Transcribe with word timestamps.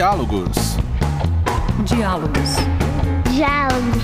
Diálogos. 0.00 0.56
Diálogos. 1.84 2.50
Diálogos. 3.34 4.02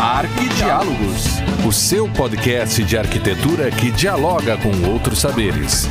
Arquidiálogos. 0.00 1.26
O 1.64 1.70
seu 1.70 2.12
podcast 2.12 2.82
de 2.82 2.98
arquitetura 2.98 3.70
que 3.70 3.92
dialoga 3.92 4.58
com 4.58 4.90
outros 4.90 5.20
saberes. 5.20 5.84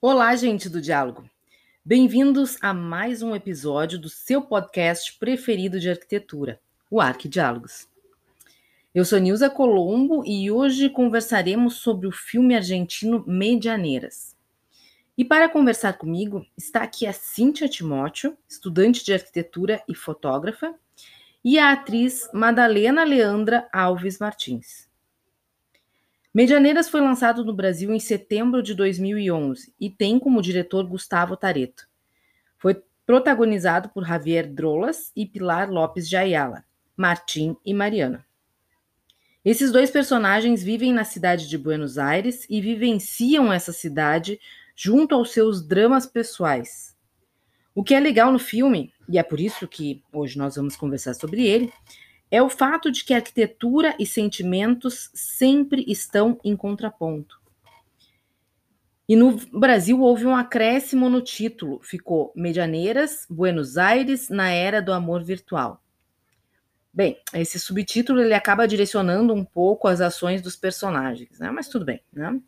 Olá, 0.00 0.36
gente 0.36 0.68
do 0.68 0.80
Diálogo. 0.80 1.28
Bem-vindos 1.84 2.58
a 2.62 2.72
mais 2.72 3.22
um 3.22 3.34
episódio 3.34 3.98
do 3.98 4.08
seu 4.08 4.40
podcast 4.40 5.18
preferido 5.18 5.80
de 5.80 5.90
arquitetura, 5.90 6.60
o 6.88 7.00
Arquidiálogos. 7.00 7.88
Eu 8.96 9.04
sou 9.04 9.18
Nilza 9.18 9.50
Colombo 9.50 10.24
e 10.24 10.50
hoje 10.50 10.88
conversaremos 10.88 11.74
sobre 11.74 12.06
o 12.06 12.10
filme 12.10 12.56
argentino 12.56 13.22
Medianeiras. 13.26 14.34
E 15.18 15.22
para 15.22 15.50
conversar 15.50 15.98
comigo 15.98 16.46
está 16.56 16.82
aqui 16.82 17.06
a 17.06 17.12
Cíntia 17.12 17.68
Timóteo, 17.68 18.38
estudante 18.48 19.04
de 19.04 19.12
arquitetura 19.12 19.82
e 19.86 19.94
fotógrafa, 19.94 20.74
e 21.44 21.58
a 21.58 21.72
atriz 21.72 22.26
Madalena 22.32 23.04
Leandra 23.04 23.68
Alves 23.70 24.18
Martins. 24.18 24.88
Medianeiras 26.32 26.88
foi 26.88 27.02
lançado 27.02 27.44
no 27.44 27.52
Brasil 27.52 27.92
em 27.92 28.00
setembro 28.00 28.62
de 28.62 28.72
2011 28.72 29.74
e 29.78 29.90
tem 29.90 30.18
como 30.18 30.40
diretor 30.40 30.86
Gustavo 30.86 31.36
Tareto. 31.36 31.86
Foi 32.56 32.82
protagonizado 33.04 33.90
por 33.90 34.06
Javier 34.06 34.50
Drolas 34.50 35.12
e 35.14 35.26
Pilar 35.26 35.70
Lopes 35.70 36.08
de 36.08 36.16
Ayala, 36.16 36.64
Martim 36.96 37.58
e 37.62 37.74
Mariana. 37.74 38.25
Esses 39.46 39.70
dois 39.70 39.92
personagens 39.92 40.60
vivem 40.60 40.92
na 40.92 41.04
cidade 41.04 41.48
de 41.48 41.56
Buenos 41.56 41.98
Aires 41.98 42.44
e 42.50 42.60
vivenciam 42.60 43.52
essa 43.52 43.72
cidade 43.72 44.40
junto 44.74 45.14
aos 45.14 45.30
seus 45.30 45.64
dramas 45.64 46.04
pessoais. 46.04 46.96
O 47.72 47.84
que 47.84 47.94
é 47.94 48.00
legal 48.00 48.32
no 48.32 48.40
filme, 48.40 48.92
e 49.08 49.20
é 49.20 49.22
por 49.22 49.38
isso 49.38 49.68
que 49.68 50.02
hoje 50.12 50.36
nós 50.36 50.56
vamos 50.56 50.74
conversar 50.74 51.14
sobre 51.14 51.46
ele, 51.46 51.72
é 52.28 52.42
o 52.42 52.48
fato 52.48 52.90
de 52.90 53.04
que 53.04 53.14
arquitetura 53.14 53.94
e 54.00 54.04
sentimentos 54.04 55.12
sempre 55.14 55.84
estão 55.86 56.40
em 56.42 56.56
contraponto. 56.56 57.40
E 59.08 59.14
no 59.14 59.36
Brasil 59.56 60.00
houve 60.00 60.26
um 60.26 60.34
acréscimo 60.34 61.08
no 61.08 61.22
título, 61.22 61.78
ficou 61.84 62.32
Medianeiras, 62.34 63.24
Buenos 63.30 63.78
Aires 63.78 64.28
na 64.28 64.50
era 64.50 64.82
do 64.82 64.92
amor 64.92 65.22
virtual. 65.22 65.85
Bem, 66.96 67.18
esse 67.34 67.58
subtítulo 67.60 68.22
ele 68.22 68.32
acaba 68.32 68.66
direcionando 68.66 69.34
um 69.34 69.44
pouco 69.44 69.86
as 69.86 70.00
ações 70.00 70.40
dos 70.40 70.56
personagens, 70.56 71.38
né? 71.38 71.50
Mas 71.50 71.68
tudo 71.68 71.84
bem, 71.84 72.00
né? 72.10 72.40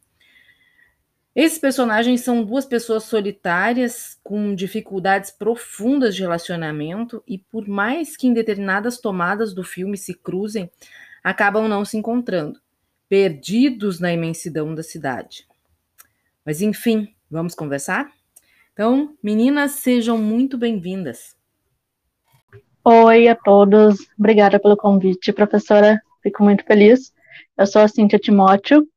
Esses 1.37 1.59
personagens 1.59 2.23
são 2.23 2.43
duas 2.43 2.65
pessoas 2.65 3.05
solitárias 3.05 4.19
com 4.25 4.55
dificuldades 4.55 5.31
profundas 5.31 6.15
de 6.17 6.23
relacionamento 6.23 7.23
e 7.29 7.37
por 7.37 7.69
mais 7.69 8.17
que 8.17 8.27
em 8.27 8.33
determinadas 8.33 8.99
tomadas 8.99 9.53
do 9.53 9.63
filme 9.63 9.99
se 9.99 10.15
cruzem, 10.15 10.71
acabam 11.23 11.69
não 11.69 11.85
se 11.85 11.99
encontrando, 11.99 12.59
perdidos 13.07 14.01
na 14.01 14.15
imensidão 14.15 14.75
da 14.75 14.83
cidade. 14.83 15.47
Mas 16.43 16.63
enfim, 16.63 17.15
vamos 17.31 17.55
conversar? 17.55 18.11
Então, 18.73 19.15
meninas, 19.23 19.73
sejam 19.73 20.17
muito 20.17 20.57
bem-vindas. 20.57 21.38
Oi 22.91 23.29
a 23.29 23.35
todos, 23.37 23.99
obrigada 24.19 24.59
pelo 24.59 24.75
convite, 24.75 25.31
professora. 25.31 26.01
Fico 26.23 26.43
muito 26.43 26.65
feliz. 26.65 27.13
Eu 27.55 27.67
sou 27.67 27.83
a 27.83 27.89
Cíntia 27.89 28.19
Timóteo, 28.19 28.89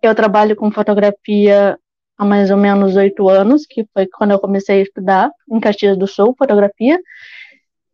eu 0.00 0.14
trabalho 0.14 0.54
com 0.54 0.70
fotografia 0.70 1.76
há 2.16 2.24
mais 2.24 2.52
ou 2.52 2.56
menos 2.56 2.94
oito 2.94 3.28
anos, 3.28 3.66
que 3.66 3.84
foi 3.92 4.06
quando 4.06 4.30
eu 4.30 4.38
comecei 4.38 4.78
a 4.78 4.82
estudar 4.82 5.32
em 5.50 5.58
Caxias 5.58 5.98
do 5.98 6.06
Sul, 6.06 6.32
fotografia. 6.38 6.96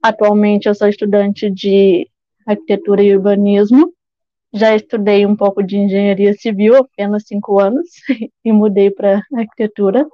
Atualmente 0.03 0.69
eu 0.69 0.75
sou 0.75 0.89
estudante 0.89 1.51
de 1.51 2.07
arquitetura 2.47 3.03
e 3.03 3.17
urbanismo. 3.17 3.91
Já 4.53 4.77
estudei 4.77 5.25
um 5.25 5.35
pouco 5.35 5.63
de 5.63 5.79
engenharia 5.79 6.35
civil, 6.35 6.77
apenas 6.77 7.23
cinco 7.27 7.59
anos, 7.59 7.89
e 8.45 8.53
mudei 8.53 8.91
para 8.91 9.23
arquitetura. 9.35 10.07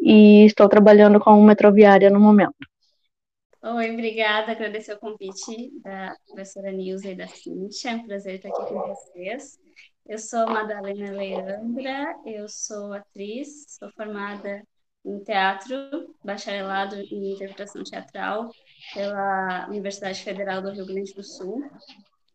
E 0.00 0.44
estou 0.44 0.68
trabalhando 0.68 1.18
com 1.18 1.42
metroviária 1.42 2.08
no 2.08 2.20
momento. 2.20 2.69
Oi, 3.62 3.90
obrigada. 3.90 4.52
Agradecer 4.52 4.94
o 4.94 4.98
convite 4.98 5.70
da 5.82 6.16
professora 6.26 6.72
Nilza 6.72 7.10
e 7.10 7.14
da 7.14 7.28
Cíntia. 7.28 7.90
É 7.90 7.94
um 7.94 8.06
prazer 8.06 8.36
estar 8.36 8.48
aqui 8.48 8.72
com 8.72 8.80
vocês. 8.88 9.58
Eu 10.06 10.18
sou 10.18 10.46
Madalena 10.46 11.12
Leandra, 11.12 12.16
eu 12.24 12.48
sou 12.48 12.94
atriz, 12.94 13.66
sou 13.78 13.90
formada 13.92 14.66
em 15.04 15.22
teatro, 15.22 15.76
bacharelado 16.24 16.96
em 16.96 17.32
interpretação 17.32 17.84
teatral 17.84 18.50
pela 18.94 19.66
Universidade 19.68 20.24
Federal 20.24 20.62
do 20.62 20.70
Rio 20.70 20.86
Grande 20.86 21.12
do 21.12 21.22
Sul. 21.22 21.62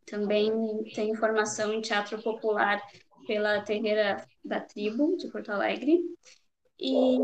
Também 0.06 0.52
tenho 0.94 1.16
formação 1.16 1.74
em 1.74 1.82
teatro 1.82 2.22
popular 2.22 2.80
pela 3.26 3.62
Terreira 3.62 4.24
da 4.44 4.60
Tribo, 4.60 5.18
de 5.18 5.28
Porto 5.32 5.50
Alegre. 5.50 6.02
E 6.80 7.18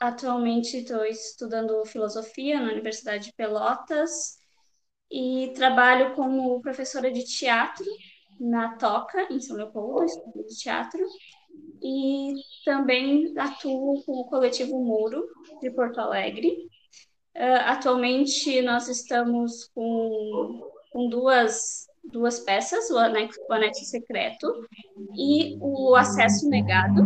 atualmente 0.00 0.78
estou 0.78 1.04
estudando 1.04 1.84
filosofia 1.84 2.58
na 2.58 2.72
Universidade 2.72 3.26
de 3.26 3.34
Pelotas 3.34 4.38
e 5.12 5.52
trabalho 5.54 6.14
como 6.14 6.60
professora 6.62 7.12
de 7.12 7.22
teatro 7.24 7.84
na 8.40 8.76
Toca, 8.78 9.30
em 9.30 9.38
São 9.38 9.56
Leopoldo, 9.56 10.06
estudo 10.06 10.46
de 10.46 10.56
teatro, 10.56 11.00
e 11.82 12.32
também 12.64 13.34
atuo 13.36 14.02
com 14.04 14.12
o 14.12 14.24
coletivo 14.24 14.82
Muro, 14.82 15.22
de 15.60 15.70
Porto 15.70 16.00
Alegre. 16.00 16.48
Uh, 17.36 17.60
atualmente, 17.66 18.62
nós 18.62 18.88
estamos 18.88 19.70
com, 19.74 20.70
com 20.90 21.08
duas, 21.10 21.86
duas 22.04 22.40
peças, 22.40 22.90
o 22.90 22.96
anexo, 22.96 23.38
o 23.48 23.52
anexo 23.52 23.84
secreto 23.84 24.66
e 25.14 25.58
o 25.60 25.94
acesso 25.94 26.48
negado. 26.48 27.02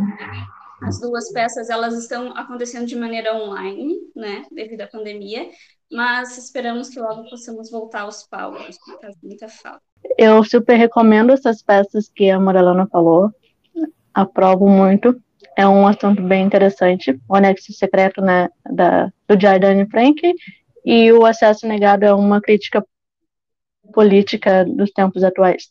As 0.85 1.01
duas 1.01 1.33
peças 1.33 1.71
elas 1.71 1.95
estão 1.95 2.37
acontecendo 2.37 2.87
de 2.87 2.95
maneira 2.95 3.35
online, 3.35 3.95
né, 4.15 4.45
devido 4.53 4.83
à 4.83 4.87
pandemia, 4.87 5.49
mas 5.91 6.37
esperamos 6.37 6.91
que 6.91 7.01
logo 7.01 7.29
possamos 7.31 7.71
voltar 7.71 8.03
aos 8.03 8.25
palcos, 8.25 8.79
porque 8.79 9.01
faz 9.01 9.17
muita 9.23 9.49
falta. 9.49 9.81
Eu 10.19 10.45
super 10.45 10.77
recomendo 10.77 11.33
essas 11.33 11.63
peças 11.63 12.11
que 12.15 12.29
a 12.31 12.39
Morelana 12.39 12.87
falou. 12.87 13.31
Aprovo 14.13 14.69
muito. 14.69 15.19
É 15.57 15.67
um 15.67 15.87
assunto 15.87 16.23
bem 16.23 16.45
interessante. 16.45 17.19
O 17.27 17.35
anexo 17.35 17.73
secreto 17.73 18.21
né, 18.21 18.51
da, 18.71 19.11
do 19.27 19.41
Jardine 19.41 19.89
Frank 19.89 20.21
e 20.85 21.13
o 21.13 21.25
acesso 21.25 21.67
negado 21.67 22.05
é 22.05 22.13
uma 22.13 22.43
crítica 22.43 22.85
política 23.93 24.65
dos 24.67 24.91
tempos 24.91 25.25
atuais. 25.25 25.71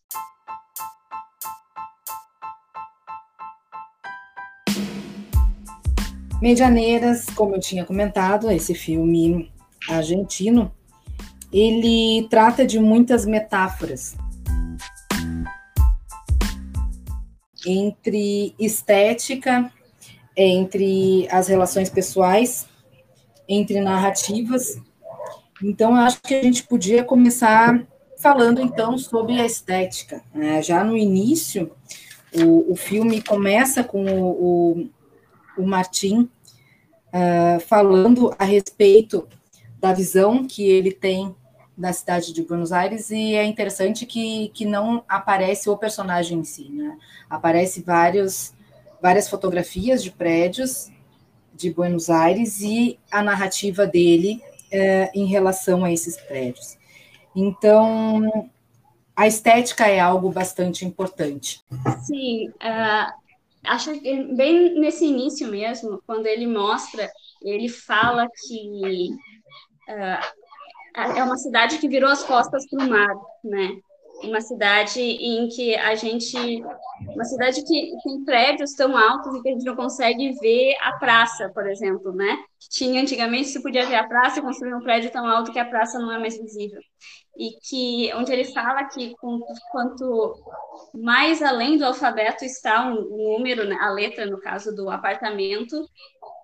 Medianeiras, 6.44 7.26
como 7.28 7.56
eu 7.56 7.60
tinha 7.62 7.86
comentado, 7.86 8.52
esse 8.52 8.76
filme 8.76 9.50
argentino, 9.90 10.70
ele 11.54 12.28
trata 12.30 12.66
de 12.66 12.78
muitas 12.82 13.26
metáforas 13.26 14.18
entre 17.66 18.54
estética, 18.60 19.72
entre 20.36 21.30
as 21.32 21.48
relações 21.48 21.90
pessoais, 21.90 22.68
entre 23.48 23.80
narrativas. 23.80 24.82
Então, 25.64 25.96
acho 25.96 26.22
que 26.24 26.36
a 26.36 26.44
gente 26.44 26.64
podia 26.64 27.06
começar 27.06 27.88
falando 28.18 28.60
então 28.60 28.98
sobre 28.98 29.40
a 29.40 29.46
estética. 29.46 30.22
Né? 30.36 30.62
Já 30.62 30.84
no 30.84 30.98
início, 30.98 31.72
o, 32.36 32.74
o 32.74 32.76
filme 32.76 33.22
começa 33.22 33.82
com 33.82 34.04
o, 34.04 34.90
o 35.58 35.66
Martim 35.66 36.30
uh, 37.14 37.60
falando 37.68 38.34
a 38.38 38.44
respeito 38.44 39.28
da 39.80 39.94
visão 39.94 40.46
que 40.46 40.64
ele 40.64 40.92
tem 40.92 41.36
da 41.78 41.92
cidade 41.92 42.34
de 42.34 42.44
Buenos 42.44 42.72
Aires 42.72 43.10
e 43.10 43.36
é 43.36 43.44
interessante 43.44 44.06
que, 44.06 44.50
que 44.50 44.66
não 44.66 45.04
aparece 45.08 45.70
o 45.70 45.78
personagem 45.78 46.40
em 46.40 46.44
si, 46.44 46.70
né? 46.70 46.98
Aparece 47.30 47.82
vários, 47.82 48.54
várias 49.02 49.28
fotografias 49.28 50.04
de 50.04 50.12
prédios 50.12 50.92
de 51.54 51.72
Buenos 51.72 52.10
Aires 52.10 52.62
e 52.62 53.00
a 53.12 53.24
narrativa 53.24 53.86
dele 53.88 54.42
é, 54.72 55.12
em 55.14 55.26
relação 55.26 55.84
a 55.84 55.92
esses 55.92 56.18
prédios. 56.18 56.78
Então, 57.36 58.52
a 59.16 59.28
estética 59.28 59.88
é 59.88 60.00
algo 60.00 60.32
bastante 60.32 60.86
importante. 60.86 61.64
Sim, 62.02 62.50
uh, 62.50 63.23
acho 63.66 64.00
que 64.00 64.24
bem 64.36 64.80
nesse 64.80 65.06
início 65.06 65.48
mesmo, 65.48 66.02
quando 66.06 66.26
ele 66.26 66.48
mostra, 66.48 67.10
ele 67.42 67.70
fala 67.70 68.28
que 68.28 69.10
uh, 69.90 70.44
é 70.96 71.24
uma 71.24 71.38
cidade 71.38 71.78
que 71.78 71.88
virou 71.88 72.10
as 72.10 72.24
costas 72.24 72.68
para 72.70 72.86
o 72.86 72.90
mar, 72.90 73.16
né? 73.44 73.78
Uma 74.24 74.40
cidade 74.40 75.02
em 75.02 75.50
que 75.50 75.76
a 75.76 75.96
gente. 75.96 76.64
Uma 77.14 77.26
cidade 77.26 77.62
que 77.64 77.92
tem 78.04 78.24
prédios 78.24 78.74
tão 78.74 78.96
altos 78.96 79.36
e 79.36 79.42
que 79.42 79.50
a 79.50 79.52
gente 79.52 79.66
não 79.66 79.76
consegue 79.76 80.32
ver 80.40 80.76
a 80.82 80.94
praça, 80.94 81.50
por 81.54 81.68
exemplo, 81.68 82.14
né? 82.14 82.38
Tinha 82.70 83.02
antigamente 83.02 83.50
se 83.50 83.62
podia 83.62 83.86
ver 83.86 83.96
a 83.96 84.08
praça 84.08 84.42
construir 84.42 84.74
um 84.74 84.82
prédio 84.82 85.12
tão 85.12 85.26
alto 85.26 85.52
que 85.52 85.60
a 85.60 85.66
praça 85.66 86.00
não 86.00 86.12
é 86.12 86.20
mais 86.20 86.38
visível. 86.38 86.80
E 87.38 87.58
que 87.62 88.14
onde 88.14 88.32
ele 88.32 88.46
fala 88.46 88.86
que 88.86 89.16
quanto 89.72 90.36
mais 90.94 91.42
além 91.42 91.78
do 91.78 91.86
alfabeto 91.86 92.46
está 92.46 92.86
um 92.86 93.02
número, 93.02 93.66
né? 93.66 93.76
a 93.82 93.90
letra 93.90 94.26
no 94.26 94.40
caso 94.40 94.76
do 94.76 94.90
apartamento, 94.90 95.90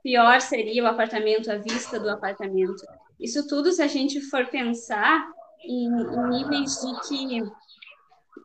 pior 0.01 0.41
seria 0.41 0.83
o 0.83 0.87
apartamento, 0.87 1.51
a 1.51 1.57
vista 1.57 1.99
do 1.99 2.09
apartamento. 2.09 2.83
Isso 3.19 3.47
tudo, 3.47 3.71
se 3.71 3.81
a 3.81 3.87
gente 3.87 4.19
for 4.21 4.47
pensar 4.47 5.27
em, 5.63 5.85
em 5.85 6.29
níveis 6.29 6.75
de 6.81 7.07
que 7.07 7.41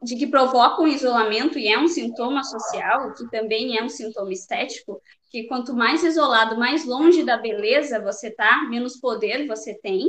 de 0.02 0.16
que 0.16 0.26
provocam 0.26 0.86
isolamento 0.86 1.58
e 1.58 1.68
é 1.68 1.78
um 1.78 1.88
sintoma 1.88 2.42
social, 2.44 3.14
que 3.14 3.28
também 3.30 3.78
é 3.78 3.82
um 3.82 3.88
sintoma 3.88 4.32
estético, 4.32 5.00
que 5.30 5.44
quanto 5.44 5.74
mais 5.74 6.04
isolado, 6.04 6.58
mais 6.58 6.84
longe 6.84 7.24
da 7.24 7.38
beleza 7.38 8.02
você 8.02 8.30
tá, 8.30 8.66
menos 8.68 9.00
poder 9.00 9.46
você 9.46 9.74
tem, 9.74 10.06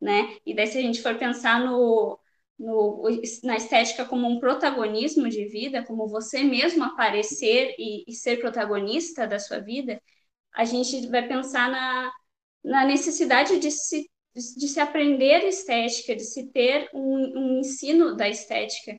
né? 0.00 0.36
E 0.46 0.54
daí 0.54 0.66
se 0.66 0.78
a 0.78 0.82
gente 0.82 1.02
for 1.02 1.16
pensar 1.18 1.60
no, 1.64 2.18
no 2.58 3.02
na 3.44 3.56
estética 3.56 4.04
como 4.04 4.26
um 4.28 4.40
protagonismo 4.40 5.28
de 5.28 5.46
vida, 5.48 5.84
como 5.84 6.08
você 6.08 6.42
mesmo 6.44 6.84
aparecer 6.84 7.74
e, 7.78 8.04
e 8.08 8.14
ser 8.14 8.40
protagonista 8.40 9.26
da 9.26 9.38
sua 9.38 9.60
vida, 9.60 10.00
a 10.54 10.64
gente 10.64 11.06
vai 11.08 11.26
pensar 11.26 11.70
na, 11.70 12.12
na 12.64 12.84
necessidade 12.84 13.58
de 13.58 13.70
se, 13.70 14.08
de 14.34 14.68
se 14.68 14.80
aprender 14.80 15.44
estética, 15.46 16.14
de 16.16 16.24
se 16.24 16.50
ter 16.52 16.88
um, 16.94 17.56
um 17.56 17.60
ensino 17.60 18.16
da 18.16 18.28
estética, 18.28 18.98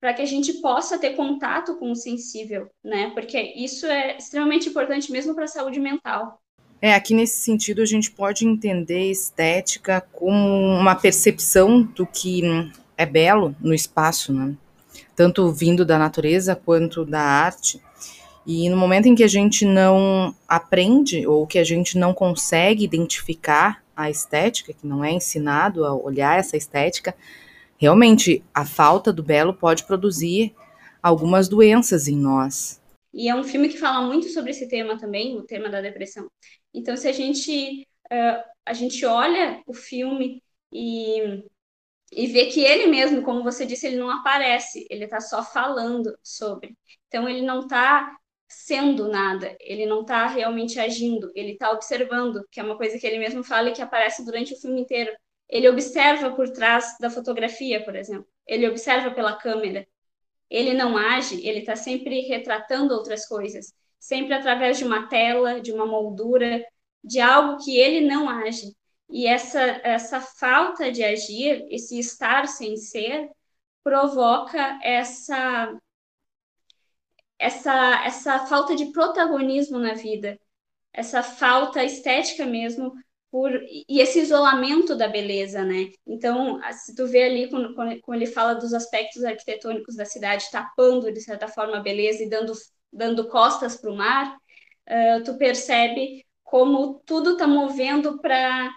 para 0.00 0.14
que 0.14 0.22
a 0.22 0.26
gente 0.26 0.60
possa 0.60 0.98
ter 0.98 1.14
contato 1.14 1.78
com 1.78 1.90
o 1.90 1.96
sensível, 1.96 2.70
né? 2.82 3.10
Porque 3.10 3.38
isso 3.38 3.86
é 3.86 4.16
extremamente 4.16 4.68
importante 4.68 5.12
mesmo 5.12 5.34
para 5.34 5.44
a 5.44 5.48
saúde 5.48 5.78
mental. 5.78 6.40
É, 6.82 6.94
aqui 6.94 7.14
nesse 7.14 7.40
sentido 7.40 7.82
a 7.82 7.86
gente 7.86 8.10
pode 8.10 8.46
entender 8.46 9.10
estética 9.10 10.00
como 10.12 10.78
uma 10.78 10.94
percepção 10.94 11.82
do 11.82 12.06
que 12.06 12.42
é 12.96 13.04
belo 13.04 13.54
no 13.60 13.74
espaço, 13.74 14.32
né? 14.32 14.54
Tanto 15.14 15.52
vindo 15.52 15.84
da 15.84 15.98
natureza 15.98 16.56
quanto 16.56 17.04
da 17.04 17.20
arte. 17.20 17.80
E 18.46 18.70
no 18.70 18.76
momento 18.76 19.06
em 19.06 19.14
que 19.14 19.22
a 19.22 19.28
gente 19.28 19.66
não 19.66 20.34
aprende 20.48 21.26
ou 21.26 21.46
que 21.46 21.58
a 21.58 21.64
gente 21.64 21.98
não 21.98 22.14
consegue 22.14 22.84
identificar 22.84 23.82
a 23.94 24.08
estética, 24.08 24.72
que 24.72 24.86
não 24.86 25.04
é 25.04 25.12
ensinado 25.12 25.84
a 25.84 25.94
olhar 25.94 26.38
essa 26.38 26.56
estética, 26.56 27.14
realmente 27.76 28.42
a 28.54 28.64
falta 28.64 29.12
do 29.12 29.22
belo 29.22 29.52
pode 29.52 29.84
produzir 29.84 30.54
algumas 31.02 31.46
doenças 31.46 32.08
em 32.08 32.16
nós. 32.16 32.80
E 33.12 33.28
é 33.28 33.34
um 33.34 33.44
filme 33.44 33.68
que 33.68 33.76
fala 33.76 34.06
muito 34.06 34.28
sobre 34.28 34.52
esse 34.52 34.68
tema 34.68 34.96
também, 34.98 35.36
o 35.36 35.42
tema 35.42 35.68
da 35.68 35.80
depressão. 35.80 36.26
Então, 36.74 36.96
se 36.96 37.08
a 37.08 37.12
gente 37.12 37.86
uh, 38.12 38.50
a 38.64 38.72
gente 38.72 39.04
olha 39.06 39.62
o 39.66 39.74
filme 39.74 40.42
e 40.72 41.44
e 42.12 42.26
vê 42.26 42.46
que 42.46 42.60
ele 42.64 42.88
mesmo, 42.88 43.22
como 43.22 43.42
você 43.44 43.64
disse, 43.64 43.86
ele 43.86 43.96
não 43.96 44.10
aparece, 44.10 44.86
ele 44.90 45.04
está 45.04 45.20
só 45.20 45.44
falando 45.44 46.16
sobre. 46.22 46.76
Então, 47.06 47.28
ele 47.28 47.42
não 47.42 47.60
está 47.60 48.16
sendo 48.48 49.08
nada, 49.08 49.56
ele 49.60 49.86
não 49.86 50.00
está 50.02 50.26
realmente 50.26 50.80
agindo, 50.80 51.30
ele 51.36 51.52
está 51.52 51.70
observando, 51.70 52.44
que 52.50 52.58
é 52.58 52.64
uma 52.64 52.76
coisa 52.76 52.98
que 52.98 53.06
ele 53.06 53.18
mesmo 53.18 53.44
fala 53.44 53.70
e 53.70 53.72
que 53.72 53.82
aparece 53.82 54.24
durante 54.24 54.54
o 54.54 54.60
filme 54.60 54.80
inteiro. 54.80 55.12
Ele 55.48 55.68
observa 55.68 56.34
por 56.34 56.50
trás 56.50 56.96
da 57.00 57.10
fotografia, 57.10 57.84
por 57.84 57.94
exemplo. 57.96 58.26
Ele 58.46 58.68
observa 58.68 59.12
pela 59.12 59.36
câmera. 59.36 59.86
Ele 60.50 60.74
não 60.74 60.96
age, 60.96 61.46
ele 61.46 61.60
está 61.60 61.76
sempre 61.76 62.22
retratando 62.22 62.94
outras 62.94 63.26
coisas, 63.26 63.72
sempre 64.00 64.34
através 64.34 64.78
de 64.78 64.84
uma 64.84 65.06
tela, 65.08 65.60
de 65.60 65.72
uma 65.72 65.86
moldura, 65.86 66.64
de 67.04 67.20
algo 67.20 67.62
que 67.62 67.76
ele 67.78 68.00
não 68.08 68.28
age. 68.28 68.74
E 69.08 69.26
essa, 69.26 69.60
essa 69.84 70.20
falta 70.20 70.90
de 70.90 71.04
agir, 71.04 71.66
esse 71.70 71.98
estar 71.98 72.48
sem 72.48 72.76
ser, 72.76 73.28
provoca 73.84 74.78
essa 74.82 75.78
essa, 77.38 78.04
essa 78.04 78.46
falta 78.46 78.76
de 78.76 78.92
protagonismo 78.92 79.78
na 79.78 79.94
vida, 79.94 80.38
essa 80.92 81.22
falta 81.22 81.82
estética 81.82 82.44
mesmo, 82.44 82.92
por, 83.30 83.50
e 83.88 84.00
esse 84.00 84.20
isolamento 84.20 84.94
da 84.94 85.08
beleza, 85.08 85.64
né? 85.64 85.90
Então, 86.06 86.60
se 86.72 86.94
tu 86.94 87.06
vê 87.06 87.22
ali, 87.24 87.48
quando, 87.48 87.74
quando 87.74 88.16
ele 88.16 88.26
fala 88.26 88.54
dos 88.54 88.74
aspectos 88.74 89.24
arquitetônicos 89.24 89.96
da 89.96 90.04
cidade, 90.04 90.50
tapando, 90.50 91.12
de 91.12 91.20
certa 91.20 91.48
forma, 91.48 91.78
a 91.78 91.82
beleza 91.82 92.22
e 92.22 92.28
dando, 92.28 92.52
dando 92.92 93.28
costas 93.28 93.76
para 93.76 93.90
o 93.90 93.96
mar, 93.96 94.36
uh, 94.88 95.24
tu 95.24 95.36
percebe 95.36 96.24
como 96.42 97.00
tudo 97.06 97.32
está 97.32 97.46
movendo 97.46 98.20
para 98.20 98.70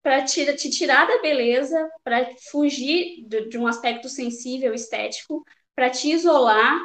para 0.00 0.22
te, 0.24 0.56
te, 0.56 0.70
tirar 0.70 1.06
da 1.06 1.20
beleza, 1.20 1.90
para 2.02 2.30
fugir 2.50 3.26
de, 3.26 3.48
de, 3.48 3.58
um 3.58 3.66
aspecto 3.66 4.08
sensível, 4.08 4.72
estético, 4.72 5.44
para 5.74 5.90
te 5.90 6.08
isolar 6.08 6.80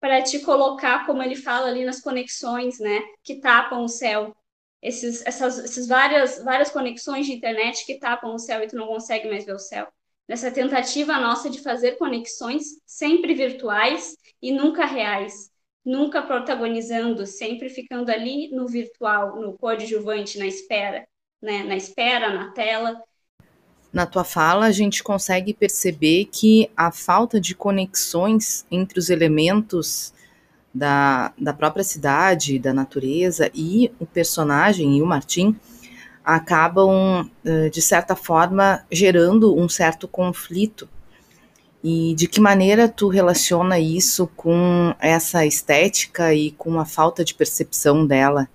para 0.00 0.22
te 0.22 0.38
colocar, 0.40 1.06
como 1.06 1.22
ele 1.22 1.36
fala 1.36 1.68
ali 1.68 1.84
nas 1.84 2.00
conexões, 2.00 2.78
né, 2.78 3.00
que 3.22 3.40
tapam 3.40 3.84
o 3.84 3.88
céu. 3.88 4.34
Esses, 4.80 5.24
essas, 5.26 5.58
essas 5.58 5.88
várias, 5.88 6.42
várias 6.44 6.70
conexões 6.70 7.26
de 7.26 7.32
internet 7.32 7.84
que 7.84 7.98
tapam 7.98 8.34
o 8.34 8.38
céu 8.38 8.62
e 8.62 8.68
tu 8.68 8.76
não 8.76 8.86
consegue 8.86 9.28
mais 9.28 9.44
ver 9.44 9.54
o 9.54 9.58
céu. 9.58 9.88
Nessa 10.28 10.50
tentativa 10.50 11.18
nossa 11.18 11.48
de 11.48 11.60
fazer 11.60 11.96
conexões 11.98 12.64
sempre 12.84 13.34
virtuais 13.34 14.16
e 14.40 14.52
nunca 14.52 14.84
reais, 14.84 15.50
nunca 15.86 16.20
protagonizando, 16.20 17.24
sempre 17.24 17.70
ficando 17.70 18.10
ali 18.10 18.50
no 18.50 18.66
virtual, 18.66 19.40
no 19.40 19.56
coadjuvante, 19.56 20.38
na 20.38 20.46
espera, 20.46 21.06
né, 21.40 21.62
na 21.62 21.76
espera, 21.76 22.34
na 22.34 22.50
tela, 22.50 23.00
na 23.92 24.04
tua 24.04 24.24
fala, 24.24 24.66
a 24.66 24.72
gente 24.72 25.02
consegue 25.02 25.54
perceber 25.54 26.26
que 26.26 26.70
a 26.76 26.92
falta 26.92 27.40
de 27.40 27.54
conexões 27.54 28.66
entre 28.70 28.98
os 28.98 29.08
elementos 29.08 30.12
da, 30.74 31.32
da 31.38 31.54
própria 31.54 31.82
cidade, 31.82 32.58
da 32.58 32.74
natureza 32.74 33.50
e 33.54 33.90
o 33.98 34.04
personagem 34.04 34.98
e 34.98 35.02
o 35.02 35.06
Martim 35.06 35.56
acabam, 36.22 37.30
de 37.72 37.80
certa 37.80 38.14
forma, 38.14 38.84
gerando 38.92 39.56
um 39.56 39.68
certo 39.68 40.06
conflito. 40.06 40.86
E 41.88 42.16
de 42.16 42.26
que 42.26 42.40
maneira 42.40 42.88
tu 42.88 43.06
relaciona 43.06 43.78
isso 43.78 44.26
com 44.34 44.92
essa 45.00 45.46
estética 45.46 46.34
e 46.34 46.50
com 46.50 46.80
a 46.80 46.84
falta 46.84 47.24
de 47.24 47.32
percepção 47.32 48.04
dela? 48.04 48.48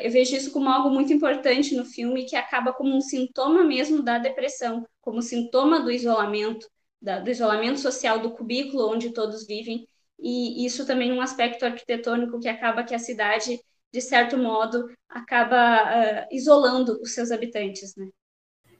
Eu 0.00 0.10
vejo 0.10 0.34
isso 0.34 0.50
como 0.50 0.70
algo 0.70 0.88
muito 0.88 1.12
importante 1.12 1.76
no 1.76 1.84
filme, 1.84 2.24
que 2.24 2.34
acaba 2.34 2.72
como 2.72 2.96
um 2.96 3.02
sintoma 3.02 3.62
mesmo 3.62 4.02
da 4.02 4.16
depressão, 4.16 4.82
como 5.02 5.20
sintoma 5.20 5.78
do 5.80 5.90
isolamento, 5.90 6.66
da, 7.02 7.18
do 7.18 7.30
isolamento 7.30 7.80
social, 7.80 8.20
do 8.20 8.30
cubículo 8.30 8.90
onde 8.90 9.12
todos 9.12 9.46
vivem, 9.46 9.86
e 10.18 10.64
isso 10.64 10.86
também 10.86 11.12
um 11.12 11.20
aspecto 11.20 11.66
arquitetônico 11.66 12.40
que 12.40 12.48
acaba 12.48 12.82
que 12.82 12.94
a 12.94 12.98
cidade, 12.98 13.60
de 13.92 14.00
certo 14.00 14.38
modo, 14.38 14.90
acaba 15.06 15.82
uh, 15.82 16.34
isolando 16.34 16.98
os 17.02 17.12
seus 17.12 17.30
habitantes, 17.30 17.94
né? 17.94 18.08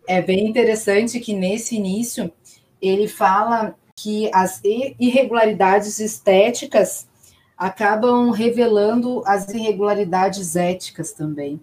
É 0.08 0.22
bem 0.22 0.46
interessante 0.46 1.20
que 1.20 1.34
nesse 1.34 1.76
início 1.76 2.32
ele 2.88 3.08
fala 3.08 3.74
que 3.96 4.30
as 4.32 4.60
irregularidades 4.64 5.98
estéticas 6.00 7.08
acabam 7.56 8.30
revelando 8.30 9.22
as 9.24 9.48
irregularidades 9.48 10.56
éticas 10.56 11.12
também. 11.12 11.60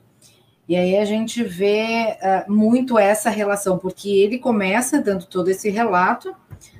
E 0.67 0.75
aí 0.75 0.97
a 0.97 1.03
gente 1.03 1.43
vê 1.43 2.17
uh, 2.21 2.51
muito 2.51 2.97
essa 2.97 3.29
relação, 3.29 3.77
porque 3.77 4.09
ele 4.09 4.39
começa 4.39 5.01
dando 5.01 5.25
todo 5.25 5.49
esse 5.49 5.69
relato 5.69 6.33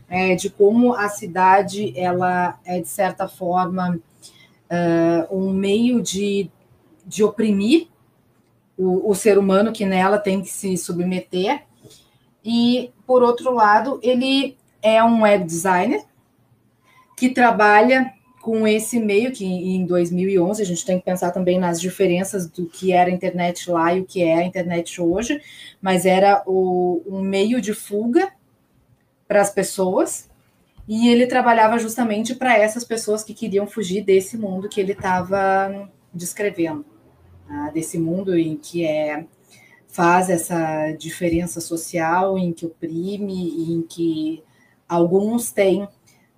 é, 0.08 0.36
de 0.36 0.50
como 0.50 0.94
a 0.94 1.10
cidade 1.10 1.94
ela 1.98 2.58
é 2.64 2.80
de 2.80 2.88
certa 2.88 3.28
forma 3.28 4.00
uh, 4.72 5.38
um 5.38 5.52
meio 5.52 6.02
de, 6.02 6.50
de 7.06 7.24
oprimir 7.24 7.88
o, 8.78 9.10
o 9.10 9.14
ser 9.14 9.38
humano 9.38 9.74
que 9.74 9.86
nela 9.86 10.18
tem 10.18 10.42
que 10.42 10.50
se 10.50 10.78
submeter. 10.78 11.64
E 12.44 12.92
por 13.12 13.24
outro 13.24 13.54
lado, 13.54 14.00
ele 14.02 14.56
é 14.82 15.04
um 15.04 15.24
web 15.24 15.44
designer 15.44 16.06
que 17.18 17.28
trabalha 17.30 18.14
com 18.42 18.66
esse 18.66 19.02
meio 19.02 19.34
que 19.34 19.44
em 19.46 19.86
2011 19.86 20.62
a 20.62 20.66
gente 20.66 20.86
tem 20.86 20.98
que 20.98 21.04
pensar 21.04 21.32
também 21.32 21.60
nas 21.60 21.82
diferenças 21.82 22.50
do 22.50 22.68
que 22.68 22.94
era 22.94 23.10
a 23.10 23.14
internet 23.14 23.70
lá 23.70 23.94
e 23.94 24.00
o 24.00 24.06
que 24.06 24.24
é 24.24 24.36
a 24.36 24.46
internet 24.46 25.02
hoje, 25.02 25.42
mas 25.82 26.06
era 26.06 26.42
o, 26.48 27.04
um 27.06 27.20
meio 27.20 27.60
de 27.60 27.74
fuga 27.74 28.32
para 29.28 29.42
as 29.42 29.50
pessoas 29.50 30.30
e 30.88 31.10
ele 31.10 31.28
trabalhava 31.28 31.78
justamente 31.80 32.34
para 32.34 32.58
essas 32.58 32.86
pessoas 32.86 33.26
que 33.26 33.34
queriam 33.34 33.68
fugir 33.68 34.06
desse 34.06 34.38
mundo 34.38 34.70
que 34.70 34.80
ele 34.80 34.94
estava 34.94 35.92
descrevendo, 36.14 36.86
tá? 37.46 37.72
desse 37.72 37.98
mundo 37.98 38.38
em 38.38 38.56
que 38.56 38.86
é 38.86 39.26
faz 39.92 40.30
essa 40.30 40.92
diferença 40.94 41.62
social 41.62 42.38
em 42.38 42.52
que 42.54 42.66
oprime, 42.66 43.74
em 43.74 43.82
que 43.82 44.44
alguns 44.88 45.52
têm 45.52 45.88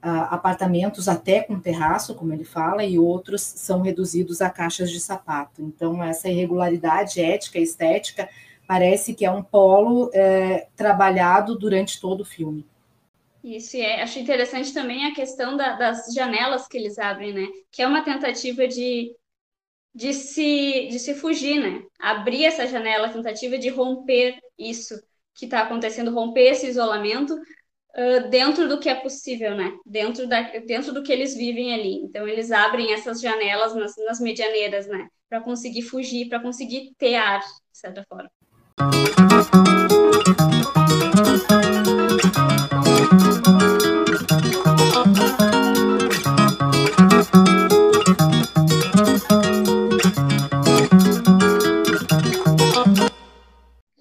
apartamentos 0.02 1.08
até 1.08 1.42
com 1.42 1.58
terraço, 1.60 2.14
como 2.14 2.34
ele 2.34 2.44
fala, 2.44 2.84
e 2.84 3.00
outros 3.00 3.42
são 3.42 3.82
reduzidos 3.82 4.42
a 4.42 4.50
caixas 4.50 4.92
de 4.92 5.00
sapato. 5.00 5.62
Então, 5.62 6.04
essa 6.04 6.28
irregularidade 6.28 7.22
ética 7.22 7.58
e 7.58 7.64
estética 7.64 8.28
parece 8.68 9.14
que 9.14 9.24
é 9.24 9.32
um 9.32 9.42
polo 9.42 10.10
é, 10.14 10.68
trabalhado 10.76 11.58
durante 11.58 12.02
todo 12.02 12.22
o 12.22 12.26
filme. 12.26 12.66
Isso, 13.42 13.78
e 13.78 13.82
é, 13.82 14.02
acho 14.02 14.20
interessante 14.20 14.74
também 14.74 15.06
a 15.06 15.14
questão 15.14 15.56
da, 15.56 15.74
das 15.74 16.14
janelas 16.14 16.68
que 16.68 16.78
eles 16.78 16.98
abrem, 16.98 17.34
né? 17.34 17.48
Que 17.72 17.82
é 17.82 17.88
uma 17.88 18.02
tentativa 18.02 18.68
de, 18.68 19.16
de, 19.94 20.14
se, 20.14 20.88
de 20.90 21.00
se 21.00 21.14
fugir, 21.14 21.62
né? 21.62 21.84
Abrir 22.00 22.46
essa 22.46 22.68
janela, 22.68 23.10
tentativa 23.10 23.58
de 23.58 23.70
romper 23.70 24.40
isso 24.58 24.96
que 25.36 25.46
está 25.46 25.62
acontecendo, 25.62 26.14
romper 26.14 26.52
esse 26.52 26.68
isolamento, 26.68 27.34
uh, 27.34 28.30
dentro 28.30 28.68
do 28.68 28.80
que 28.80 28.90
é 28.90 28.96
possível, 28.96 29.56
né? 29.56 29.72
Dentro, 29.86 30.28
da, 30.28 30.42
dentro 30.60 30.94
do 30.94 31.04
que 31.04 31.12
eles 31.12 31.36
vivem 31.36 31.74
ali. 31.74 31.96
Então, 32.04 32.28
eles 32.28 32.52
abrem 32.52 32.94
essas 32.94 33.22
janelas 33.22 33.76
nas, 33.76 33.94
nas 34.06 34.20
medianeiras, 34.20 34.88
né? 34.88 35.08
Para 35.30 35.42
conseguir 35.42 35.84
fugir, 35.84 36.30
para 36.30 36.40
conseguir 36.40 36.94
ter 36.98 37.16
ar, 37.16 37.40
de 37.40 37.78
certa 37.78 38.04
forma. 38.04 38.30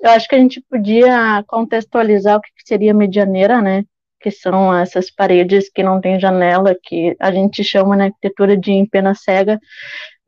Eu 0.03 0.11
acho 0.11 0.29
que 0.29 0.35
a 0.35 0.39
gente 0.39 0.61
podia 0.69 1.45
contextualizar 1.47 2.37
o 2.37 2.41
que 2.41 2.51
seria 2.65 2.93
medianeira, 2.93 3.63
né? 3.63 3.85
Que 4.21 4.33
são 4.33 4.77
essas 4.77 5.11
paredes 5.11 5.71
que 5.71 5.83
não 5.83 6.01
tem 6.01 6.19
janela, 6.19 6.77
que 6.83 7.17
a 7.21 7.31
gente 7.31 7.63
chama 7.63 7.97
na 7.97 8.05
arquitetura 8.07 8.57
de 8.57 8.73
empena 8.73 9.15
cega. 9.15 9.61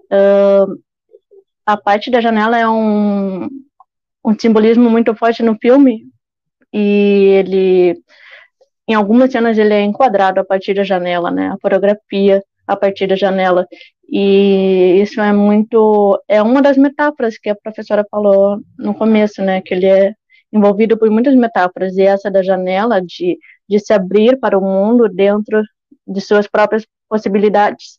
Uh, 0.05 0.81
a 1.67 1.77
parte 1.77 2.09
da 2.09 2.21
janela 2.21 2.57
é 2.57 2.69
um, 2.69 3.49
um 4.25 4.39
simbolismo 4.39 4.89
muito 4.89 5.13
forte 5.15 5.43
no 5.43 5.57
filme, 5.61 6.05
e 6.73 7.35
ele, 7.39 8.03
em 8.87 8.95
algumas 8.95 9.33
cenas, 9.33 9.59
ele 9.59 9.75
é 9.75 9.83
enquadrado 9.83 10.41
a 10.41 10.45
partir 10.45 10.75
da 10.75 10.85
janela, 10.85 11.31
né? 11.31 11.49
A 11.49 11.59
fotografia 11.61 12.43
a 12.67 12.77
partir 12.77 13.07
da 13.07 13.17
janela. 13.17 13.67
E 14.09 15.01
isso 15.03 15.21
é 15.21 15.33
muito. 15.33 16.21
É 16.29 16.43
uma 16.43 16.61
das 16.63 16.77
metáforas 16.77 17.39
que 17.39 17.49
a 17.51 17.57
professora 17.57 18.05
falou 18.11 18.59
no 18.79 18.95
começo, 18.95 19.43
né? 19.43 19.61
Que 19.61 19.75
ele 19.75 19.87
é 19.87 20.15
envolvido 20.53 20.97
por 20.99 21.11
muitas 21.11 21.35
metáforas. 21.35 21.97
E 21.97 22.03
essa 22.03 22.31
da 22.31 22.43
janela, 22.43 23.01
de, 23.01 23.39
de 23.69 23.79
se 23.79 23.93
abrir 23.93 24.39
para 24.39 24.59
o 24.59 24.63
mundo 24.63 25.09
dentro 25.09 25.63
de 26.07 26.21
suas 26.21 26.47
próprias 26.47 26.87
possibilidades. 27.09 27.99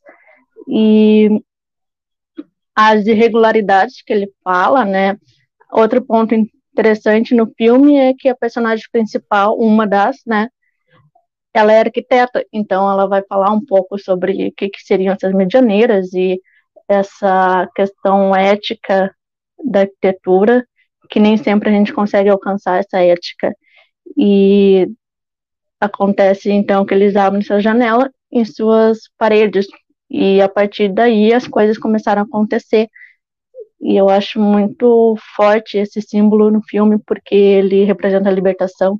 E 0.67 1.29
as 2.75 3.05
irregularidades 3.05 4.01
que 4.03 4.13
ele 4.13 4.31
fala, 4.43 4.83
né? 4.83 5.17
Outro 5.71 6.01
ponto 6.01 6.35
interessante 6.35 7.33
no 7.33 7.51
filme 7.57 7.97
é 7.97 8.13
que 8.13 8.27
a 8.27 8.35
personagem 8.35 8.85
principal, 8.91 9.57
uma 9.57 9.87
das, 9.87 10.17
né? 10.25 10.49
Ela 11.57 11.73
é 11.73 11.79
arquiteta, 11.79 12.45
então 12.51 12.89
ela 12.89 13.07
vai 13.07 13.23
falar 13.27 13.51
um 13.51 13.63
pouco 13.63 13.97
sobre 13.97 14.47
o 14.47 14.51
que, 14.53 14.69
que 14.69 14.81
seriam 14.81 15.13
essas 15.13 15.33
medianeiras 15.33 16.13
e 16.13 16.39
essa 16.87 17.69
questão 17.75 18.35
ética 18.35 19.13
da 19.63 19.81
arquitetura, 19.81 20.65
que 21.09 21.19
nem 21.19 21.37
sempre 21.37 21.69
a 21.69 21.71
gente 21.71 21.93
consegue 21.93 22.29
alcançar 22.29 22.79
essa 22.79 22.99
ética. 22.99 23.53
E 24.17 24.87
acontece 25.79 26.51
então 26.51 26.85
que 26.85 26.93
eles 26.93 27.15
abrem 27.15 27.41
essa 27.41 27.59
janela 27.59 28.11
em 28.31 28.43
suas 28.45 28.99
paredes, 29.17 29.67
e 30.09 30.41
a 30.41 30.49
partir 30.49 30.89
daí 30.93 31.33
as 31.33 31.47
coisas 31.47 31.77
começaram 31.77 32.21
a 32.21 32.25
acontecer. 32.25 32.89
E 33.81 33.95
eu 33.95 34.09
acho 34.09 34.39
muito 34.39 35.15
forte 35.35 35.77
esse 35.77 36.01
símbolo 36.01 36.51
no 36.51 36.61
filme, 36.63 36.97
porque 37.05 37.35
ele 37.35 37.83
representa 37.83 38.29
a 38.29 38.33
libertação 38.33 38.99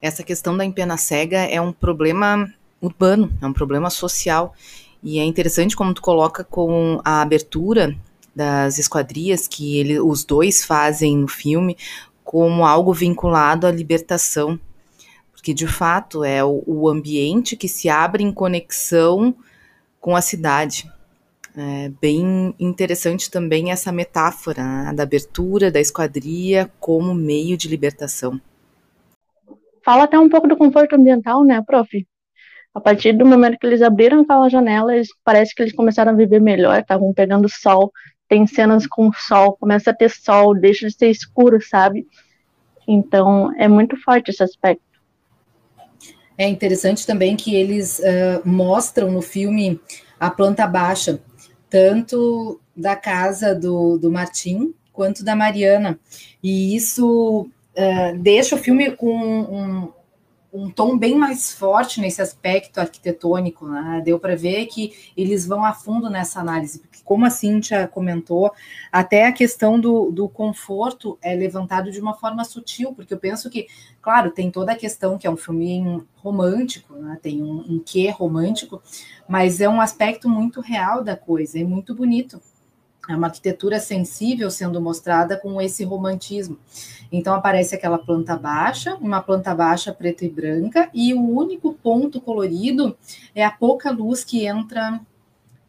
essa 0.00 0.22
questão 0.22 0.56
da 0.56 0.64
empena 0.64 0.96
cega 0.96 1.38
é 1.38 1.60
um 1.60 1.72
problema 1.72 2.52
urbano, 2.80 3.32
é 3.40 3.46
um 3.46 3.52
problema 3.52 3.90
social. 3.90 4.54
E 5.02 5.18
é 5.18 5.24
interessante 5.24 5.76
como 5.76 5.92
tu 5.92 6.00
coloca 6.00 6.42
com 6.42 7.00
a 7.04 7.20
abertura 7.20 7.94
das 8.34 8.78
esquadrias 8.78 9.46
que 9.46 9.78
ele, 9.78 10.00
os 10.00 10.24
dois 10.24 10.64
fazem 10.64 11.16
no 11.16 11.28
filme 11.28 11.76
como 12.24 12.64
algo 12.64 12.94
vinculado 12.94 13.66
à 13.66 13.70
libertação. 13.70 14.58
Porque, 15.32 15.52
de 15.52 15.66
fato, 15.66 16.24
é 16.24 16.44
o, 16.44 16.62
o 16.66 16.88
ambiente 16.88 17.56
que 17.56 17.68
se 17.68 17.88
abre 17.88 18.22
em 18.22 18.32
conexão 18.32 19.34
com 20.00 20.16
a 20.16 20.20
cidade. 20.22 20.90
É 21.56 21.90
bem 22.00 22.54
interessante 22.58 23.30
também 23.30 23.70
essa 23.70 23.90
metáfora 23.90 24.62
né, 24.62 24.92
da 24.94 25.02
abertura 25.02 25.70
da 25.70 25.80
esquadria 25.80 26.70
como 26.78 27.12
meio 27.14 27.56
de 27.56 27.68
libertação 27.68 28.40
fala 29.84 30.04
até 30.04 30.18
um 30.18 30.28
pouco 30.28 30.48
do 30.48 30.56
conforto 30.56 30.94
ambiental, 30.94 31.44
né, 31.44 31.62
prof? 31.62 32.06
A 32.72 32.80
partir 32.80 33.12
do 33.12 33.26
momento 33.26 33.58
que 33.58 33.66
eles 33.66 33.82
abriram 33.82 34.20
aquela 34.20 34.48
janela, 34.48 34.94
eles, 34.94 35.08
parece 35.24 35.54
que 35.54 35.62
eles 35.62 35.74
começaram 35.74 36.12
a 36.12 36.14
viver 36.14 36.40
melhor, 36.40 36.78
estavam 36.78 37.12
pegando 37.12 37.48
sol, 37.48 37.92
tem 38.28 38.46
cenas 38.46 38.86
com 38.86 39.12
sol, 39.12 39.56
começa 39.58 39.90
a 39.90 39.94
ter 39.94 40.08
sol, 40.08 40.54
deixa 40.54 40.86
de 40.86 40.94
ser 40.94 41.10
escuro, 41.10 41.60
sabe? 41.60 42.06
Então, 42.86 43.52
é 43.58 43.66
muito 43.66 43.96
forte 43.96 44.30
esse 44.30 44.42
aspecto. 44.42 44.84
É 46.38 46.48
interessante 46.48 47.06
também 47.06 47.36
que 47.36 47.54
eles 47.54 47.98
uh, 47.98 48.48
mostram 48.48 49.10
no 49.10 49.20
filme 49.20 49.80
a 50.18 50.30
planta 50.30 50.66
baixa, 50.66 51.20
tanto 51.68 52.60
da 52.74 52.96
casa 52.96 53.54
do, 53.54 53.98
do 53.98 54.10
Martim 54.10 54.72
quanto 54.92 55.24
da 55.24 55.34
Mariana. 55.34 55.98
E 56.42 56.74
isso 56.74 57.50
uh, 57.80 58.18
deixa 58.18 58.54
o 58.54 58.58
filme 58.58 58.90
com 58.92 59.14
um, 59.14 59.92
um, 60.52 60.70
tom 60.70 60.98
bem 60.98 61.14
mais 61.16 61.52
forte 61.52 62.00
nesse 62.00 62.20
aspecto 62.20 62.78
arquitetônico, 62.78 63.66
né? 63.66 64.02
Deu 64.04 64.18
para 64.18 64.36
ver 64.36 64.66
que 64.66 65.12
eles 65.16 65.46
vão 65.46 65.64
a 65.64 65.72
fundo 65.72 66.10
nessa 66.10 66.40
análise, 66.40 66.80
porque 66.80 67.00
como 67.04 67.26
a 67.26 67.30
Cíntia 67.30 67.88
comentou, 67.88 68.52
até 68.92 69.26
a 69.26 69.32
questão 69.32 69.80
do, 69.80 70.10
do 70.10 70.28
conforto 70.28 71.18
é 71.22 71.34
levantado 71.34 71.90
de 71.90 72.00
uma 72.00 72.14
forma 72.14 72.44
sutil, 72.44 72.92
porque 72.94 73.14
eu 73.14 73.18
penso 73.18 73.50
que, 73.50 73.66
claro, 74.00 74.30
tem 74.30 74.50
toda 74.50 74.72
a 74.72 74.76
questão 74.76 75.18
que 75.18 75.26
é 75.26 75.30
um 75.30 75.36
filme 75.36 76.02
romântico, 76.16 76.94
né? 76.94 77.18
tem 77.20 77.42
um, 77.42 77.64
um 77.68 77.82
quê 77.84 78.10
romântico, 78.10 78.82
mas 79.28 79.60
é 79.60 79.68
um 79.68 79.80
aspecto 79.80 80.28
muito 80.28 80.60
real 80.60 81.02
da 81.02 81.16
coisa, 81.16 81.58
é 81.58 81.64
muito 81.64 81.94
bonito. 81.94 82.40
É 83.10 83.16
uma 83.16 83.26
arquitetura 83.26 83.80
sensível 83.80 84.50
sendo 84.50 84.80
mostrada 84.80 85.36
com 85.36 85.60
esse 85.60 85.84
romantismo. 85.84 86.58
Então 87.10 87.34
aparece 87.34 87.74
aquela 87.74 87.98
planta 87.98 88.36
baixa, 88.36 88.94
uma 88.96 89.20
planta 89.20 89.54
baixa 89.54 89.92
preta 89.92 90.24
e 90.24 90.28
branca, 90.28 90.88
e 90.94 91.12
o 91.12 91.20
único 91.20 91.72
ponto 91.72 92.20
colorido 92.20 92.96
é 93.34 93.44
a 93.44 93.50
pouca 93.50 93.90
luz 93.90 94.22
que 94.22 94.46
entra 94.46 95.00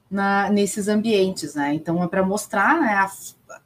na, 0.10 0.50
nesses 0.52 0.88
ambientes, 0.88 1.56
né? 1.56 1.74
Então 1.74 2.04
é 2.04 2.08
para 2.08 2.24
mostrar 2.24 2.80
né, 2.80 2.94
a, 2.94 3.10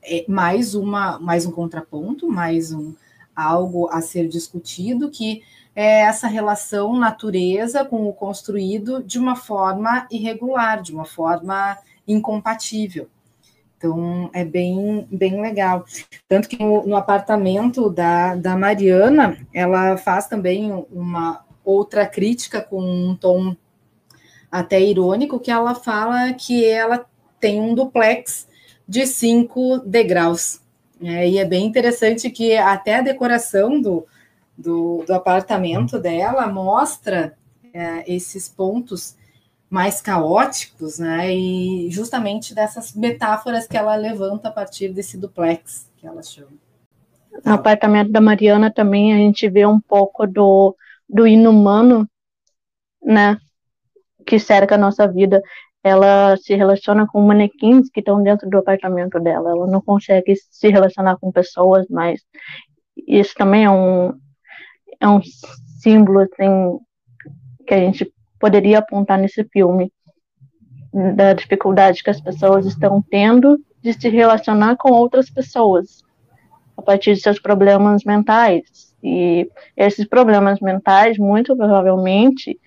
é 0.03 0.25
mais 0.27 0.73
uma 0.73 1.19
mais 1.19 1.45
um 1.45 1.51
contraponto, 1.51 2.29
mais 2.29 2.71
um 2.71 2.93
algo 3.35 3.89
a 3.91 3.99
ser 3.99 4.29
discutido 4.29 5.09
que 5.09 5.43
é 5.75 6.03
essa 6.03 6.27
relação 6.27 6.97
natureza 6.97 7.83
com 7.83 8.07
o 8.07 8.13
construído 8.13 9.03
de 9.03 9.19
uma 9.19 9.35
forma 9.35 10.07
irregular, 10.09 10.81
de 10.81 10.93
uma 10.93 11.03
forma 11.03 11.77
incompatível. 12.07 13.09
Então, 13.77 14.29
é 14.33 14.43
bem, 14.43 15.07
bem 15.11 15.41
legal. 15.41 15.85
Tanto 16.27 16.47
que 16.47 16.57
no, 16.57 16.85
no, 16.85 16.95
apartamento 16.95 17.89
da, 17.89 18.35
da 18.35 18.57
Mariana, 18.57 19.37
ela 19.53 19.97
faz 19.97 20.27
também 20.27 20.71
uma 20.91 21.45
outra 21.63 22.05
crítica 22.05 22.61
com 22.61 22.81
um 22.81 23.15
tom 23.15 23.55
até 24.51 24.79
irônico, 24.79 25.39
que 25.39 25.51
ela 25.51 25.75
fala 25.75 26.33
que 26.33 26.65
ela 26.65 27.05
tem 27.39 27.59
um 27.59 27.75
duplex 27.75 28.47
de 28.87 29.05
cinco 29.05 29.79
degraus. 29.79 30.61
É, 31.01 31.27
e 31.27 31.37
é 31.37 31.45
bem 31.45 31.65
interessante 31.65 32.29
que 32.29 32.55
até 32.55 32.95
a 32.95 33.01
decoração 33.01 33.81
do, 33.81 34.05
do, 34.57 35.03
do 35.05 35.13
apartamento 35.13 35.99
dela 35.99 36.47
mostra 36.47 37.37
é, 37.73 38.03
esses 38.11 38.47
pontos 38.47 39.17
mais 39.75 39.99
caóticos, 39.99 40.99
né? 40.99 41.35
E 41.35 41.91
justamente 41.91 42.55
dessas 42.55 42.93
metáforas 42.95 43.67
que 43.67 43.75
ela 43.75 43.93
levanta 43.97 44.47
a 44.47 44.51
partir 44.51 44.93
desse 44.93 45.17
duplex 45.17 45.91
que 45.97 46.07
ela 46.07 46.23
chama. 46.23 46.53
No 47.43 47.55
apartamento 47.55 48.09
da 48.09 48.21
Mariana 48.21 48.71
também 48.73 49.13
a 49.13 49.17
gente 49.17 49.49
vê 49.49 49.65
um 49.65 49.81
pouco 49.81 50.25
do, 50.25 50.73
do 51.09 51.27
inumano, 51.27 52.09
né? 53.03 53.37
Que 54.25 54.39
cerca 54.39 54.75
a 54.75 54.77
nossa 54.77 55.05
vida. 55.11 55.41
ela 55.83 56.37
se 56.37 56.55
relaciona 56.55 57.05
com 57.05 57.21
manequins 57.21 57.89
que 57.89 57.99
estão 57.99 58.23
dentro 58.23 58.49
do 58.49 58.59
apartamento 58.59 59.19
dela. 59.19 59.49
Ela 59.49 59.67
não 59.67 59.81
consegue 59.81 60.35
se 60.37 60.69
relacionar 60.69 61.17
com 61.17 61.33
pessoas, 61.33 61.85
mas 61.89 62.21
isso 63.05 63.33
também 63.35 63.65
é 63.65 63.69
um, 63.69 64.13
é 65.01 65.07
um 65.09 65.19
símbolo 65.81 66.21
assim, 66.21 66.79
que 67.67 67.73
a 67.73 67.79
gente 67.79 68.14
poderia 68.45 68.77
apontar 68.77 69.17
nesse 69.17 69.43
filme 69.45 69.91
da 71.15 71.33
dificuldade 71.33 72.03
que 72.03 72.11
as 72.11 72.21
pessoas 72.21 72.67
estão 72.67 73.01
tendo 73.01 73.59
de 73.81 73.91
se 73.91 74.07
relacionar 74.07 74.75
com 74.77 74.91
outras 74.91 75.31
pessoas 75.31 76.03
a 76.77 76.81
partir 76.83 77.15
de 77.15 77.21
seus 77.21 77.39
problemas 77.39 78.03
mentais. 78.03 78.95
E 79.03 79.49
esses 79.75 80.07
problemas 80.07 80.59
mentais, 80.59 81.17
muito 81.17 81.57
provavelmente, 81.57 82.59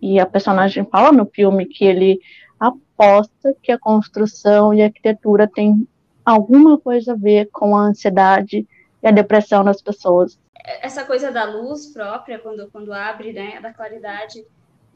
e 0.00 0.18
a 0.18 0.24
personagem 0.24 0.86
fala 0.86 1.12
no 1.12 1.26
filme 1.26 1.66
que 1.66 1.84
ele 1.84 2.18
aposta 2.58 3.54
que 3.62 3.70
a 3.70 3.78
construção 3.78 4.72
e 4.72 4.80
a 4.80 4.86
arquitetura 4.86 5.46
tem 5.46 5.86
alguma 6.24 6.78
coisa 6.78 7.12
a 7.12 7.16
ver 7.16 7.50
com 7.52 7.76
a 7.76 7.82
ansiedade 7.82 8.66
e 9.02 9.06
a 9.06 9.10
depressão 9.10 9.62
das 9.62 9.82
pessoas. 9.82 10.40
Essa 10.80 11.04
coisa 11.04 11.30
da 11.30 11.44
luz 11.44 11.92
própria, 11.92 12.38
quando, 12.38 12.70
quando 12.70 12.94
abre, 12.94 13.34
né, 13.34 13.60
da 13.60 13.74
claridade, 13.74 14.42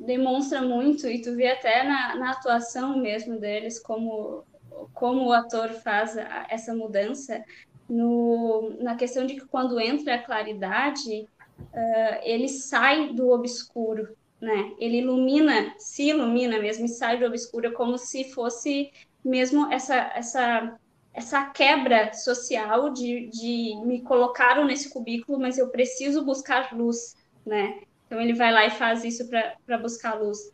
demonstra 0.05 0.63
muito, 0.63 1.07
e 1.07 1.23
tu 1.23 1.35
vê 1.35 1.49
até 1.49 1.83
na, 1.83 2.15
na 2.17 2.31
atuação 2.31 2.99
mesmo 2.99 3.39
deles, 3.39 3.79
como, 3.79 4.45
como 4.93 5.27
o 5.27 5.33
ator 5.33 5.71
faz 5.71 6.17
a, 6.17 6.47
essa 6.49 6.75
mudança, 6.75 7.45
no, 7.89 8.77
na 8.81 8.97
questão 8.97 9.27
de 9.27 9.35
que 9.35 9.47
quando 9.47 9.79
entra 9.81 10.15
a 10.15 10.23
claridade, 10.23 11.29
uh, 11.59 12.21
ele 12.23 12.49
sai 12.49 13.13
do 13.13 13.31
obscuro, 13.31 14.17
né? 14.41 14.73
Ele 14.79 14.99
ilumina, 14.99 15.75
se 15.79 16.09
ilumina 16.09 16.59
mesmo 16.59 16.87
e 16.87 16.89
sai 16.89 17.19
do 17.19 17.27
obscuro 17.27 17.73
como 17.73 17.99
se 17.99 18.25
fosse 18.33 18.91
mesmo 19.25 19.73
essa 19.73 19.95
essa 20.15 20.77
essa 21.15 21.45
quebra 21.51 22.13
social 22.15 22.91
de, 22.91 23.29
de 23.29 23.77
me 23.85 24.01
colocaram 24.01 24.65
nesse 24.65 24.89
cubículo, 24.91 25.39
mas 25.39 25.59
eu 25.59 25.69
preciso 25.69 26.25
buscar 26.25 26.75
luz, 26.75 27.15
né? 27.45 27.83
Então 28.13 28.21
ele 28.21 28.35
vai 28.35 28.53
lá 28.53 28.67
e 28.67 28.71
faz 28.71 29.05
isso 29.05 29.27
para 29.65 29.79
buscar 29.79 30.21
luz. 30.21 30.53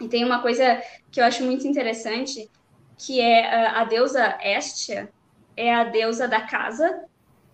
E 0.00 0.08
tem 0.08 0.24
uma 0.24 0.42
coisa 0.42 0.82
que 1.08 1.20
eu 1.20 1.24
acho 1.24 1.44
muito 1.44 1.64
interessante, 1.64 2.50
que 2.98 3.20
é 3.20 3.68
a, 3.68 3.84
deusa 3.84 4.36
Estia, 4.42 5.08
é 5.56 5.72
a 5.72 5.84
deusa 5.84 6.26
da 6.26 6.40
casa 6.40 7.04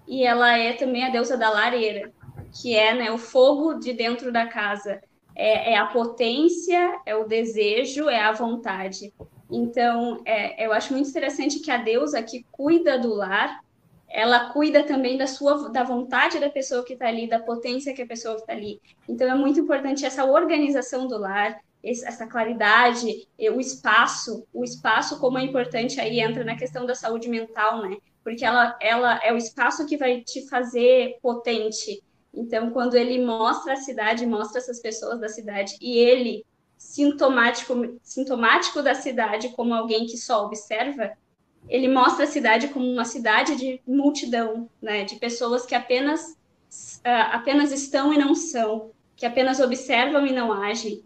e 0.08 0.24
ela 0.24 0.56
é 0.56 0.72
também 0.72 1.04
a 1.04 1.10
deusa 1.10 1.36
da 1.36 1.50
lareira, 1.50 2.10
que 2.50 2.74
é 2.74 2.94
né, 2.94 3.10
o 3.10 3.18
fogo 3.18 3.74
de 3.74 3.92
dentro 3.92 4.32
da 4.32 4.46
casa 4.46 5.02
é, 5.34 5.74
é 5.74 5.76
a 5.76 5.84
potência, 5.84 6.98
é 7.04 7.14
o 7.14 7.28
desejo, 7.28 8.08
é 8.08 8.22
a 8.22 8.32
vontade. 8.32 9.12
Então, 9.50 10.22
é, 10.24 10.64
eu 10.64 10.72
acho 10.72 10.94
muito 10.94 11.10
interessante 11.10 11.60
que 11.60 11.70
a 11.70 11.76
deusa 11.76 12.22
que 12.22 12.46
cuida 12.50 12.98
do 12.98 13.12
lar, 13.12 13.60
ela 14.16 14.50
cuida 14.50 14.82
também 14.82 15.18
da 15.18 15.26
sua 15.26 15.68
da 15.68 15.85
vontade 15.85 16.38
da 16.38 16.49
pessoa 16.49 16.82
que 16.82 16.94
está 16.94 17.06
ali, 17.06 17.28
da 17.28 17.38
potência 17.38 17.92
que 17.92 18.00
a 18.00 18.06
pessoa 18.06 18.37
está 18.37 18.54
ali. 18.54 18.80
Então, 19.06 19.28
é 19.28 19.35
muito 19.35 19.61
importante 19.61 20.06
essa 20.06 20.25
organização 20.25 21.06
do 21.06 21.18
lar, 21.18 21.61
essa 21.85 22.26
claridade, 22.26 23.28
o 23.38 23.61
espaço, 23.61 24.46
o 24.54 24.64
espaço 24.64 25.20
como 25.20 25.37
é 25.37 25.44
importante 25.44 26.00
aí 26.00 26.18
entra 26.18 26.42
na 26.44 26.56
questão 26.56 26.87
da 26.87 26.94
saúde 26.94 27.28
mental, 27.28 27.82
né? 27.82 27.99
Porque 28.25 28.42
ela, 28.42 28.75
ela 28.80 29.20
é 29.23 29.35
o 29.35 29.37
espaço 29.37 29.87
que 29.87 29.99
vai 29.99 30.23
te 30.23 30.49
fazer 30.49 31.18
potente, 31.20 32.02
então, 32.32 32.70
quando 32.70 32.94
ele 32.94 33.23
mostra 33.23 33.75
a 33.75 33.76
cidade, 33.76 34.25
mostra 34.25 34.58
essas 34.58 34.80
pessoas 34.80 35.20
da 35.20 35.28
cidade, 35.28 35.76
e 35.78 35.99
ele, 35.99 36.44
sintomático, 36.78 37.99
sintomático 38.02 38.82
da 38.82 38.94
cidade, 38.94 39.50
como 39.50 39.75
alguém 39.75 40.06
que 40.06 40.16
só 40.16 40.46
observa, 40.46 41.12
ele 41.68 41.88
mostra 41.88 42.25
a 42.25 42.28
cidade 42.28 42.68
como 42.68 42.87
uma 42.87 43.04
cidade 43.04 43.56
de 43.56 43.80
multidão, 43.87 44.68
né, 44.80 45.04
de 45.04 45.17
pessoas 45.17 45.67
que 45.67 45.75
apenas, 45.75 46.30
uh, 46.30 47.32
apenas 47.32 47.73
estão 47.73 48.12
e 48.12 48.19
não 48.19 48.34
são, 48.34 48.90
que 49.17 49.26
apenas 49.26 49.60
observam 49.60 50.26
e 50.26 50.32
não 50.32 50.52
agem, 50.52 51.02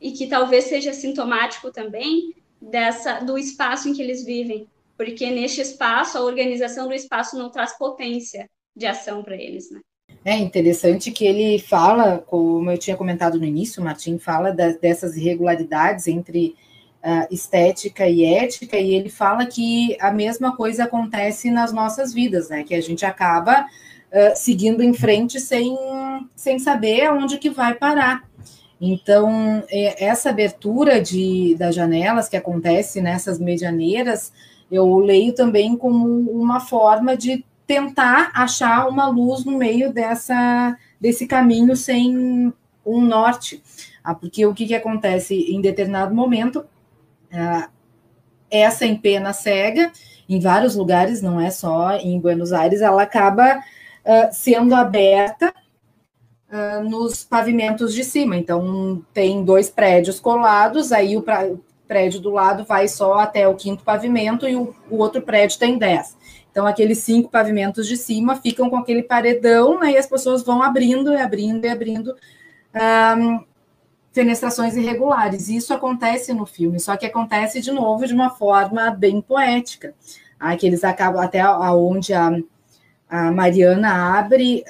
e 0.00 0.12
que 0.12 0.26
talvez 0.26 0.64
seja 0.64 0.92
sintomático 0.92 1.70
também 1.70 2.34
dessa 2.60 3.20
do 3.20 3.38
espaço 3.38 3.88
em 3.88 3.94
que 3.94 4.02
eles 4.02 4.24
vivem, 4.24 4.66
porque 4.96 5.30
neste 5.30 5.60
espaço 5.60 6.18
a 6.18 6.22
organização 6.22 6.88
do 6.88 6.94
espaço 6.94 7.38
não 7.38 7.50
traz 7.50 7.76
potência 7.78 8.48
de 8.74 8.86
ação 8.86 9.22
para 9.22 9.36
eles, 9.36 9.70
né? 9.70 9.80
É 10.24 10.36
interessante 10.36 11.12
que 11.12 11.24
ele 11.24 11.58
fala, 11.58 12.18
como 12.18 12.70
eu 12.70 12.78
tinha 12.78 12.96
comentado 12.96 13.38
no 13.38 13.44
início, 13.44 13.80
o 13.80 13.84
Martim 13.84 14.18
fala 14.18 14.50
da, 14.50 14.72
dessas 14.72 15.16
irregularidades 15.16 16.08
entre 16.08 16.56
uh, 17.06 17.32
estética 17.32 18.08
e 18.08 18.24
ética, 18.24 18.76
e 18.76 18.94
ele 18.94 19.08
fala 19.08 19.46
que 19.46 19.96
a 20.00 20.10
mesma 20.10 20.56
coisa 20.56 20.84
acontece 20.84 21.50
nas 21.50 21.72
nossas 21.72 22.12
vidas, 22.12 22.48
né? 22.48 22.64
Que 22.64 22.74
a 22.74 22.80
gente 22.82 23.06
acaba 23.06 23.62
uh, 23.62 24.34
seguindo 24.34 24.82
em 24.82 24.92
frente 24.92 25.38
sem, 25.38 25.78
sem 26.34 26.58
saber 26.58 27.06
aonde 27.06 27.38
que 27.38 27.48
vai 27.48 27.74
parar. 27.74 28.24
Então, 28.78 29.64
essa 29.70 30.28
abertura 30.28 31.00
de, 31.00 31.54
das 31.58 31.74
janelas 31.74 32.28
que 32.28 32.36
acontece 32.36 33.00
nessas 33.00 33.38
medianeiras, 33.38 34.30
eu 34.70 34.98
leio 34.98 35.34
também 35.34 35.78
como 35.78 36.06
uma 36.30 36.60
forma 36.60 37.16
de 37.16 37.42
tentar 37.66 38.30
achar 38.34 38.86
uma 38.86 39.08
luz 39.08 39.46
no 39.46 39.56
meio 39.56 39.90
dessa 39.92 40.76
desse 41.00 41.26
caminho 41.26 41.74
sem 41.74 42.52
um 42.84 43.00
norte. 43.00 43.62
Ah, 44.04 44.14
porque 44.14 44.46
o 44.46 44.54
que, 44.54 44.66
que 44.66 44.74
acontece 44.74 45.34
em 45.34 45.60
determinado 45.60 46.14
momento, 46.14 46.64
ah, 47.36 47.68
essa 48.50 48.86
empena 48.86 49.32
cega, 49.32 49.92
em 50.28 50.40
vários 50.40 50.74
lugares, 50.74 51.22
não 51.22 51.40
é 51.40 51.50
só 51.50 51.96
em 51.96 52.18
Buenos 52.18 52.52
Aires, 52.52 52.80
ela 52.80 53.02
acaba 53.02 53.60
ah, 54.04 54.30
sendo 54.32 54.74
aberta 54.74 55.52
ah, 56.50 56.80
nos 56.80 57.24
pavimentos 57.24 57.94
de 57.94 58.04
cima. 58.04 58.36
Então, 58.36 59.04
tem 59.12 59.44
dois 59.44 59.68
prédios 59.70 60.20
colados, 60.20 60.92
aí 60.92 61.16
o 61.16 61.24
prédio 61.86 62.20
do 62.20 62.30
lado 62.30 62.64
vai 62.64 62.88
só 62.88 63.14
até 63.14 63.46
o 63.46 63.54
quinto 63.54 63.84
pavimento 63.84 64.48
e 64.48 64.56
o, 64.56 64.74
o 64.90 64.96
outro 64.98 65.22
prédio 65.22 65.58
tem 65.58 65.78
dez. 65.78 66.16
Então, 66.50 66.66
aqueles 66.66 66.98
cinco 66.98 67.28
pavimentos 67.28 67.86
de 67.86 67.96
cima 67.96 68.36
ficam 68.36 68.70
com 68.70 68.76
aquele 68.76 69.02
paredão, 69.02 69.78
né, 69.78 69.92
e 69.92 69.96
as 69.98 70.06
pessoas 70.06 70.42
vão 70.42 70.62
abrindo 70.62 71.12
e 71.12 71.16
abrindo 71.18 71.64
e 71.64 71.68
abrindo 71.68 72.16
um, 73.18 73.44
fenestrações 74.16 74.74
irregulares. 74.74 75.50
Isso 75.50 75.74
acontece 75.74 76.32
no 76.32 76.46
filme, 76.46 76.80
só 76.80 76.96
que 76.96 77.04
acontece 77.04 77.60
de 77.60 77.70
novo 77.70 78.06
de 78.06 78.14
uma 78.14 78.30
forma 78.30 78.90
bem 78.90 79.20
poética. 79.20 79.94
Aí 80.40 80.56
que 80.56 80.66
eles 80.66 80.82
acabam 80.84 81.22
até 81.22 81.42
aonde 81.42 82.14
a, 82.14 82.30
a 83.10 83.30
Mariana 83.30 84.18
abre 84.18 84.64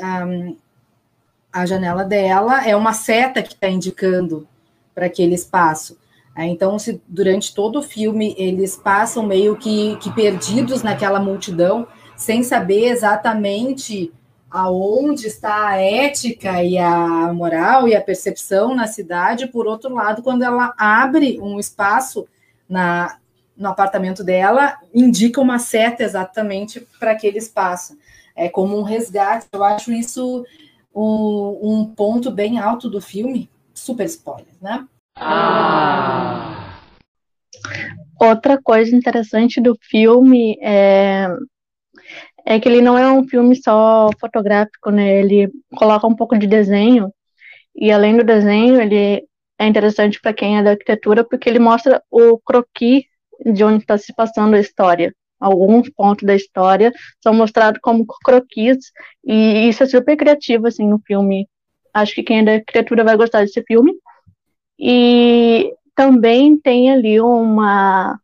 a 1.53 1.65
janela 1.65 2.05
dela, 2.05 2.67
é 2.67 2.75
uma 2.75 2.93
seta 2.93 3.41
que 3.41 3.55
está 3.55 3.69
indicando 3.69 4.49
para 4.93 5.07
aquele 5.07 5.37
espaço. 5.37 5.97
É, 6.37 6.45
então, 6.45 6.77
se 6.77 7.01
durante 7.07 7.55
todo 7.55 7.79
o 7.79 7.83
filme 7.83 8.35
eles 8.37 8.77
passam 8.77 9.25
meio 9.25 9.57
que, 9.57 9.97
que 9.97 10.13
perdidos 10.13 10.83
naquela 10.83 11.21
multidão, 11.21 11.87
sem 12.17 12.43
saber 12.43 12.89
exatamente 12.89 14.13
aonde 14.57 15.27
está 15.27 15.69
a 15.69 15.77
ética 15.77 16.65
e 16.65 16.79
a 16.79 17.31
moral 17.31 17.87
e 17.87 17.95
a 17.95 18.01
percepção 18.01 18.75
na 18.75 18.87
cidade, 18.87 19.49
por 19.49 19.67
outro 19.67 19.93
lado, 19.93 20.23
quando 20.23 20.43
ela 20.43 20.73
abre 20.79 21.39
um 21.43 21.61
espaço 21.61 22.27
na, 22.67 23.19
no 23.55 23.69
apartamento 23.69 24.25
dela, 24.25 24.79
indica 24.95 25.43
uma 25.43 25.59
seta 25.59 26.03
exatamente 26.03 26.81
para 26.99 27.11
aquele 27.11 27.37
espaço. 27.37 27.99
É 28.35 28.49
como 28.49 28.79
um 28.79 28.83
resgate. 28.83 29.47
Eu 29.53 29.63
acho 29.63 29.93
isso 29.93 30.43
um, 30.95 31.59
um 31.63 31.85
ponto 31.85 32.31
bem 32.31 32.59
alto 32.59 32.89
do 32.89 33.01
filme. 33.01 33.51
Super 33.75 34.07
spoiler, 34.07 34.55
né? 34.59 34.87
Ah. 35.19 36.81
Outra 38.19 38.59
coisa 38.61 38.97
interessante 38.97 39.61
do 39.61 39.77
filme 39.79 40.59
é, 40.63 41.29
é 42.47 42.61
que 42.61 42.69
ele 42.69 42.81
não 42.81 42.97
é 42.97 43.11
um 43.11 43.27
filme 43.29 43.57
só 43.57 44.09
fotográfico, 44.21 44.91
né? 44.91 45.19
Ele 45.19 45.51
coloca 45.77 46.07
um 46.07 46.15
pouco 46.15 46.39
de 46.39 46.47
desenho 46.47 47.13
e 47.75 47.91
além 47.93 48.17
do 48.17 48.25
desenho, 48.25 48.81
ele 48.81 49.27
é 49.59 49.67
interessante 49.67 50.21
para 50.21 50.33
quem 50.33 50.59
é 50.59 50.63
da 50.63 50.71
arquitetura 50.71 51.25
porque 51.25 51.49
ele 51.49 51.59
mostra 51.59 52.03
o 52.11 52.39
croquis 52.39 53.05
de 53.45 53.65
onde 53.65 53.83
está 53.83 53.99
se 53.99 54.15
passando 54.15 54.55
a 54.55 54.61
história. 54.61 55.13
Alguns 55.41 55.91
pontos 55.91 56.25
da 56.25 56.35
história 56.35 56.93
são 57.23 57.35
mostrados 57.35 57.81
como 57.83 58.07
croquis 58.25 58.79
e 59.25 59.69
isso 59.69 59.83
é 59.83 59.87
super 59.87 60.17
criativo 60.17 60.69
assim 60.69 60.89
no 60.89 61.01
filme. 61.07 61.49
Acho 61.93 62.15
que 62.15 62.23
quem 62.23 62.41
é 62.41 62.45
da 62.45 62.53
arquitetura 62.53 63.05
vai 63.05 63.17
gostar 63.17 63.41
desse 63.41 63.63
filme. 63.65 63.93
E 64.79 65.73
também 65.95 66.59
tem 66.59 66.93
ali 66.93 67.21
uma, 67.21 68.19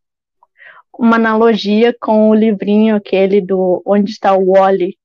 uma 0.98 1.16
analogia 1.16 1.94
com 2.00 2.28
o 2.31 2.35
livrinho 2.35 2.96
aquele 2.96 3.40
do 3.40 3.83
Onde 3.85 4.11
está 4.11 4.35
o 4.35 4.52
Wally, 4.52 4.98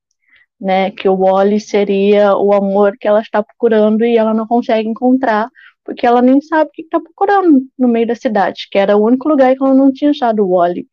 né? 0.60 0.90
Que 0.90 1.08
o 1.08 1.16
Wally 1.16 1.60
seria 1.60 2.36
o 2.36 2.52
amor 2.52 2.96
que 2.98 3.08
ela 3.08 3.20
está 3.20 3.42
procurando 3.42 4.04
e 4.04 4.16
ela 4.16 4.34
não 4.34 4.46
consegue 4.46 4.88
encontrar 4.88 5.48
porque 5.88 6.06
ela 6.06 6.20
nem 6.20 6.38
sabe 6.38 6.68
o 6.68 6.72
que 6.72 6.82
está 6.82 7.00
procurando 7.00 7.62
no 7.78 7.88
meio 7.88 8.06
da 8.06 8.14
cidade, 8.14 8.68
que 8.70 8.76
era 8.76 8.94
o 8.94 9.02
único 9.02 9.26
lugar 9.26 9.56
que 9.56 9.64
ela 9.64 9.74
não 9.74 9.90
tinha 9.90 10.10
achado 10.10 10.44
o 10.44 10.50
Wally. 10.50 10.86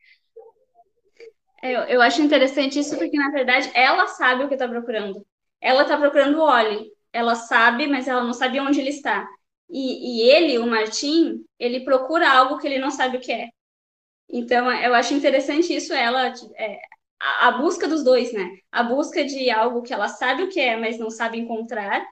Eu, 1.61 1.81
eu 1.81 2.01
acho 2.01 2.21
interessante 2.21 2.79
isso 2.79 2.97
porque, 2.97 3.17
na 3.17 3.29
verdade, 3.29 3.69
ela 3.73 4.07
sabe 4.07 4.45
o 4.45 4.47
que 4.47 4.53
está 4.53 4.69
procurando. 4.69 5.25
Ela 5.59 5.81
está 5.81 5.97
procurando 5.97 6.37
o 6.37 6.45
Wally. 6.45 6.91
Ela 7.11 7.35
sabe, 7.35 7.87
mas 7.87 8.07
ela 8.07 8.23
não 8.23 8.31
sabe 8.31 8.57
onde 8.61 8.79
ele 8.79 8.91
está. 8.91 9.27
E, 9.69 10.21
e 10.27 10.29
ele, 10.29 10.59
o 10.59 10.65
Martim, 10.65 11.43
ele 11.59 11.81
procura 11.81 12.31
algo 12.31 12.57
que 12.57 12.65
ele 12.65 12.79
não 12.79 12.89
sabe 12.89 13.17
o 13.17 13.19
que 13.19 13.33
é. 13.33 13.49
Então, 14.29 14.71
eu 14.71 14.93
acho 14.93 15.13
interessante 15.13 15.73
isso, 15.73 15.93
ela, 15.93 16.33
é, 16.57 16.79
a, 17.21 17.47
a, 17.49 17.51
busca 17.59 17.87
dos 17.87 18.03
dois, 18.03 18.33
né? 18.33 18.49
A 18.71 18.83
busca 18.83 19.23
de 19.23 19.49
algo 19.49 19.81
que 19.81 19.93
ela 19.93 20.07
sabe 20.07 20.43
o 20.43 20.49
que 20.49 20.59
é, 20.59 20.77
mas 20.77 20.97
não 20.99 21.09
sabe 21.09 21.37
encontrar, 21.39 22.05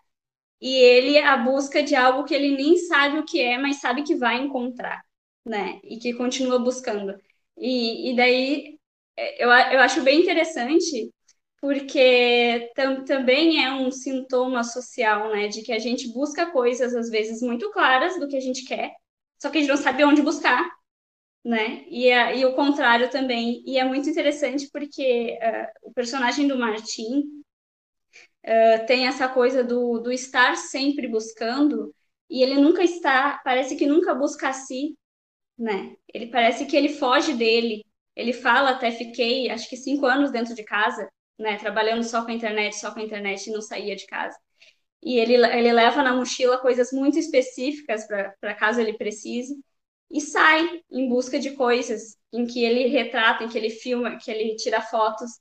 e 0.62 0.76
ele 0.76 1.17
a 1.19 1.38
busca 1.38 1.84
de 1.84 1.95
algo 1.95 2.26
que 2.26 2.34
ele 2.34 2.56
nem 2.56 2.78
sabe 2.78 3.19
o 3.19 3.26
que 3.26 3.41
é, 3.41 3.58
mas 3.58 3.82
sabe 3.82 4.04
que 4.04 4.15
vai 4.15 4.38
encontrar, 4.41 5.04
né? 5.45 5.80
E 5.84 5.97
que 5.97 6.13
continua 6.13 6.60
buscando. 6.60 7.15
E, 7.58 8.12
e 8.12 8.15
daí 8.15 8.80
eu, 9.38 9.49
eu 9.49 9.80
acho 9.82 10.02
bem 10.04 10.21
interessante, 10.21 11.12
porque 11.62 12.71
tam, 12.76 13.04
também 13.06 13.63
é 13.63 13.71
um 13.73 13.91
sintoma 13.91 14.63
social, 14.63 15.32
né? 15.32 15.47
De 15.47 15.62
que 15.63 15.71
a 15.73 15.80
gente 15.80 16.12
busca 16.13 16.52
coisas, 16.52 16.95
às 16.95 17.10
vezes, 17.10 17.41
muito 17.41 17.71
claras 17.71 18.19
do 18.19 18.28
que 18.28 18.38
a 18.38 18.41
gente 18.41 18.65
quer, 18.65 18.93
só 19.41 19.49
que 19.49 19.58
a 19.58 19.62
gente 19.62 19.69
não 19.69 19.78
sabe 19.78 20.04
onde 20.06 20.21
buscar, 20.21 20.63
né? 21.43 21.84
E, 21.89 22.12
a, 22.12 22.34
e 22.34 22.45
o 22.45 22.56
contrário 22.56 23.10
também. 23.10 23.63
E 23.65 23.77
é 23.77 23.84
muito 23.84 24.10
interessante 24.10 24.69
porque 24.71 25.38
uh, 25.41 25.89
o 25.89 25.93
personagem 25.93 26.47
do 26.47 26.58
Martin 26.58 27.43
uh, 28.45 28.86
tem 28.88 29.08
essa 29.08 29.27
coisa 29.27 29.63
do, 29.63 29.99
do 29.99 30.12
estar 30.12 30.56
sempre 30.56 31.08
buscando 31.08 31.93
e 32.29 32.41
ele 32.41 32.56
nunca 32.56 32.84
está, 32.84 33.41
parece 33.43 33.75
que 33.75 33.86
nunca 33.86 34.15
busca 34.15 34.49
a 34.49 34.53
si, 34.53 34.97
né? 35.58 35.95
Ele 36.13 36.27
parece 36.27 36.65
que 36.65 36.75
ele 36.75 36.89
foge 36.89 37.34
dele. 37.34 37.86
Ele 38.15 38.34
fala 38.34 38.71
até 38.71 38.91
fiquei, 38.91 39.49
acho 39.49 39.69
que 39.69 39.77
cinco 39.77 40.06
anos 40.06 40.32
dentro 40.32 40.56
de 40.56 40.63
casa, 40.63 41.10
né? 41.38 41.58
Trabalhando 41.58 42.03
só 42.03 42.23
com 42.23 42.32
a 42.32 42.34
internet, 42.34 42.75
só 42.77 42.93
com 42.93 42.99
a 42.99 43.03
internet 43.03 43.47
e 43.47 43.53
não 43.53 43.62
saía 43.62 43.95
de 43.95 44.06
casa. 44.08 44.38
E 45.03 45.19
ele, 45.19 45.36
ele 45.36 45.73
leva 45.73 46.01
na 46.01 46.15
mochila 46.15 46.58
coisas 46.60 46.91
muito 46.93 47.19
específicas 47.19 48.08
para 48.08 48.56
caso 48.56 48.79
ele 48.79 48.97
precise 48.97 49.56
e 50.12 50.22
sai 50.22 50.82
em 50.92 51.10
busca 51.10 51.39
de 51.39 51.52
coisas 51.52 52.18
em 52.32 52.46
que 52.46 52.63
ele 52.63 52.88
retrata, 52.88 53.44
em 53.44 53.50
que 53.50 53.58
ele 53.58 53.70
filma, 53.70 54.18
que 54.18 54.30
ele 54.32 54.56
tira 54.56 54.82
fotos 54.82 55.32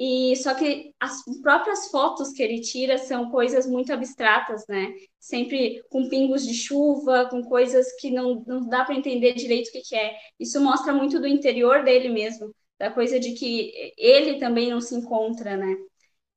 e 0.00 0.36
só 0.36 0.54
que 0.54 0.94
as 1.00 1.24
próprias 1.42 1.90
fotos 1.90 2.30
que 2.32 2.40
ele 2.40 2.60
tira 2.60 2.98
são 2.98 3.30
coisas 3.30 3.66
muito 3.66 3.92
abstratas, 3.92 4.64
né? 4.68 4.92
Sempre 5.18 5.82
com 5.90 6.08
pingos 6.08 6.46
de 6.46 6.54
chuva, 6.54 7.26
com 7.28 7.42
coisas 7.42 7.92
que 8.00 8.08
não, 8.08 8.44
não 8.46 8.68
dá 8.68 8.84
para 8.84 8.94
entender 8.94 9.34
direito 9.34 9.68
o 9.68 9.72
que, 9.72 9.80
que 9.80 9.96
é. 9.96 10.16
Isso 10.38 10.60
mostra 10.60 10.92
muito 10.92 11.18
do 11.18 11.26
interior 11.26 11.82
dele 11.82 12.08
mesmo, 12.10 12.54
da 12.78 12.92
coisa 12.92 13.18
de 13.18 13.32
que 13.32 13.92
ele 13.98 14.38
também 14.38 14.70
não 14.70 14.80
se 14.80 14.94
encontra, 14.94 15.56
né? 15.56 15.74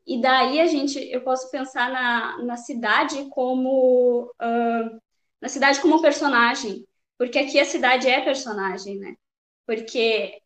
E 0.08 0.20
daí 0.20 0.60
a 0.60 0.66
gente, 0.66 0.98
eu 1.12 1.22
posso 1.22 1.52
pensar 1.52 1.92
na, 1.92 2.44
na 2.44 2.58
cidade 2.58 3.28
como 3.30 4.24
uh, 4.42 5.02
na 5.40 5.50
cidade 5.50 5.80
como 5.82 6.02
personagem, 6.02 6.84
porque 7.22 7.38
aqui 7.38 7.60
a 7.60 7.66
cidade 7.66 8.10
é 8.10 8.20
personagem, 8.20 8.98
né? 8.98 9.16
Porque 9.68 10.42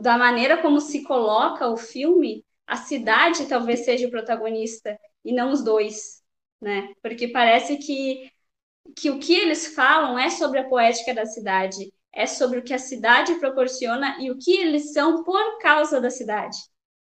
da 0.00 0.16
maneira 0.16 0.62
como 0.62 0.80
se 0.80 1.02
coloca 1.02 1.66
o 1.68 1.76
filme, 1.76 2.44
a 2.64 2.76
cidade 2.76 3.48
talvez 3.48 3.84
seja 3.84 4.06
o 4.06 4.10
protagonista 4.10 4.96
e 5.24 5.32
não 5.32 5.50
os 5.50 5.64
dois, 5.64 6.22
né? 6.60 6.94
Porque 7.02 7.26
parece 7.26 7.76
que, 7.76 8.30
que 8.94 9.10
o 9.10 9.18
que 9.18 9.34
eles 9.34 9.74
falam 9.74 10.16
é 10.16 10.30
sobre 10.30 10.60
a 10.60 10.68
poética 10.68 11.12
da 11.12 11.26
cidade, 11.26 11.92
é 12.12 12.24
sobre 12.24 12.60
o 12.60 12.62
que 12.62 12.72
a 12.72 12.78
cidade 12.78 13.34
proporciona 13.40 14.16
e 14.20 14.30
o 14.30 14.38
que 14.38 14.58
eles 14.58 14.92
são 14.92 15.24
por 15.24 15.58
causa 15.58 16.00
da 16.00 16.08
cidade, 16.08 16.56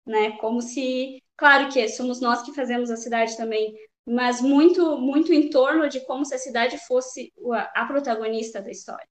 né? 0.06 0.34
Como 0.39 0.62
se, 0.62 1.24
claro 1.38 1.72
que 1.72 1.88
somos 1.88 2.19
nós 2.19 2.41
que 2.41 2.54
fazemos 2.54 2.91
a 2.91 2.98
cidade 2.98 3.38
também, 3.38 3.74
mas 4.06 4.42
muito 4.42 4.98
muito 4.98 5.34
em 5.34 5.50
torno 5.50 5.88
de 5.88 6.02
como 6.02 6.26
se 6.26 6.36
a 6.36 6.39
cidade 6.39 6.78
fosse 6.88 7.32
a 7.74 7.86
protagonista 7.86 8.62
da 8.62 8.72
história. 8.72 9.08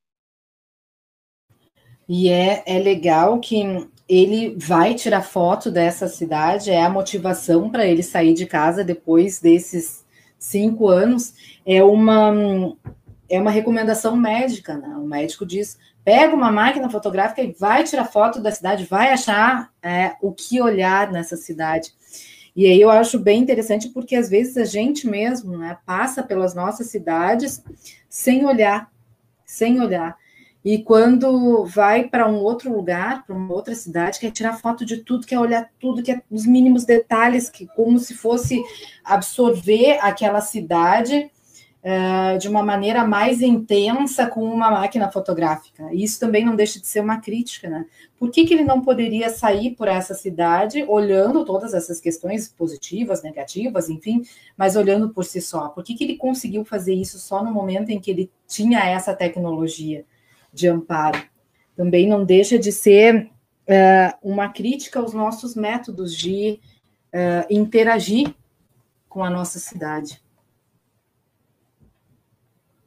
E 2.08 2.28
é, 2.28 2.62
é 2.66 2.78
legal 2.78 3.38
que 3.40 3.88
ele 4.08 4.54
vai 4.58 4.94
tirar 4.94 5.22
foto 5.22 5.70
dessa 5.70 6.08
cidade, 6.08 6.70
é 6.70 6.82
a 6.82 6.90
motivação 6.90 7.70
para 7.70 7.86
ele 7.86 8.02
sair 8.02 8.34
de 8.34 8.44
casa 8.44 8.84
depois 8.84 9.40
desses 9.40 10.04
cinco 10.38 10.88
anos. 10.88 11.34
É 11.64 11.82
uma, 11.82 12.76
é 13.30 13.40
uma 13.40 13.50
recomendação 13.50 14.16
médica, 14.16 14.76
né? 14.76 14.88
O 14.96 15.06
médico 15.06 15.46
diz: 15.46 15.78
pega 16.04 16.34
uma 16.34 16.52
máquina 16.52 16.90
fotográfica 16.90 17.42
e 17.42 17.52
vai 17.52 17.84
tirar 17.84 18.04
foto 18.04 18.40
da 18.40 18.50
cidade, 18.50 18.84
vai 18.84 19.12
achar 19.12 19.70
é, 19.82 20.16
o 20.20 20.32
que 20.32 20.60
olhar 20.60 21.10
nessa 21.10 21.36
cidade. 21.36 21.94
E 22.54 22.66
aí 22.66 22.80
eu 22.80 22.90
acho 22.90 23.18
bem 23.18 23.40
interessante 23.40 23.88
porque 23.88 24.14
às 24.14 24.28
vezes 24.28 24.56
a 24.56 24.64
gente 24.64 25.08
mesmo 25.08 25.56
né, 25.56 25.78
passa 25.86 26.22
pelas 26.22 26.54
nossas 26.54 26.88
cidades 26.88 27.62
sem 28.08 28.44
olhar, 28.44 28.90
sem 29.44 29.80
olhar. 29.80 30.16
E 30.64 30.78
quando 30.78 31.64
vai 31.64 32.08
para 32.08 32.28
um 32.28 32.36
outro 32.36 32.72
lugar, 32.72 33.26
para 33.26 33.34
uma 33.34 33.52
outra 33.52 33.74
cidade, 33.74 34.20
quer 34.20 34.30
tirar 34.30 34.58
foto 34.58 34.84
de 34.84 34.98
tudo, 34.98 35.26
quer 35.26 35.38
olhar 35.38 35.68
tudo, 35.80 36.02
quer 36.02 36.22
os 36.30 36.46
mínimos 36.46 36.84
detalhes, 36.84 37.50
que 37.50 37.66
como 37.74 37.98
se 37.98 38.14
fosse 38.14 38.62
absorver 39.04 39.98
aquela 40.00 40.40
cidade 40.40 41.30
uh, 41.84 42.38
de 42.38 42.48
uma 42.48 42.62
maneira 42.62 43.06
mais 43.06 43.42
intensa 43.42 44.26
com 44.26 44.42
uma 44.44 44.70
máquina 44.70 45.10
fotográfica. 45.10 45.92
E 45.92 46.02
isso 46.02 46.18
também 46.18 46.44
não 46.44 46.56
deixa 46.56 46.80
de 46.80 46.86
ser 46.86 47.00
uma 47.00 47.18
crítica, 47.20 47.68
né? 47.68 47.86
Por 48.18 48.30
que, 48.30 48.44
que 48.44 48.54
ele 48.54 48.64
não 48.64 48.80
poderia 48.80 49.30
sair 49.30 49.72
por 49.72 49.88
essa 49.88 50.14
cidade 50.14 50.84
olhando 50.88 51.44
todas 51.44 51.74
essas 51.74 52.00
questões 52.00 52.48
positivas, 52.48 53.22
negativas, 53.22 53.88
enfim, 53.88 54.22
mas 54.56 54.76
olhando 54.76 55.10
por 55.10 55.24
si 55.24 55.40
só? 55.40 55.68
Por 55.68 55.82
que, 55.82 55.94
que 55.94 56.04
ele 56.04 56.16
conseguiu 56.16 56.64
fazer 56.64 56.94
isso 56.94 57.18
só 57.18 57.44
no 57.44 57.52
momento 57.52 57.90
em 57.90 58.00
que 58.00 58.10
ele 58.10 58.30
tinha 58.46 58.80
essa 58.84 59.14
tecnologia? 59.14 60.04
de 60.52 60.68
amparo. 60.68 61.22
Também 61.74 62.06
não 62.06 62.24
deixa 62.24 62.58
de 62.58 62.70
ser 62.70 63.30
uh, 63.66 64.18
uma 64.22 64.50
crítica 64.50 65.00
aos 65.00 65.14
nossos 65.14 65.54
métodos 65.54 66.14
de 66.14 66.60
uh, 67.14 67.46
interagir 67.48 68.34
com 69.08 69.24
a 69.24 69.30
nossa 69.30 69.58
cidade. 69.58 70.20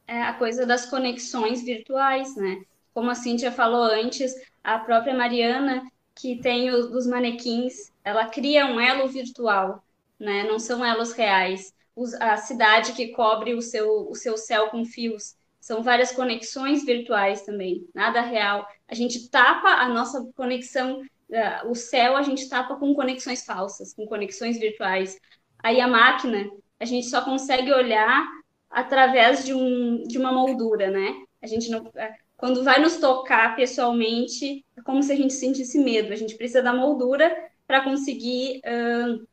É 0.08 0.22
a 0.22 0.34
coisa 0.34 0.66
das 0.66 0.86
conexões 0.86 1.64
virtuais, 1.64 2.36
né? 2.36 2.62
Como 2.94 3.10
a 3.10 3.16
Cíntia 3.16 3.52
falou 3.52 3.84
antes, 3.84 4.34
a 4.64 4.80
própria 4.80 5.14
Mariana, 5.14 5.84
que 6.14 6.40
tem 6.42 6.72
os, 6.72 6.86
os 6.92 7.08
manequins, 7.08 7.92
ela 8.04 8.28
cria 8.28 8.68
um 8.68 8.80
elo 8.80 9.08
virtual, 9.08 9.84
né? 10.20 10.44
Não 10.44 10.60
são 10.60 10.86
elos 10.86 11.12
reais. 11.12 11.74
Os, 11.96 12.14
a 12.16 12.38
cidade 12.38 12.94
que 12.94 13.10
cobre 13.10 13.54
o 13.54 13.62
seu, 13.62 14.10
o 14.10 14.16
seu 14.16 14.38
céu 14.38 14.70
com 14.70 14.86
fios 14.86 15.36
são 15.60 15.82
várias 15.82 16.12
conexões 16.12 16.86
virtuais 16.86 17.42
também, 17.42 17.88
nada 17.94 18.22
real. 18.22 18.68
A 18.88 18.94
gente 18.94 19.30
tapa 19.30 19.68
a 19.68 19.90
nossa 19.90 20.24
conexão, 20.36 21.02
uh, 21.02 21.70
o 21.70 21.74
céu 21.74 22.16
a 22.16 22.22
gente 22.22 22.48
tapa 22.48 22.76
com 22.76 22.94
conexões 22.94 23.44
falsas, 23.44 23.92
com 23.92 24.06
conexões 24.06 24.60
virtuais. 24.60 25.20
Aí 25.58 25.82
a 25.82 25.88
máquina, 25.88 26.48
a 26.80 26.86
gente 26.86 27.08
só 27.08 27.22
consegue 27.24 27.74
olhar 27.74 28.28
através 28.76 29.46
de, 29.46 29.54
um, 29.54 30.04
de 30.04 30.18
uma 30.18 30.34
moldura, 30.34 30.92
né? 30.92 31.16
A 31.42 31.48
gente 31.48 31.72
não, 31.72 31.90
é, 31.96 32.14
quando 32.36 32.62
vai 32.62 32.82
nos 32.82 32.98
tocar 32.98 33.56
pessoalmente, 33.56 34.66
é 34.78 34.82
como 34.82 35.02
se 35.02 35.14
a 35.14 35.16
gente 35.16 35.34
sentisse 35.34 35.80
medo. 35.80 36.12
A 36.12 36.16
gente 36.18 36.36
precisa 36.36 36.62
da 36.62 36.74
moldura 36.74 37.34
para 37.66 37.82
conseguir 37.82 38.60
uh, 38.66 39.26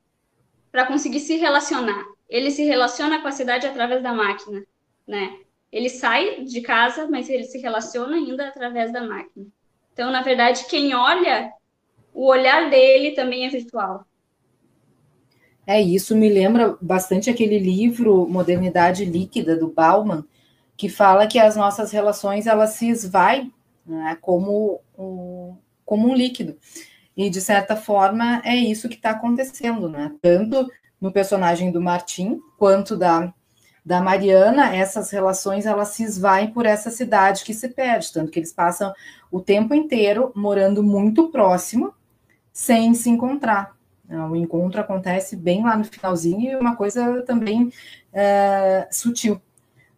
para 0.70 0.86
conseguir 0.86 1.18
se 1.18 1.36
relacionar. 1.36 2.04
Ele 2.28 2.52
se 2.52 2.62
relaciona 2.62 3.20
com 3.20 3.26
a 3.26 3.32
cidade 3.32 3.66
através 3.66 4.00
da 4.00 4.14
máquina, 4.14 4.64
né? 5.06 5.36
Ele 5.72 5.88
sai 5.88 6.44
de 6.44 6.60
casa, 6.60 7.08
mas 7.08 7.28
ele 7.28 7.44
se 7.44 7.58
relaciona 7.58 8.14
ainda 8.16 8.46
através 8.46 8.92
da 8.92 9.02
máquina. 9.02 9.46
Então, 9.92 10.10
na 10.10 10.22
verdade, 10.22 10.66
quem 10.66 10.94
olha, 10.94 11.52
o 12.14 12.26
olhar 12.26 12.70
dele 12.70 13.10
também 13.10 13.44
é 13.44 13.50
virtual. 13.50 14.06
É, 15.66 15.80
isso 15.80 16.16
me 16.16 16.28
lembra 16.28 16.76
bastante 16.80 17.30
aquele 17.30 17.58
livro 17.58 18.26
Modernidade 18.28 19.04
Líquida, 19.04 19.56
do 19.56 19.68
Bauman, 19.68 20.24
que 20.76 20.88
fala 20.88 21.26
que 21.26 21.38
as 21.38 21.54
nossas 21.54 21.92
relações, 21.92 22.46
elas 22.46 22.70
se 22.70 22.88
esvaem 22.88 23.52
né, 23.86 24.16
como, 24.20 24.80
um, 24.98 25.56
como 25.84 26.08
um 26.08 26.14
líquido. 26.14 26.56
E, 27.16 27.30
de 27.30 27.40
certa 27.40 27.76
forma, 27.76 28.40
é 28.44 28.56
isso 28.56 28.88
que 28.88 28.96
está 28.96 29.10
acontecendo, 29.10 29.88
né? 29.88 30.12
Tanto 30.20 30.68
no 31.00 31.12
personagem 31.12 31.70
do 31.70 31.80
Martim, 31.80 32.40
quanto 32.58 32.96
da 32.96 33.32
da 33.84 34.00
Mariana, 34.00 34.74
essas 34.74 35.10
relações 35.10 35.66
elas 35.66 35.88
se 35.88 36.04
esvaem 36.04 36.52
por 36.52 36.66
essa 36.66 36.90
cidade 36.90 37.44
que 37.44 37.52
se 37.52 37.68
perde, 37.68 38.12
tanto 38.12 38.30
que 38.30 38.38
eles 38.38 38.52
passam 38.52 38.92
o 39.30 39.40
tempo 39.40 39.74
inteiro 39.74 40.30
morando 40.36 40.82
muito 40.82 41.28
próximo, 41.30 41.92
sem 42.52 42.94
se 42.94 43.10
encontrar. 43.10 43.76
O 44.30 44.36
encontro 44.36 44.80
acontece 44.80 45.36
bem 45.36 45.62
lá 45.62 45.76
no 45.76 45.84
finalzinho 45.84 46.52
e 46.52 46.56
uma 46.56 46.76
coisa 46.76 47.22
também 47.22 47.72
é, 48.12 48.86
sutil. 48.90 49.40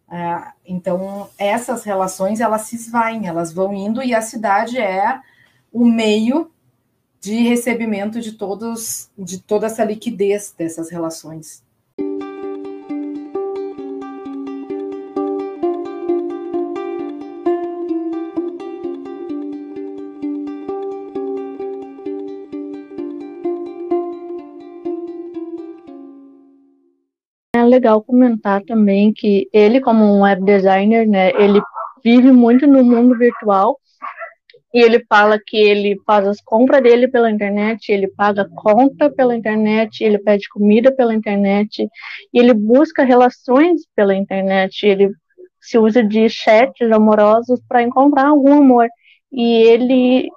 Uh, 0.07 0.53
então, 0.65 1.29
essas 1.37 1.83
relações, 1.83 2.39
elas 2.39 2.61
se 2.61 2.75
esvaem, 2.75 3.27
elas 3.27 3.51
vão 3.51 3.73
indo, 3.73 4.03
e 4.03 4.13
a 4.13 4.21
cidade 4.21 4.77
é 4.77 5.19
o 5.73 5.83
meio 5.83 6.51
de 7.19 7.37
recebimento 7.41 8.21
de 8.21 8.33
todos, 8.33 9.09
de 9.17 9.41
toda 9.41 9.65
essa 9.65 9.83
liquidez 9.83 10.53
dessas 10.55 10.91
relações. 10.91 11.64
Legal 27.75 28.01
comentar 28.01 28.61
também 28.63 29.13
que 29.13 29.47
ele, 29.53 29.81
como 29.81 30.03
um 30.03 30.21
web 30.21 30.43
designer, 30.43 31.07
né, 31.07 31.31
ele 31.31 31.61
vive 32.03 32.31
muito 32.31 32.65
no 32.67 32.83
mundo 32.83 33.17
virtual 33.17 33.77
e 34.73 34.81
ele 34.81 35.03
fala 35.07 35.39
que 35.39 35.57
ele 35.57 35.97
faz 36.05 36.27
as 36.27 36.41
compras 36.41 36.83
dele 36.83 37.07
pela 37.07 37.31
internet, 37.31 37.91
ele 37.91 38.07
paga 38.09 38.45
conta 38.55 39.09
pela 39.09 39.35
internet, 39.35 40.03
ele 40.03 40.19
pede 40.19 40.49
comida 40.49 40.93
pela 40.93 41.13
internet, 41.13 41.87
ele 42.33 42.53
busca 42.53 43.03
relações 43.03 43.81
pela 43.95 44.13
internet, 44.13 44.85
ele 44.85 45.09
se 45.61 45.77
usa 45.77 46.03
de 46.03 46.27
chats 46.29 46.91
amorosos 46.91 47.61
para 47.67 47.83
encontrar 47.83 48.27
algum 48.27 48.53
amor. 48.53 48.87
E 49.31 49.63
ele 49.63 50.27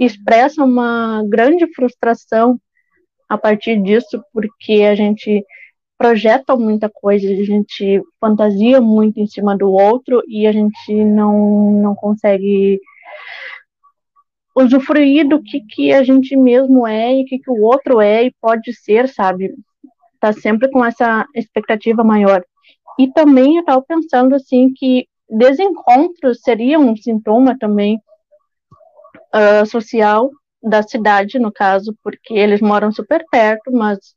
expressa 0.00 0.64
uma 0.64 1.22
grande 1.28 1.66
frustração 1.74 2.58
a 3.28 3.36
partir 3.36 3.80
disso, 3.82 4.22
porque 4.32 4.84
a 4.84 4.94
gente 4.94 5.44
projeta 5.98 6.56
muita 6.56 6.88
coisa, 6.88 7.26
a 7.28 7.44
gente 7.44 8.02
fantasia 8.20 8.80
muito 8.80 9.18
em 9.18 9.26
cima 9.26 9.56
do 9.56 9.70
outro 9.70 10.22
e 10.28 10.46
a 10.46 10.52
gente 10.52 10.92
não, 11.04 11.72
não 11.72 11.94
consegue 11.94 12.80
usufruir 14.54 15.28
do 15.28 15.42
que, 15.42 15.60
que 15.60 15.92
a 15.92 16.02
gente 16.02 16.34
mesmo 16.36 16.86
é 16.86 17.14
e 17.14 17.22
o 17.22 17.26
que, 17.26 17.38
que 17.38 17.50
o 17.50 17.62
outro 17.62 18.00
é 18.00 18.24
e 18.24 18.34
pode 18.40 18.72
ser, 18.72 19.08
sabe? 19.08 19.54
Tá 20.18 20.32
sempre 20.32 20.70
com 20.70 20.84
essa 20.84 21.26
expectativa 21.34 22.02
maior. 22.02 22.42
E 22.98 23.12
também 23.12 23.56
eu 23.56 23.60
estava 23.60 23.82
pensando 23.82 24.34
assim 24.34 24.72
que 24.74 25.06
desencontro 25.28 26.34
seria 26.34 26.78
um 26.78 26.96
sintoma 26.96 27.58
também 27.58 28.00
uh, 29.34 29.66
social 29.66 30.30
da 30.62 30.82
cidade, 30.82 31.38
no 31.38 31.52
caso, 31.52 31.94
porque 32.02 32.32
eles 32.32 32.60
moram 32.60 32.90
super 32.90 33.24
perto, 33.30 33.70
mas 33.70 34.15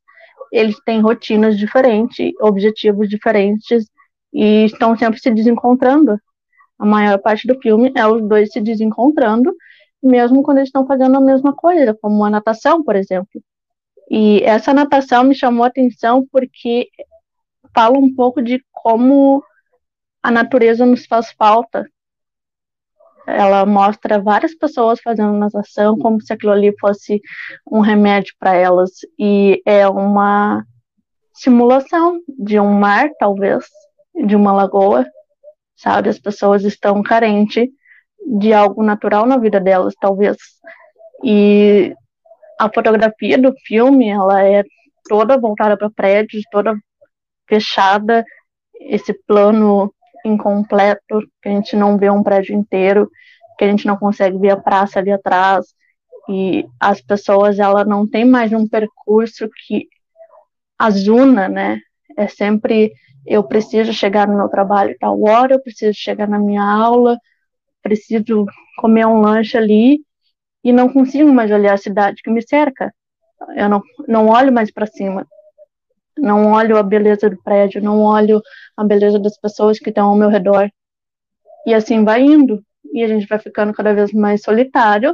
eles 0.51 0.79
têm 0.85 1.01
rotinas 1.01 1.57
diferentes, 1.57 2.31
objetivos 2.41 3.07
diferentes 3.09 3.85
e 4.33 4.65
estão 4.65 4.97
sempre 4.97 5.19
se 5.19 5.31
desencontrando. 5.31 6.19
A 6.77 6.85
maior 6.85 7.19
parte 7.19 7.47
do 7.47 7.59
filme 7.59 7.91
é 7.95 8.07
os 8.07 8.21
dois 8.27 8.51
se 8.51 8.61
desencontrando, 8.61 9.53
mesmo 10.01 10.41
quando 10.43 10.59
eles 10.59 10.69
estão 10.69 10.87
fazendo 10.87 11.17
a 11.17 11.21
mesma 11.21 11.53
coisa, 11.53 11.97
como 12.01 12.23
a 12.23 12.29
natação, 12.29 12.83
por 12.83 12.95
exemplo. 12.95 13.41
E 14.09 14.41
essa 14.43 14.73
natação 14.73 15.23
me 15.23 15.35
chamou 15.35 15.63
a 15.63 15.67
atenção 15.67 16.25
porque 16.31 16.87
fala 17.75 17.97
um 17.97 18.13
pouco 18.13 18.41
de 18.41 18.63
como 18.71 19.43
a 20.23 20.31
natureza 20.31 20.85
nos 20.85 21.05
faz 21.05 21.31
falta, 21.33 21.85
ela 23.29 23.65
mostra 23.65 24.21
várias 24.21 24.55
pessoas 24.55 24.99
fazendo 25.01 25.33
natação 25.33 25.97
como 25.97 26.21
se 26.21 26.33
aquilo 26.33 26.51
ali 26.51 26.73
fosse 26.79 27.21
um 27.69 27.79
remédio 27.79 28.33
para 28.39 28.55
elas 28.55 28.91
e 29.17 29.61
é 29.65 29.87
uma 29.87 30.63
simulação 31.33 32.19
de 32.27 32.59
um 32.59 32.71
mar, 32.73 33.09
talvez, 33.19 33.65
de 34.25 34.35
uma 34.35 34.51
lagoa, 34.51 35.05
sabe? 35.75 36.09
As 36.09 36.19
pessoas 36.19 36.63
estão 36.63 37.01
carentes 37.01 37.69
de 38.37 38.53
algo 38.53 38.83
natural 38.83 39.25
na 39.25 39.37
vida 39.37 39.59
delas, 39.59 39.93
talvez. 39.99 40.37
E 41.23 41.93
a 42.59 42.69
fotografia 42.73 43.37
do 43.37 43.53
filme, 43.65 44.09
ela 44.09 44.43
é 44.43 44.63
toda 45.07 45.39
voltada 45.39 45.77
para 45.77 45.89
prédios, 45.89 46.43
toda 46.51 46.75
fechada, 47.47 48.23
esse 48.81 49.13
plano 49.25 49.93
incompleto, 50.25 51.21
que 51.41 51.49
a 51.49 51.51
gente 51.51 51.75
não 51.75 51.97
vê 51.97 52.09
um 52.09 52.23
prédio 52.23 52.55
inteiro, 52.55 53.09
que 53.57 53.65
a 53.65 53.67
gente 53.67 53.85
não 53.85 53.97
consegue 53.97 54.37
ver 54.37 54.51
a 54.51 54.57
praça 54.57 54.99
ali 54.99 55.11
atrás, 55.11 55.65
e 56.29 56.65
as 56.79 57.01
pessoas, 57.01 57.59
ela 57.59 57.83
não 57.83 58.07
tem 58.07 58.23
mais 58.25 58.53
um 58.53 58.67
percurso 58.67 59.49
que 59.65 59.87
as 60.77 61.07
una, 61.07 61.49
né? 61.49 61.79
É 62.17 62.27
sempre, 62.27 62.93
eu 63.25 63.43
preciso 63.43 63.93
chegar 63.93 64.27
no 64.27 64.37
meu 64.37 64.47
trabalho 64.49 64.95
tal 64.99 65.21
hora, 65.23 65.55
eu 65.55 65.61
preciso 65.61 65.93
chegar 65.97 66.27
na 66.27 66.39
minha 66.39 66.63
aula, 66.63 67.17
preciso 67.81 68.45
comer 68.77 69.05
um 69.05 69.21
lanche 69.21 69.57
ali, 69.57 69.99
e 70.63 70.71
não 70.71 70.89
consigo 70.91 71.31
mais 71.31 71.51
olhar 71.51 71.73
a 71.73 71.77
cidade 71.77 72.21
que 72.21 72.29
me 72.29 72.41
cerca. 72.41 72.93
Eu 73.55 73.69
não, 73.69 73.81
não 74.07 74.27
olho 74.27 74.51
mais 74.51 74.71
para 74.71 74.85
cima 74.85 75.25
não 76.19 76.51
olho 76.51 76.77
a 76.77 76.83
beleza 76.83 77.29
do 77.29 77.41
prédio, 77.41 77.81
não 77.81 78.01
olho 78.01 78.41
a 78.77 78.83
beleza 78.83 79.19
das 79.19 79.37
pessoas 79.39 79.79
que 79.79 79.89
estão 79.89 80.09
ao 80.09 80.15
meu 80.15 80.29
redor. 80.29 80.69
E 81.65 81.73
assim 81.73 82.03
vai 82.03 82.21
indo. 82.21 82.63
E 82.93 83.03
a 83.03 83.07
gente 83.07 83.27
vai 83.27 83.39
ficando 83.39 83.73
cada 83.73 83.93
vez 83.93 84.11
mais 84.13 84.41
solitário, 84.41 85.13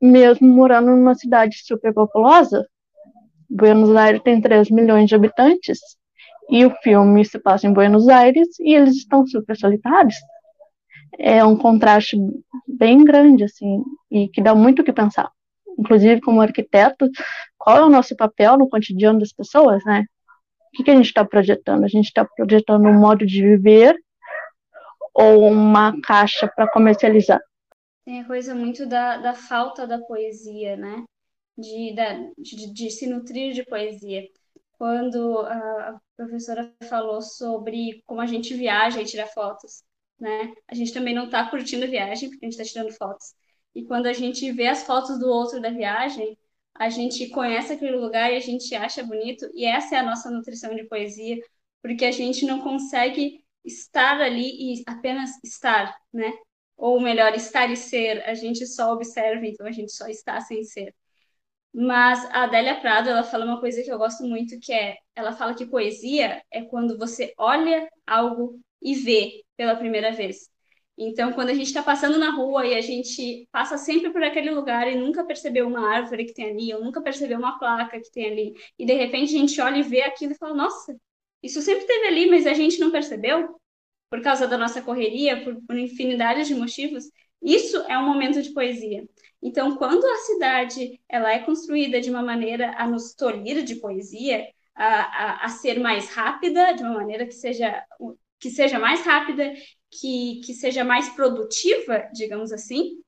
mesmo 0.00 0.48
morando 0.48 0.90
numa 0.90 1.14
cidade 1.14 1.56
super 1.64 1.92
populosa. 1.92 2.66
Buenos 3.48 3.94
Aires 3.94 4.22
tem 4.22 4.40
3 4.40 4.70
milhões 4.70 5.08
de 5.08 5.14
habitantes. 5.14 5.78
E 6.50 6.64
o 6.66 6.70
filme 6.82 7.24
se 7.24 7.38
passa 7.38 7.66
em 7.66 7.72
Buenos 7.72 8.08
Aires 8.08 8.58
e 8.58 8.74
eles 8.74 8.96
estão 8.96 9.26
super 9.26 9.56
solitários. 9.56 10.16
É 11.18 11.44
um 11.44 11.56
contraste 11.56 12.16
bem 12.66 13.04
grande, 13.04 13.44
assim, 13.44 13.82
e 14.10 14.28
que 14.28 14.42
dá 14.42 14.54
muito 14.54 14.82
o 14.82 14.84
que 14.84 14.92
pensar. 14.92 15.30
Inclusive, 15.78 16.20
como 16.20 16.40
arquiteto, 16.40 17.08
qual 17.56 17.78
é 17.78 17.84
o 17.84 17.88
nosso 17.88 18.14
papel 18.16 18.58
no 18.58 18.68
cotidiano 18.68 19.20
das 19.20 19.32
pessoas, 19.32 19.84
né? 19.84 20.04
Que, 20.74 20.82
que 20.82 20.90
a 20.90 20.96
gente 20.96 21.06
está 21.06 21.24
projetando? 21.24 21.84
A 21.84 21.88
gente 21.88 22.06
está 22.06 22.24
projetando 22.24 22.86
um 22.86 22.98
modo 22.98 23.24
de 23.24 23.42
viver 23.42 23.96
ou 25.14 25.46
uma 25.46 26.00
caixa 26.02 26.48
para 26.48 26.70
comercializar? 26.70 27.40
Tem 28.04 28.20
a 28.20 28.26
coisa 28.26 28.54
muito 28.54 28.86
da, 28.86 29.16
da 29.18 29.34
falta 29.34 29.86
da 29.86 29.98
poesia, 29.98 30.76
né? 30.76 31.04
De, 31.56 31.94
da, 31.94 32.14
de, 32.36 32.72
de 32.72 32.90
se 32.90 33.06
nutrir 33.06 33.54
de 33.54 33.64
poesia. 33.64 34.24
Quando 34.76 35.38
a 35.40 35.98
professora 36.16 36.74
falou 36.88 37.22
sobre 37.22 38.02
como 38.04 38.20
a 38.20 38.26
gente 38.26 38.54
viaja 38.54 39.00
e 39.00 39.04
tira 39.04 39.26
fotos, 39.26 39.84
né? 40.18 40.52
A 40.68 40.74
gente 40.74 40.92
também 40.92 41.14
não 41.14 41.26
está 41.26 41.48
curtindo 41.48 41.84
a 41.84 41.88
viagem, 41.88 42.28
porque 42.28 42.44
a 42.44 42.50
gente 42.50 42.60
está 42.60 42.72
tirando 42.72 42.94
fotos. 42.96 43.34
E 43.74 43.84
quando 43.84 44.06
a 44.06 44.12
gente 44.12 44.50
vê 44.52 44.66
as 44.66 44.82
fotos 44.82 45.18
do 45.18 45.28
outro 45.28 45.60
da 45.60 45.70
viagem, 45.70 46.36
a 46.74 46.88
gente 46.88 47.28
conhece 47.30 47.72
aquele 47.72 47.96
lugar 47.96 48.32
e 48.32 48.36
a 48.36 48.40
gente 48.40 48.74
acha 48.74 49.02
bonito, 49.04 49.48
e 49.54 49.64
essa 49.64 49.96
é 49.96 49.98
a 49.98 50.02
nossa 50.02 50.30
nutrição 50.30 50.74
de 50.74 50.84
poesia, 50.84 51.38
porque 51.82 52.04
a 52.04 52.10
gente 52.10 52.44
não 52.46 52.60
consegue 52.60 53.44
estar 53.64 54.20
ali 54.20 54.74
e 54.74 54.82
apenas 54.86 55.30
estar, 55.44 55.96
né? 56.12 56.32
Ou 56.76 57.00
melhor, 57.00 57.34
estar 57.34 57.70
e 57.70 57.76
ser, 57.76 58.22
a 58.28 58.34
gente 58.34 58.66
só 58.66 58.92
observa, 58.92 59.46
então 59.46 59.66
a 59.66 59.72
gente 59.72 59.92
só 59.92 60.06
está 60.08 60.40
sem 60.40 60.64
ser. 60.64 60.94
Mas 61.72 62.24
a 62.26 62.44
Adélia 62.44 62.80
Prado, 62.80 63.08
ela 63.10 63.24
fala 63.24 63.44
uma 63.44 63.60
coisa 63.60 63.82
que 63.82 63.90
eu 63.90 63.98
gosto 63.98 64.24
muito, 64.24 64.58
que 64.60 64.72
é, 64.72 64.96
ela 65.14 65.32
fala 65.32 65.54
que 65.54 65.66
poesia 65.66 66.42
é 66.50 66.62
quando 66.62 66.96
você 66.98 67.34
olha 67.36 67.88
algo 68.06 68.60
e 68.80 68.94
vê 68.94 69.42
pela 69.56 69.76
primeira 69.76 70.12
vez. 70.12 70.48
Então, 70.96 71.32
quando 71.32 71.50
a 71.50 71.54
gente 71.54 71.66
está 71.66 71.82
passando 71.82 72.18
na 72.18 72.30
rua 72.30 72.66
e 72.66 72.74
a 72.74 72.80
gente 72.80 73.48
passa 73.50 73.76
sempre 73.76 74.12
por 74.12 74.22
aquele 74.22 74.50
lugar 74.50 74.86
e 74.90 74.96
nunca 74.96 75.24
percebeu 75.24 75.66
uma 75.66 75.88
árvore 75.92 76.24
que 76.24 76.34
tem 76.34 76.50
ali, 76.50 76.72
ou 76.72 76.84
nunca 76.84 77.02
percebeu 77.02 77.38
uma 77.38 77.58
placa 77.58 78.00
que 78.00 78.10
tem 78.12 78.26
ali, 78.30 78.54
e 78.78 78.86
de 78.86 78.94
repente 78.94 79.34
a 79.34 79.38
gente 79.38 79.60
olha 79.60 79.78
e 79.78 79.82
vê 79.82 80.02
aquilo 80.02 80.32
e 80.32 80.36
fala: 80.36 80.54
Nossa, 80.54 80.96
isso 81.42 81.60
sempre 81.62 81.86
teve 81.86 82.06
ali, 82.06 82.30
mas 82.30 82.46
a 82.46 82.54
gente 82.54 82.78
não 82.78 82.90
percebeu 82.90 83.60
por 84.10 84.22
causa 84.22 84.46
da 84.46 84.56
nossa 84.56 84.80
correria, 84.82 85.42
por, 85.42 85.56
por 85.66 85.76
infinidade 85.76 86.44
de 86.44 86.54
motivos. 86.54 87.04
Isso 87.42 87.78
é 87.88 87.98
um 87.98 88.06
momento 88.06 88.40
de 88.40 88.52
poesia. 88.52 89.04
Então, 89.42 89.76
quando 89.76 90.04
a 90.06 90.16
cidade 90.18 91.00
ela 91.08 91.32
é 91.32 91.40
construída 91.40 92.00
de 92.00 92.10
uma 92.10 92.22
maneira 92.22 92.74
a 92.78 92.86
nos 92.86 93.14
tolir 93.14 93.62
de 93.64 93.76
poesia, 93.76 94.48
a, 94.74 95.42
a, 95.42 95.44
a 95.44 95.48
ser 95.48 95.78
mais 95.80 96.08
rápida, 96.10 96.72
de 96.72 96.82
uma 96.82 96.94
maneira 96.94 97.26
que 97.26 97.34
seja 97.34 97.84
que 98.40 98.50
seja 98.50 98.78
mais 98.78 99.00
rápida, 99.00 99.54
que, 100.00 100.40
que 100.44 100.54
seja 100.54 100.84
mais 100.84 101.08
produtiva, 101.10 102.08
digamos 102.12 102.52
assim, 102.52 103.00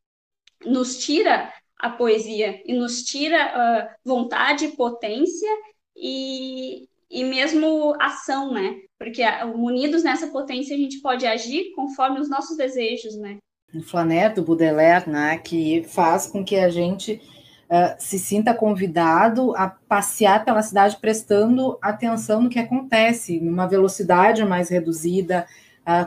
nos 0.64 0.98
tira 0.98 1.52
a 1.78 1.90
poesia 1.90 2.60
e 2.64 2.74
nos 2.74 3.02
tira 3.02 3.36
uh, 3.36 4.08
vontade, 4.08 4.68
potência 4.68 5.48
e, 5.94 6.88
e 7.10 7.24
mesmo 7.24 7.94
ação, 8.00 8.52
né? 8.52 8.76
Porque 8.98 9.22
unidos 9.54 10.02
nessa 10.02 10.28
potência 10.28 10.74
a 10.74 10.78
gente 10.78 11.00
pode 11.00 11.26
agir 11.26 11.72
conforme 11.74 12.18
os 12.18 12.30
nossos 12.30 12.56
desejos, 12.56 13.16
né? 13.16 13.36
O 13.74 13.82
Flaner 13.82 14.32
do 14.32 14.42
Baudelaire, 14.42 15.10
né, 15.10 15.38
que 15.38 15.82
faz 15.84 16.26
com 16.26 16.42
que 16.42 16.56
a 16.56 16.70
gente 16.70 17.20
uh, 17.68 17.94
se 17.98 18.18
sinta 18.18 18.54
convidado 18.54 19.54
a 19.54 19.68
passear 19.68 20.44
pela 20.44 20.62
cidade 20.62 20.96
prestando 20.98 21.76
atenção 21.82 22.40
no 22.40 22.48
que 22.48 22.58
acontece, 22.58 23.40
numa 23.40 23.66
velocidade 23.66 24.44
mais 24.44 24.70
reduzida, 24.70 25.46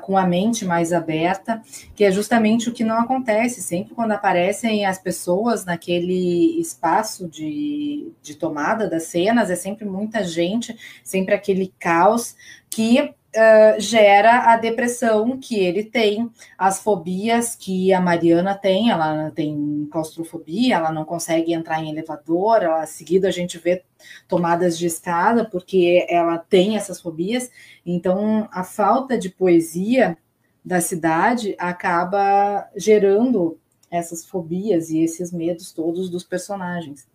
com 0.02 0.18
a 0.18 0.26
mente 0.26 0.66
mais 0.66 0.92
aberta, 0.92 1.62
que 1.96 2.04
é 2.04 2.12
justamente 2.12 2.70
o 2.70 2.74
que 2.74 2.84
não 2.84 3.00
acontece. 3.00 3.62
Sempre 3.62 3.96
quando 3.96 4.12
aparecem 4.12 4.86
as 4.86 5.00
pessoas 5.00 5.64
naquele 5.64 6.60
espaço 6.60 7.28
de, 7.30 8.12
de 8.22 8.36
tomada 8.36 8.90
das 8.90 9.04
cenas, 9.04 9.50
é 9.50 9.56
sempre 9.56 9.86
muita 9.86 10.24
gente, 10.24 10.78
sempre 11.04 11.34
aquele 11.34 11.74
caos 11.80 12.36
que 12.70 13.14
uh, 13.36 13.80
gera 13.80 14.52
a 14.52 14.58
depressão 14.58 15.38
que 15.40 15.60
ele 15.60 15.84
tem, 15.84 16.30
as 16.58 16.82
fobias 16.82 17.56
que 17.56 17.94
a 17.94 18.02
Mariana 18.02 18.56
tem, 18.56 18.90
ela 18.90 19.32
tem 19.32 19.88
claustrofobia, 19.92 20.76
ela 20.76 20.92
não 20.92 21.06
consegue 21.06 21.54
entrar 21.54 21.82
em 21.82 21.90
elevador, 21.90 22.64
ela 22.64 22.86
seguida 22.86 23.28
a 23.28 23.32
gente 23.32 23.58
vê 23.58 23.84
tomadas 24.28 24.78
de 24.78 24.88
escada 24.88 25.46
porque 25.46 26.06
ela 26.10 26.38
tem 26.38 26.78
essas 26.78 27.02
fobias. 27.02 27.52
Então, 27.86 28.48
a 28.52 28.64
falta 28.64 29.18
de 29.18 29.30
poesia 29.30 30.18
da 30.64 30.82
cidade 30.82 31.56
acaba 31.58 32.70
gerando 32.76 33.58
essas 33.90 34.26
fobias 34.26 34.90
e 34.90 35.00
esses 35.00 35.32
medos 35.32 35.72
todos 35.72 36.10
dos 36.10 36.24
personagens. 36.24 37.09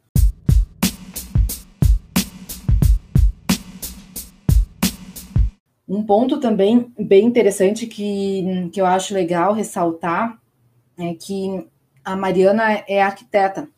Um 5.88 6.02
ponto 6.02 6.40
também 6.40 6.92
bem 6.98 7.26
interessante 7.26 7.86
que, 7.86 8.70
que 8.72 8.80
eu 8.80 8.86
acho 8.86 9.12
legal 9.12 9.52
ressaltar 9.52 10.40
é 10.98 11.14
que 11.14 11.66
a 12.04 12.16
Mariana 12.16 12.84
é 12.88 13.02
arquiteta, 13.02 13.68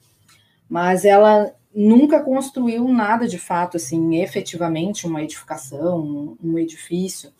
mas 0.68 1.04
ela 1.04 1.52
nunca 1.74 2.20
construiu 2.20 2.88
nada 2.88 3.28
de 3.28 3.38
fato, 3.38 3.76
assim, 3.76 4.16
efetivamente, 4.16 5.06
uma 5.06 5.22
edificação, 5.22 6.00
um, 6.00 6.36
um 6.42 6.58
edifício. 6.58 7.30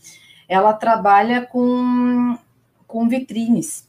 Ela 0.48 0.72
trabalha 0.72 1.46
com, 1.46 2.36
com 2.86 3.08
vitrines. 3.08 3.88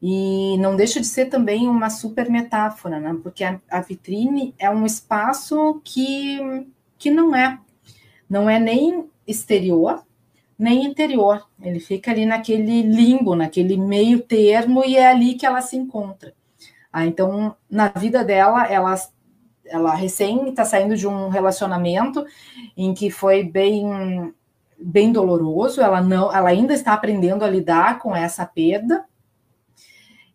E 0.00 0.56
não 0.58 0.76
deixa 0.76 1.00
de 1.00 1.06
ser 1.06 1.26
também 1.26 1.68
uma 1.68 1.90
super 1.90 2.30
metáfora, 2.30 3.00
né? 3.00 3.16
Porque 3.22 3.44
a, 3.44 3.60
a 3.70 3.80
vitrine 3.80 4.54
é 4.58 4.70
um 4.70 4.84
espaço 4.86 5.80
que, 5.84 6.38
que 6.98 7.10
não 7.10 7.34
é. 7.34 7.58
Não 8.28 8.50
é 8.50 8.58
nem 8.58 9.08
exterior, 9.26 10.04
nem 10.58 10.84
interior. 10.84 11.46
Ele 11.60 11.80
fica 11.80 12.10
ali 12.10 12.24
naquele 12.24 12.82
limbo, 12.82 13.34
naquele 13.34 13.76
meio 13.76 14.20
termo, 14.20 14.84
e 14.84 14.96
é 14.96 15.06
ali 15.06 15.34
que 15.34 15.46
ela 15.46 15.60
se 15.60 15.76
encontra. 15.76 16.34
Ah, 16.92 17.06
então, 17.06 17.54
na 17.70 17.88
vida 17.88 18.24
dela, 18.24 18.66
ela, 18.66 18.94
ela 19.66 19.94
recém 19.94 20.48
está 20.48 20.64
saindo 20.64 20.96
de 20.96 21.06
um 21.06 21.28
relacionamento 21.28 22.24
em 22.76 22.94
que 22.94 23.10
foi 23.10 23.44
bem, 23.44 24.34
bem 24.78 25.12
doloroso. 25.12 25.80
Ela 25.80 26.00
não, 26.00 26.34
ela 26.34 26.48
ainda 26.48 26.72
está 26.72 26.94
aprendendo 26.94 27.44
a 27.44 27.48
lidar 27.48 27.98
com 27.98 28.16
essa 28.16 28.46
perda. 28.46 29.04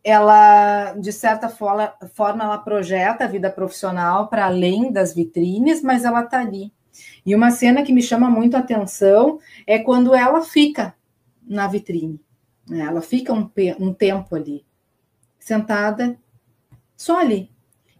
Ela, 0.03 0.93
de 0.93 1.11
certa 1.11 1.47
forma, 1.49 1.93
forma 2.13 2.43
ela 2.43 2.57
projeta 2.57 3.23
a 3.23 3.27
vida 3.27 3.51
profissional 3.51 4.27
para 4.27 4.45
além 4.45 4.91
das 4.91 5.13
vitrines, 5.13 5.81
mas 5.83 6.05
ela 6.05 6.23
está 6.23 6.39
ali 6.39 6.71
e 7.25 7.35
uma 7.35 7.51
cena 7.51 7.83
que 7.83 7.93
me 7.93 8.01
chama 8.01 8.29
muito 8.29 8.55
a 8.55 8.59
atenção 8.59 9.39
é 9.67 9.77
quando 9.79 10.15
ela 10.15 10.41
fica 10.41 10.95
na 11.41 11.67
vitrine. 11.67 12.19
Né? 12.67 12.79
Ela 12.79 13.01
fica 13.01 13.33
um, 13.33 13.49
um 13.79 13.93
tempo 13.93 14.35
ali, 14.35 14.65
sentada, 15.39 16.17
só 16.97 17.19
ali. 17.19 17.49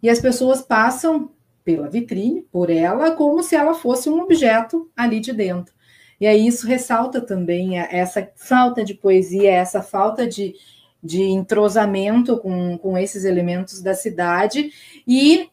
E 0.01 0.09
as 0.09 0.19
pessoas 0.19 0.61
passam 0.61 1.31
pela 1.63 1.87
vitrine, 1.87 2.41
por 2.51 2.69
ela, 2.69 3.11
como 3.11 3.43
se 3.43 3.55
ela 3.55 3.73
fosse 3.75 4.09
um 4.09 4.19
objeto 4.19 4.89
ali 4.95 5.19
de 5.19 5.31
dentro. 5.31 5.73
E 6.19 6.25
aí 6.27 6.45
isso 6.45 6.67
ressalta 6.67 7.21
também 7.21 7.79
essa 7.79 8.29
falta 8.35 8.83
de 8.83 8.93
poesia, 8.93 9.51
essa 9.51 9.81
falta 9.81 10.27
de, 10.27 10.55
de 11.03 11.23
entrosamento 11.23 12.37
com, 12.37 12.77
com 12.77 12.97
esses 12.97 13.25
elementos 13.25 13.81
da 13.81 13.93
cidade 13.93 14.71
e 15.07 15.49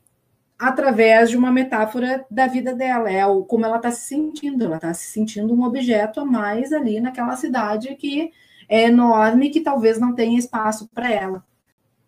através 0.59 1.31
de 1.31 1.37
uma 1.37 1.53
metáfora 1.53 2.27
da 2.29 2.47
vida 2.49 2.75
dela, 2.75 3.11
é 3.11 3.25
o, 3.25 3.44
como 3.44 3.64
ela 3.64 3.77
está 3.77 3.90
se 3.90 4.09
sentindo, 4.09 4.64
ela 4.64 4.77
está 4.77 4.92
se 4.92 5.12
sentindo 5.12 5.55
um 5.55 5.62
objeto 5.62 6.21
a 6.21 6.25
mais 6.25 6.73
ali 6.73 7.01
naquela 7.01 7.37
cidade 7.37 7.94
que 7.94 8.33
é 8.68 8.85
enorme, 8.85 9.51
que 9.51 9.61
talvez 9.61 9.99
não 10.01 10.14
tenha 10.14 10.38
espaço 10.38 10.88
para 10.88 11.11
ela. 11.11 11.44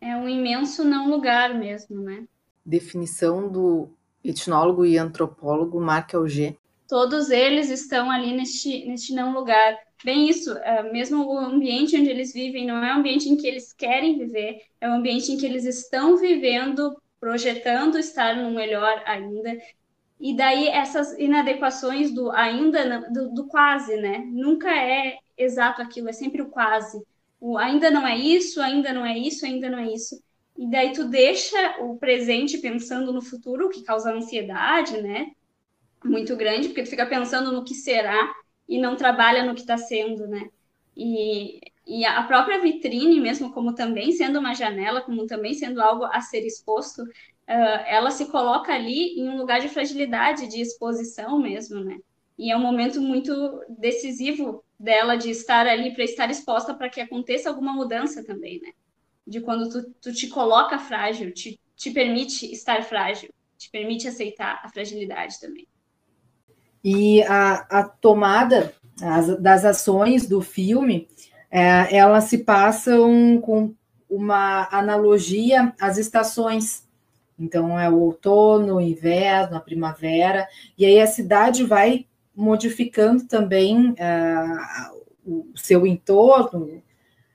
É 0.01 0.17
um 0.17 0.29
imenso 0.29 0.83
não 0.83 1.09
lugar 1.09 1.55
mesmo, 1.55 2.01
né? 2.01 2.25
Definição 2.67 3.49
do 3.49 3.89
etnólogo 4.25 4.85
e 4.85 4.99
antropólogo 4.99 5.81
Marc 5.81 6.15
Auger. 6.15 6.57
Todos 6.89 7.31
eles 7.31 7.71
estão 7.71 8.11
ali 8.11 8.33
neste, 8.33 8.85
neste 8.87 9.15
não 9.15 9.33
lugar. 9.33 9.79
Bem 10.05 10.29
isso, 10.29 10.53
é, 10.59 10.83
mesmo 10.91 11.25
o 11.25 11.39
ambiente 11.39 11.97
onde 11.97 12.09
eles 12.09 12.33
vivem 12.33 12.67
não 12.67 12.83
é 12.83 12.93
o 12.93 12.99
ambiente 12.99 13.29
em 13.29 13.37
que 13.37 13.47
eles 13.47 13.73
querem 13.73 14.19
viver, 14.19 14.63
é 14.81 14.89
o 14.89 14.95
ambiente 14.95 15.31
em 15.31 15.37
que 15.37 15.47
eles 15.47 15.65
estão 15.65 16.17
vivendo 16.17 16.97
projetando 17.21 17.99
estar 17.99 18.35
no 18.35 18.51
melhor 18.51 19.03
ainda. 19.05 19.57
E 20.19 20.35
daí 20.35 20.69
essas 20.69 21.19
inadequações 21.19 22.13
do 22.13 22.31
ainda, 22.31 23.09
do, 23.11 23.31
do, 23.33 23.47
quase, 23.47 23.97
né? 23.97 24.19
Nunca 24.27 24.75
é 24.75 25.19
exato 25.37 25.81
aquilo, 25.81 26.09
é 26.09 26.13
sempre 26.13 26.43
o 26.43 26.51
quase. 26.51 27.01
O 27.41 27.57
ainda 27.57 27.91
não 27.91 28.07
é 28.07 28.17
isso, 28.17 28.61
ainda 28.61 28.93
não 28.93 29.05
é 29.05 29.17
isso, 29.17 29.47
ainda 29.47 29.71
não 29.71 29.79
é 29.79 29.93
isso. 29.93 30.23
E 30.59 30.69
daí 30.71 30.93
tu 30.93 31.05
deixa 31.05 31.77
o 31.81 31.97
presente 31.97 32.59
pensando 32.59 33.13
no 33.13 33.23
futuro, 33.23 33.67
o 33.67 33.71
que 33.71 33.83
causa 33.83 34.13
ansiedade, 34.13 35.01
né? 35.01 35.31
Muito 36.05 36.37
grande, 36.37 36.69
porque 36.69 36.83
tu 36.83 36.91
fica 36.91 37.07
pensando 37.07 37.53
no 37.53 37.65
que 37.65 37.75
será 37.75 38.31
e 38.69 38.79
não 38.79 38.97
trabalha 38.97 39.43
no 39.45 39.55
que 39.55 39.63
está 39.63 39.79
sendo, 39.79 40.27
né? 40.27 40.51
E 40.95 41.61
e 41.91 42.05
a 42.05 42.23
própria 42.23 42.61
vitrine, 42.61 43.19
mesmo 43.19 43.53
como 43.53 43.75
também 43.75 44.13
sendo 44.13 44.39
uma 44.39 44.55
janela, 44.55 45.01
como 45.01 45.27
também 45.27 45.55
sendo 45.55 45.83
algo 45.83 46.05
a 46.05 46.21
ser 46.21 46.47
exposto, 46.47 47.03
uh, 47.03 47.83
ela 47.85 48.13
se 48.13 48.27
coloca 48.27 48.73
ali 48.73 49.19
em 49.19 49.29
um 49.29 49.37
lugar 49.37 49.61
de 49.61 49.69
fragilidade, 49.69 50.47
de 50.47 50.61
exposição 50.61 51.37
mesmo, 51.41 51.83
né? 51.83 51.99
E 52.39 52.53
é 52.53 52.57
um 52.57 52.61
momento 52.61 53.01
muito 53.01 53.33
decisivo 53.69 54.63
dela 54.79 55.17
de 55.17 55.31
estar 55.31 55.67
ali 55.67 55.93
para 55.93 56.05
estar 56.05 56.31
exposta 56.31 56.73
para 56.73 56.89
que 56.89 57.01
aconteça 57.01 57.49
alguma 57.49 57.73
mudança 57.73 58.25
também, 58.25 58.61
né? 58.61 58.71
De 59.27 59.41
quando 59.41 59.69
tu, 59.69 59.91
tu 60.01 60.15
te 60.15 60.29
coloca 60.29 60.79
frágil, 60.79 61.35
te, 61.35 61.59
te 61.75 61.91
permite 61.91 62.53
estar 62.53 62.85
frágil, 62.85 63.31
te 63.59 63.69
permite 63.69 64.07
aceitar 64.07 64.61
a 64.63 64.69
fragilidade 64.69 65.41
também. 65.41 65.67
E 66.85 67.21
a, 67.25 67.67
a 67.69 67.89
tomada 67.89 68.73
as, 69.03 69.41
das 69.41 69.65
ações 69.65 70.29
do 70.29 70.41
filme 70.41 71.09
é, 71.51 71.97
elas 71.97 72.25
se 72.25 72.39
passam 72.39 73.41
com 73.41 73.75
uma 74.09 74.69
analogia 74.71 75.73
às 75.81 75.99
estações. 75.99 76.89
Então, 77.39 77.79
é 77.79 77.89
o 77.89 77.99
outono, 77.99 78.77
o 78.77 78.81
inverno, 78.81 79.57
a 79.57 79.61
primavera, 79.61 80.47
e 80.77 80.85
aí 80.85 81.01
a 81.01 81.07
cidade 81.07 81.65
vai 81.65 82.07
modificando 82.37 83.27
também 83.27 83.91
uh, 83.91 85.01
o 85.27 85.47
seu 85.57 85.87
entorno, 85.87 86.83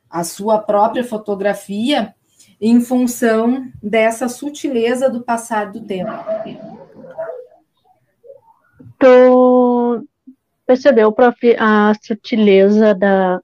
a 0.10 0.23
sua 0.23 0.60
própria 0.60 1.04
fotografia, 1.04 2.13
em 2.62 2.80
função 2.82 3.69
dessa 3.82 4.30
sutileza 4.30 5.10
do 5.10 5.21
passar 5.21 5.71
do 5.71 5.82
tempo. 5.82 6.12
Tu 8.97 10.08
percebeu, 10.65 11.12
prof, 11.12 11.56
a 11.60 11.93
sutileza 12.01 12.93
da, 12.93 13.41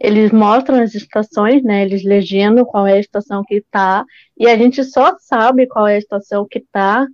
eles 0.00 0.30
mostram 0.30 0.80
as 0.80 0.94
estações, 0.94 1.62
né? 1.62 1.82
Eles 1.82 2.04
legendam 2.04 2.64
qual 2.64 2.86
é 2.86 2.94
a 2.94 3.00
estação 3.00 3.42
que 3.44 3.56
está, 3.56 4.04
e 4.36 4.46
a 4.46 4.56
gente 4.56 4.84
só 4.84 5.16
sabe 5.18 5.66
qual 5.66 5.86
é 5.86 5.94
a 5.94 5.98
estação 5.98 6.46
que 6.48 6.58
está 6.58 7.06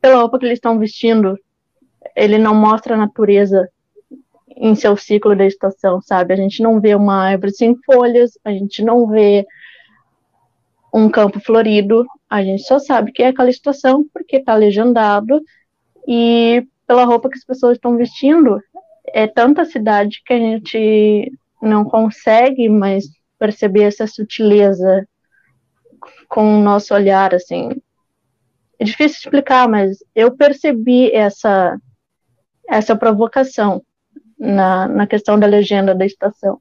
pela 0.00 0.20
roupa 0.20 0.38
que 0.38 0.46
eles 0.46 0.56
estão 0.58 0.78
vestindo. 0.78 1.38
Ele 2.16 2.38
não 2.38 2.54
mostra 2.54 2.94
a 2.94 2.98
natureza 2.98 3.68
em 4.56 4.74
seu 4.74 4.96
ciclo 4.96 5.36
da 5.36 5.46
estação, 5.46 6.00
sabe? 6.02 6.34
A 6.34 6.36
gente 6.36 6.62
não 6.62 6.80
vê 6.80 6.94
uma 6.94 7.28
árvore 7.28 7.52
sem 7.52 7.76
folhas, 7.84 8.32
a 8.44 8.50
gente 8.50 8.82
não 8.82 9.06
vê 9.06 9.46
um 10.92 11.08
campo 11.08 11.38
florido, 11.38 12.04
a 12.28 12.42
gente 12.42 12.64
só 12.64 12.78
sabe 12.78 13.12
que 13.12 13.22
é 13.22 13.28
aquela 13.28 13.48
estação 13.48 14.04
porque 14.12 14.36
está 14.36 14.54
legendado 14.54 15.40
e 16.06 16.66
pela 16.86 17.04
roupa 17.04 17.28
que 17.28 17.38
as 17.38 17.44
pessoas 17.44 17.76
estão 17.76 17.96
vestindo, 17.96 18.60
é 19.06 19.28
tanta 19.28 19.64
cidade 19.64 20.20
que 20.26 20.32
a 20.32 20.38
gente 20.38 21.32
não 21.60 21.84
consegue 21.84 22.68
mais 22.68 23.04
perceber 23.38 23.84
essa 23.84 24.06
sutileza 24.06 25.06
com 26.28 26.58
o 26.58 26.62
nosso 26.62 26.94
olhar, 26.94 27.34
assim. 27.34 27.70
É 28.78 28.84
difícil 28.84 29.18
explicar, 29.24 29.68
mas 29.68 29.98
eu 30.14 30.34
percebi 30.36 31.10
essa, 31.12 31.78
essa 32.68 32.96
provocação 32.96 33.82
na, 34.38 34.88
na 34.88 35.06
questão 35.06 35.38
da 35.38 35.46
legenda 35.46 35.94
da 35.94 36.06
estação. 36.06 36.60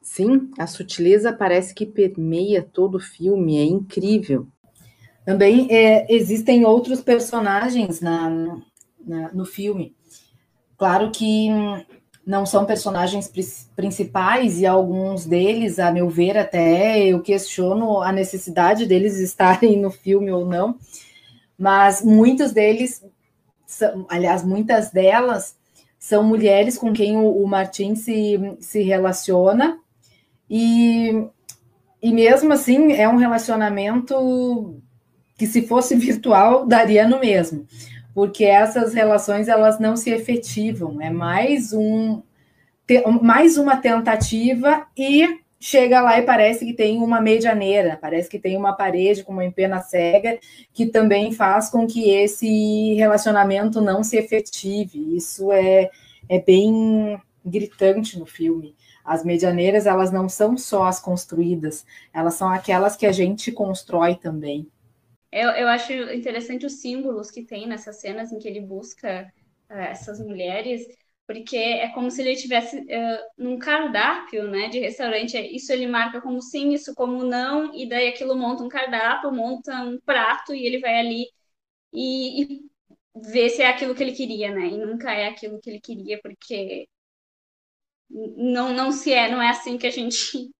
Sim, 0.00 0.50
a 0.58 0.66
sutileza 0.66 1.32
parece 1.32 1.74
que 1.74 1.86
permeia 1.86 2.62
todo 2.62 2.96
o 2.96 3.00
filme, 3.00 3.58
é 3.58 3.64
incrível. 3.64 4.46
Também 5.24 5.68
é, 5.70 6.06
existem 6.12 6.64
outros 6.64 7.00
personagens 7.00 8.00
na, 8.00 8.58
na, 9.04 9.32
no 9.32 9.44
filme. 9.44 9.94
Claro 10.76 11.10
que 11.10 11.48
não 12.26 12.44
são 12.44 12.64
personagens 12.64 13.30
principais 13.74 14.60
e 14.60 14.66
alguns 14.66 15.24
deles, 15.24 15.78
a 15.78 15.90
meu 15.90 16.08
ver, 16.08 16.36
até 16.36 16.98
eu 17.06 17.20
questiono 17.20 18.00
a 18.02 18.12
necessidade 18.12 18.86
deles 18.86 19.18
estarem 19.20 19.80
no 19.80 19.90
filme 19.90 20.30
ou 20.30 20.44
não, 20.44 20.76
mas 21.58 22.02
muitos 22.02 22.52
deles, 22.52 23.04
são, 23.66 24.06
aliás, 24.08 24.44
muitas 24.44 24.90
delas 24.90 25.56
são 25.98 26.22
mulheres 26.22 26.78
com 26.78 26.92
quem 26.92 27.16
o, 27.16 27.42
o 27.42 27.46
Martin 27.46 27.94
se, 27.94 28.56
se 28.60 28.82
relaciona 28.82 29.78
e, 30.48 31.26
e 32.02 32.12
mesmo 32.12 32.52
assim 32.52 32.92
é 32.92 33.08
um 33.08 33.16
relacionamento 33.16 34.80
que 35.36 35.46
se 35.46 35.66
fosse 35.66 35.94
virtual 35.96 36.66
daria 36.66 37.06
no 37.06 37.20
mesmo 37.20 37.66
porque 38.14 38.44
essas 38.44 38.94
relações 38.94 39.48
elas 39.48 39.78
não 39.78 39.96
se 39.96 40.10
efetivam, 40.10 41.00
é 41.00 41.10
mais 41.10 41.72
um 41.72 42.22
mais 43.22 43.56
uma 43.56 43.76
tentativa 43.76 44.84
e 44.96 45.40
chega 45.60 46.00
lá 46.00 46.18
e 46.18 46.22
parece 46.22 46.64
que 46.64 46.72
tem 46.72 46.98
uma 47.02 47.20
medianeira, 47.20 47.98
parece 48.00 48.28
que 48.28 48.38
tem 48.38 48.56
uma 48.56 48.72
parede 48.72 49.22
com 49.22 49.32
uma 49.32 49.44
empena 49.44 49.80
cega 49.80 50.38
que 50.72 50.86
também 50.86 51.30
faz 51.32 51.68
com 51.68 51.86
que 51.86 52.10
esse 52.10 52.94
relacionamento 52.94 53.80
não 53.80 54.02
se 54.02 54.16
efetive. 54.16 55.14
Isso 55.14 55.52
é, 55.52 55.90
é 56.28 56.40
bem 56.40 57.20
gritante 57.44 58.18
no 58.18 58.26
filme. 58.26 58.74
As 59.04 59.24
medianeiras, 59.24 59.86
elas 59.86 60.10
não 60.10 60.28
são 60.28 60.56
só 60.56 60.84
as 60.84 60.98
construídas, 60.98 61.84
elas 62.12 62.34
são 62.34 62.48
aquelas 62.48 62.96
que 62.96 63.06
a 63.06 63.12
gente 63.12 63.52
constrói 63.52 64.14
também. 64.14 64.66
Eu, 65.32 65.50
eu 65.50 65.68
acho 65.68 65.92
interessante 65.92 66.66
os 66.66 66.80
símbolos 66.80 67.30
que 67.30 67.44
tem 67.44 67.66
nessas 67.66 68.00
cenas 68.00 68.32
em 68.32 68.38
que 68.38 68.48
ele 68.48 68.60
busca 68.60 69.32
uh, 69.70 69.72
essas 69.74 70.20
mulheres, 70.20 70.86
porque 71.26 71.56
é 71.56 71.88
como 71.90 72.10
se 72.10 72.20
ele 72.22 72.34
tivesse 72.36 72.78
uh, 72.78 73.18
num 73.38 73.58
cardápio, 73.58 74.48
né, 74.48 74.68
de 74.68 74.80
restaurante. 74.80 75.36
É, 75.36 75.46
isso 75.52 75.72
ele 75.72 75.86
marca 75.86 76.20
como 76.20 76.40
sim, 76.42 76.72
isso 76.72 76.94
como 76.94 77.22
não, 77.24 77.72
e 77.74 77.88
daí 77.88 78.08
aquilo 78.08 78.34
monta 78.36 78.64
um 78.64 78.68
cardápio, 78.68 79.32
monta 79.32 79.72
um 79.82 80.00
prato 80.00 80.52
e 80.54 80.66
ele 80.66 80.80
vai 80.80 80.98
ali 80.98 81.26
e, 81.92 82.42
e 82.44 82.62
vê 83.16 83.48
se 83.50 83.62
é 83.62 83.68
aquilo 83.68 83.94
que 83.94 84.02
ele 84.02 84.12
queria, 84.14 84.52
né? 84.54 84.66
E 84.68 84.78
nunca 84.78 85.12
é 85.14 85.28
aquilo 85.28 85.60
que 85.60 85.70
ele 85.70 85.80
queria, 85.80 86.20
porque 86.22 86.88
não, 88.36 88.72
não 88.72 88.92
se 88.92 89.12
é, 89.12 89.30
não 89.30 89.40
é 89.42 89.48
assim 89.50 89.78
que 89.78 89.86
a 89.86 89.90
gente 89.90 90.50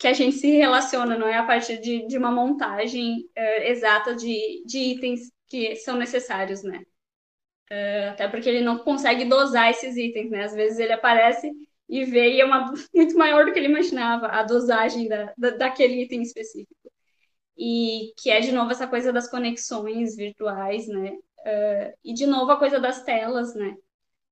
que 0.00 0.08
a 0.08 0.14
gente 0.14 0.36
se 0.36 0.50
relaciona, 0.56 1.18
não 1.18 1.28
é 1.28 1.36
a 1.36 1.44
partir 1.44 1.78
de, 1.78 2.06
de 2.06 2.16
uma 2.16 2.30
montagem 2.30 3.18
uh, 3.36 3.62
exata 3.64 4.16
de, 4.16 4.64
de 4.64 4.78
itens 4.78 5.30
que 5.46 5.76
são 5.76 5.94
necessários, 5.94 6.62
né? 6.62 6.82
Uh, 7.70 8.10
até 8.10 8.26
porque 8.26 8.48
ele 8.48 8.62
não 8.62 8.78
consegue 8.78 9.26
dosar 9.26 9.68
esses 9.68 9.98
itens, 9.98 10.30
né? 10.30 10.44
Às 10.44 10.54
vezes 10.54 10.78
ele 10.78 10.94
aparece 10.94 11.52
e 11.86 12.06
vê 12.06 12.32
e 12.32 12.40
é 12.40 12.44
uma, 12.46 12.72
muito 12.94 13.14
maior 13.14 13.44
do 13.44 13.52
que 13.52 13.58
ele 13.58 13.68
imaginava, 13.68 14.28
a 14.28 14.42
dosagem 14.42 15.06
da, 15.06 15.34
da, 15.36 15.50
daquele 15.50 16.02
item 16.02 16.22
específico. 16.22 16.74
E 17.58 18.14
que 18.16 18.30
é, 18.30 18.40
de 18.40 18.52
novo, 18.52 18.70
essa 18.70 18.86
coisa 18.86 19.12
das 19.12 19.30
conexões 19.30 20.16
virtuais, 20.16 20.88
né? 20.88 21.10
Uh, 21.40 21.92
e, 22.02 22.14
de 22.14 22.26
novo, 22.26 22.50
a 22.52 22.58
coisa 22.58 22.80
das 22.80 23.02
telas, 23.02 23.54
né? 23.54 23.76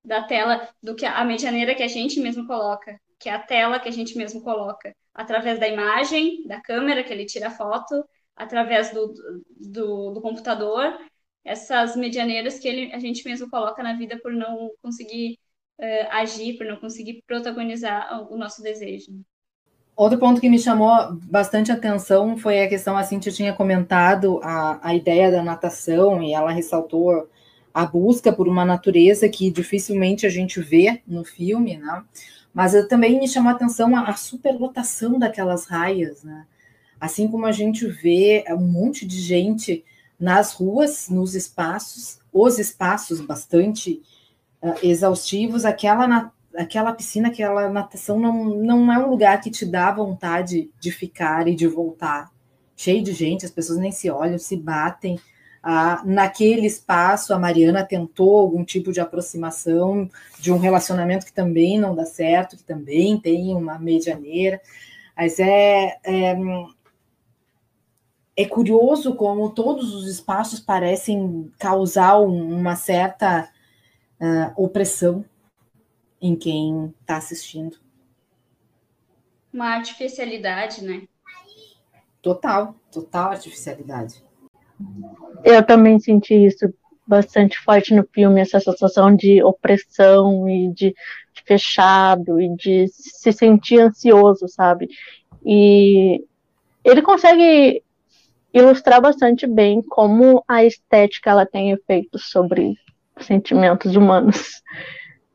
Da 0.02 0.22
tela, 0.22 0.66
do 0.82 0.96
que 0.96 1.04
a 1.04 1.22
medianeira 1.26 1.74
que 1.74 1.82
a 1.82 1.88
gente 1.88 2.20
mesmo 2.20 2.46
coloca, 2.46 2.98
que 3.18 3.28
é 3.28 3.34
a 3.34 3.38
tela 3.38 3.78
que 3.78 3.88
a 3.88 3.92
gente 3.92 4.16
mesmo 4.16 4.42
coloca 4.42 4.96
através 5.18 5.58
da 5.58 5.66
imagem, 5.66 6.46
da 6.46 6.60
câmera 6.60 7.02
que 7.02 7.12
ele 7.12 7.26
tira 7.26 7.48
a 7.48 7.50
foto, 7.50 8.04
através 8.36 8.92
do, 8.94 9.12
do, 9.60 10.12
do 10.12 10.20
computador, 10.20 10.96
essas 11.44 11.96
medianeiras 11.96 12.60
que 12.60 12.68
ele, 12.68 12.92
a 12.92 13.00
gente 13.00 13.26
mesmo 13.26 13.50
coloca 13.50 13.82
na 13.82 13.94
vida 13.94 14.16
por 14.22 14.32
não 14.32 14.70
conseguir 14.80 15.36
uh, 15.80 16.06
agir, 16.10 16.56
por 16.56 16.64
não 16.64 16.76
conseguir 16.76 17.24
protagonizar 17.26 18.32
o 18.32 18.36
nosso 18.36 18.62
desejo. 18.62 19.10
Outro 19.96 20.20
ponto 20.20 20.40
que 20.40 20.48
me 20.48 20.58
chamou 20.60 21.12
bastante 21.24 21.72
atenção 21.72 22.36
foi 22.36 22.62
a 22.62 22.68
questão, 22.68 22.96
assim, 22.96 23.18
que 23.18 23.32
tinha 23.32 23.52
comentado 23.52 24.38
a, 24.44 24.78
a 24.88 24.94
ideia 24.94 25.32
da 25.32 25.42
natação 25.42 26.22
e 26.22 26.32
ela 26.32 26.52
ressaltou 26.52 27.28
a 27.74 27.84
busca 27.84 28.32
por 28.32 28.46
uma 28.46 28.64
natureza 28.64 29.28
que 29.28 29.50
dificilmente 29.50 30.24
a 30.24 30.30
gente 30.30 30.60
vê 30.60 31.02
no 31.04 31.24
filme, 31.24 31.76
né? 31.76 32.04
Mas 32.58 32.74
eu, 32.74 32.88
também 32.88 33.20
me 33.20 33.28
chamou 33.28 33.52
a 33.52 33.54
atenção 33.54 33.94
a, 33.94 34.08
a 34.08 34.16
superlotação 34.16 35.16
daquelas 35.16 35.66
raias, 35.66 36.24
né? 36.24 36.44
Assim 37.00 37.28
como 37.28 37.46
a 37.46 37.52
gente 37.52 37.86
vê 37.86 38.44
um 38.50 38.66
monte 38.66 39.06
de 39.06 39.20
gente 39.20 39.84
nas 40.18 40.54
ruas, 40.54 41.08
nos 41.08 41.36
espaços, 41.36 42.18
os 42.32 42.58
espaços 42.58 43.20
bastante 43.20 44.02
uh, 44.60 44.74
exaustivos, 44.82 45.64
aquela, 45.64 46.08
na, 46.08 46.32
aquela 46.56 46.92
piscina, 46.92 47.28
aquela 47.28 47.70
natação 47.70 48.18
não, 48.18 48.46
não 48.46 48.92
é 48.92 48.98
um 48.98 49.08
lugar 49.08 49.40
que 49.40 49.52
te 49.52 49.64
dá 49.64 49.92
vontade 49.92 50.68
de 50.80 50.90
ficar 50.90 51.46
e 51.46 51.54
de 51.54 51.68
voltar. 51.68 52.28
Cheio 52.76 53.04
de 53.04 53.12
gente, 53.12 53.46
as 53.46 53.52
pessoas 53.52 53.78
nem 53.78 53.92
se 53.92 54.10
olham, 54.10 54.36
se 54.36 54.56
batem, 54.56 55.20
ah, 55.70 56.00
naquele 56.02 56.66
espaço, 56.66 57.34
a 57.34 57.38
Mariana 57.38 57.84
tentou 57.84 58.38
algum 58.38 58.64
tipo 58.64 58.90
de 58.90 59.02
aproximação 59.02 60.08
de 60.40 60.50
um 60.50 60.56
relacionamento 60.56 61.26
que 61.26 61.32
também 61.32 61.78
não 61.78 61.94
dá 61.94 62.06
certo, 62.06 62.56
que 62.56 62.64
também 62.64 63.20
tem 63.20 63.54
uma 63.54 63.78
medianeira. 63.78 64.62
Mas 65.14 65.38
é, 65.38 65.98
é, 66.02 66.36
é 68.34 68.46
curioso 68.46 69.14
como 69.14 69.50
todos 69.50 69.94
os 69.94 70.08
espaços 70.08 70.58
parecem 70.58 71.52
causar 71.58 72.16
uma 72.16 72.74
certa 72.74 73.52
uh, 74.18 74.50
opressão 74.56 75.22
em 76.18 76.34
quem 76.34 76.94
está 76.98 77.18
assistindo. 77.18 77.76
Uma 79.52 79.74
artificialidade, 79.74 80.82
né? 80.82 81.06
Total, 82.22 82.74
total 82.90 83.32
artificialidade. 83.32 84.26
Eu 85.44 85.62
também 85.62 85.98
senti 85.98 86.34
isso 86.34 86.72
bastante 87.06 87.58
forte 87.58 87.94
no 87.94 88.06
filme, 88.12 88.40
essa 88.40 88.60
sensação 88.60 89.14
de 89.14 89.42
opressão 89.42 90.48
e 90.48 90.72
de, 90.74 90.94
fechado 91.48 92.38
e 92.40 92.54
de 92.54 92.86
se 92.88 93.32
sentir 93.32 93.80
ansioso, 93.80 94.46
sabe? 94.46 94.88
E 95.44 96.22
ele 96.84 97.00
consegue 97.00 97.82
ilustrar 98.52 99.00
bastante 99.00 99.46
bem 99.46 99.80
como 99.82 100.44
a 100.46 100.64
estética 100.64 101.30
ela 101.30 101.46
tem 101.46 101.70
efeitos 101.70 102.28
sobre 102.30 102.74
sentimentos 103.20 103.96
humanos 103.96 104.62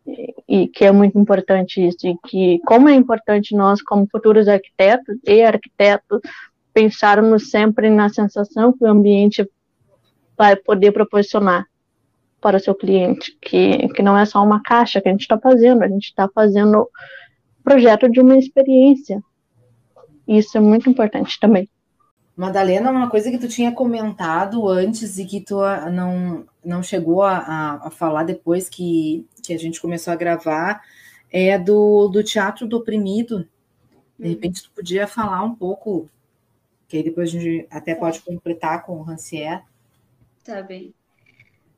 e, 0.05 0.33
e 0.47 0.67
que 0.67 0.85
é 0.85 0.91
muito 0.91 1.17
importante 1.17 1.85
isso 1.85 2.07
e 2.07 2.15
que 2.27 2.59
como 2.65 2.89
é 2.89 2.93
importante 2.93 3.55
nós 3.55 3.81
como 3.81 4.07
futuros 4.09 4.47
arquitetos 4.47 5.17
e 5.25 5.41
arquitetos 5.41 6.21
pensarmos 6.73 7.49
sempre 7.49 7.89
na 7.89 8.09
sensação 8.09 8.73
que 8.73 8.83
o 8.83 8.87
ambiente 8.87 9.47
vai 10.37 10.55
poder 10.55 10.91
proporcionar 10.91 11.65
para 12.41 12.57
o 12.57 12.59
seu 12.59 12.75
cliente, 12.75 13.37
que, 13.41 13.87
que 13.89 14.01
não 14.01 14.17
é 14.17 14.25
só 14.25 14.43
uma 14.43 14.61
caixa 14.61 14.99
que 14.99 15.07
a 15.07 15.11
gente 15.11 15.21
está 15.21 15.39
fazendo, 15.39 15.83
a 15.83 15.87
gente 15.87 16.05
está 16.05 16.27
fazendo 16.27 16.89
projeto 17.63 18.09
de 18.09 18.19
uma 18.19 18.37
experiência. 18.37 19.23
Isso 20.27 20.57
é 20.57 20.61
muito 20.61 20.89
importante 20.89 21.39
também. 21.39 21.69
Madalena, 22.35 22.91
uma 22.91 23.09
coisa 23.09 23.29
que 23.29 23.37
tu 23.37 23.47
tinha 23.47 23.71
comentado 23.71 24.67
antes 24.67 25.19
e 25.19 25.25
que 25.25 25.39
tu 25.39 25.61
ah, 25.61 25.89
não, 25.89 26.45
não 26.65 26.81
chegou 26.81 27.21
a, 27.21 27.37
a, 27.37 27.87
a 27.87 27.89
falar 27.91 28.23
depois 28.23 28.67
que, 28.67 29.25
que 29.43 29.53
a 29.53 29.59
gente 29.59 29.79
começou 29.79 30.11
a 30.11 30.15
gravar 30.15 30.81
é 31.31 31.57
do, 31.57 32.07
do 32.07 32.23
teatro 32.23 32.67
do 32.67 32.77
oprimido. 32.77 33.47
De 34.17 34.25
uhum. 34.25 34.29
repente, 34.31 34.63
tu 34.63 34.71
podia 34.75 35.07
falar 35.07 35.43
um 35.43 35.53
pouco 35.53 36.09
que 36.93 36.97
aí 36.97 37.03
depois 37.03 37.29
a 37.29 37.39
gente 37.39 37.67
até 37.71 37.95
pode 37.95 38.21
completar 38.21 38.85
com 38.85 38.99
o 38.99 39.01
Rancière. 39.01 39.63
Tá 40.43 40.61
bem. 40.61 40.93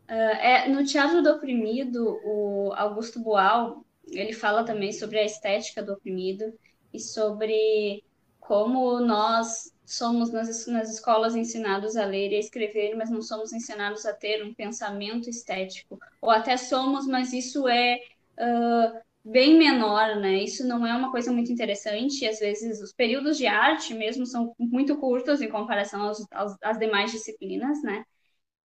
Uh, 0.09 0.35
é, 0.41 0.67
no 0.67 0.83
Teatro 0.83 1.23
do 1.23 1.31
Oprimido, 1.31 2.19
o 2.25 2.73
Augusto 2.75 3.21
Boal, 3.21 3.85
ele 4.09 4.33
fala 4.33 4.65
também 4.65 4.91
sobre 4.91 5.17
a 5.17 5.23
estética 5.23 5.81
do 5.81 5.93
oprimido 5.93 6.53
e 6.93 6.99
sobre 6.99 8.03
como 8.41 8.99
nós 8.99 9.73
somos 9.85 10.31
nas, 10.31 10.67
nas 10.67 10.91
escolas 10.91 11.33
ensinados 11.33 11.95
a 11.95 12.05
ler 12.05 12.33
e 12.33 12.35
a 12.35 12.39
escrever, 12.39 12.93
mas 12.97 13.09
não 13.09 13.21
somos 13.21 13.53
ensinados 13.53 14.05
a 14.05 14.11
ter 14.11 14.43
um 14.43 14.53
pensamento 14.53 15.29
estético. 15.29 15.97
Ou 16.21 16.29
até 16.29 16.57
somos, 16.57 17.07
mas 17.07 17.31
isso 17.31 17.69
é 17.69 18.01
uh, 18.37 18.99
bem 19.25 19.57
menor, 19.57 20.17
né? 20.17 20.43
Isso 20.43 20.67
não 20.67 20.85
é 20.85 20.95
uma 20.95 21.11
coisa 21.11 21.31
muito 21.31 21.51
interessante. 21.51 22.27
Às 22.27 22.39
vezes 22.39 22.81
os 22.81 22.93
períodos 22.93 23.37
de 23.37 23.47
arte 23.47 23.93
mesmo 23.93 24.25
são 24.25 24.53
muito 24.59 24.97
curtos 24.97 25.41
em 25.41 25.49
comparação 25.49 26.03
aos, 26.03 26.25
aos, 26.31 26.55
às 26.63 26.77
demais 26.79 27.11
disciplinas, 27.11 27.81
né? 27.83 28.05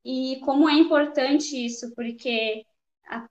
E 0.05 0.41
como 0.45 0.69
é 0.69 0.75
importante 0.75 1.57
isso, 1.65 1.93
porque 1.95 2.65
a, 3.09 3.27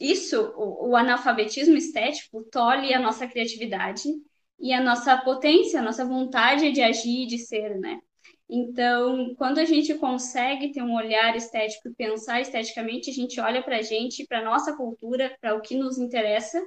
isso, 0.00 0.52
o, 0.56 0.90
o 0.90 0.96
analfabetismo 0.96 1.76
estético, 1.76 2.44
tolhe 2.50 2.94
a 2.94 3.00
nossa 3.00 3.26
criatividade 3.28 4.08
e 4.58 4.72
a 4.72 4.80
nossa 4.82 5.16
potência, 5.18 5.80
a 5.80 5.82
nossa 5.82 6.04
vontade 6.04 6.72
de 6.72 6.82
agir 6.82 7.24
e 7.24 7.26
de 7.26 7.38
ser, 7.38 7.78
né? 7.78 8.00
Então, 8.48 9.34
quando 9.36 9.58
a 9.58 9.64
gente 9.64 9.94
consegue 9.94 10.72
ter 10.72 10.82
um 10.82 10.94
olhar 10.94 11.34
estético 11.36 11.88
e 11.88 11.94
pensar 11.94 12.40
esteticamente, 12.40 13.10
a 13.10 13.12
gente 13.12 13.40
olha 13.40 13.62
para 13.62 13.78
a 13.78 13.82
gente, 13.82 14.26
para 14.26 14.38
a 14.38 14.44
nossa 14.44 14.76
cultura, 14.76 15.36
para 15.40 15.54
o 15.56 15.60
que 15.60 15.76
nos 15.76 15.98
interessa, 15.98 16.62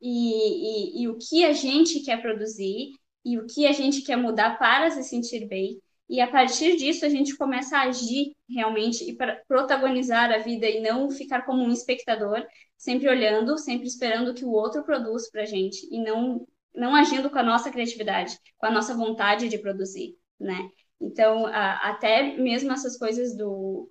e, 0.00 1.00
e, 1.00 1.02
e 1.02 1.08
o 1.08 1.18
que 1.18 1.44
a 1.44 1.52
gente 1.52 2.00
quer 2.00 2.20
produzir 2.20 2.92
e 3.24 3.38
o 3.38 3.46
que 3.46 3.66
a 3.66 3.72
gente 3.72 4.02
quer 4.02 4.16
mudar 4.16 4.58
para 4.58 4.90
se 4.90 5.02
sentir 5.02 5.46
bem. 5.46 5.80
E 6.08 6.20
a 6.20 6.26
partir 6.26 6.76
disso 6.76 7.04
a 7.04 7.08
gente 7.08 7.36
começa 7.36 7.76
a 7.76 7.82
agir 7.82 8.34
realmente 8.48 9.04
e 9.08 9.14
para 9.14 9.42
protagonizar 9.46 10.32
a 10.32 10.38
vida 10.38 10.66
e 10.66 10.80
não 10.80 11.10
ficar 11.10 11.42
como 11.42 11.62
um 11.62 11.70
espectador, 11.70 12.46
sempre 12.76 13.08
olhando, 13.08 13.58
sempre 13.58 13.86
esperando 13.86 14.32
que 14.32 14.44
o 14.44 14.52
outro 14.52 14.82
produz 14.84 15.30
para 15.30 15.42
a 15.42 15.46
gente 15.46 15.86
e 15.90 16.00
não 16.02 16.46
não 16.74 16.94
agindo 16.94 17.28
com 17.28 17.38
a 17.38 17.42
nossa 17.42 17.72
criatividade, 17.72 18.38
com 18.56 18.66
a 18.66 18.70
nossa 18.70 18.94
vontade 18.94 19.48
de 19.48 19.58
produzir, 19.58 20.16
né? 20.38 20.70
Então, 21.00 21.46
a, 21.46 21.90
até 21.90 22.36
mesmo 22.36 22.72
essas 22.72 22.96
coisas 22.96 23.36
do 23.36 23.90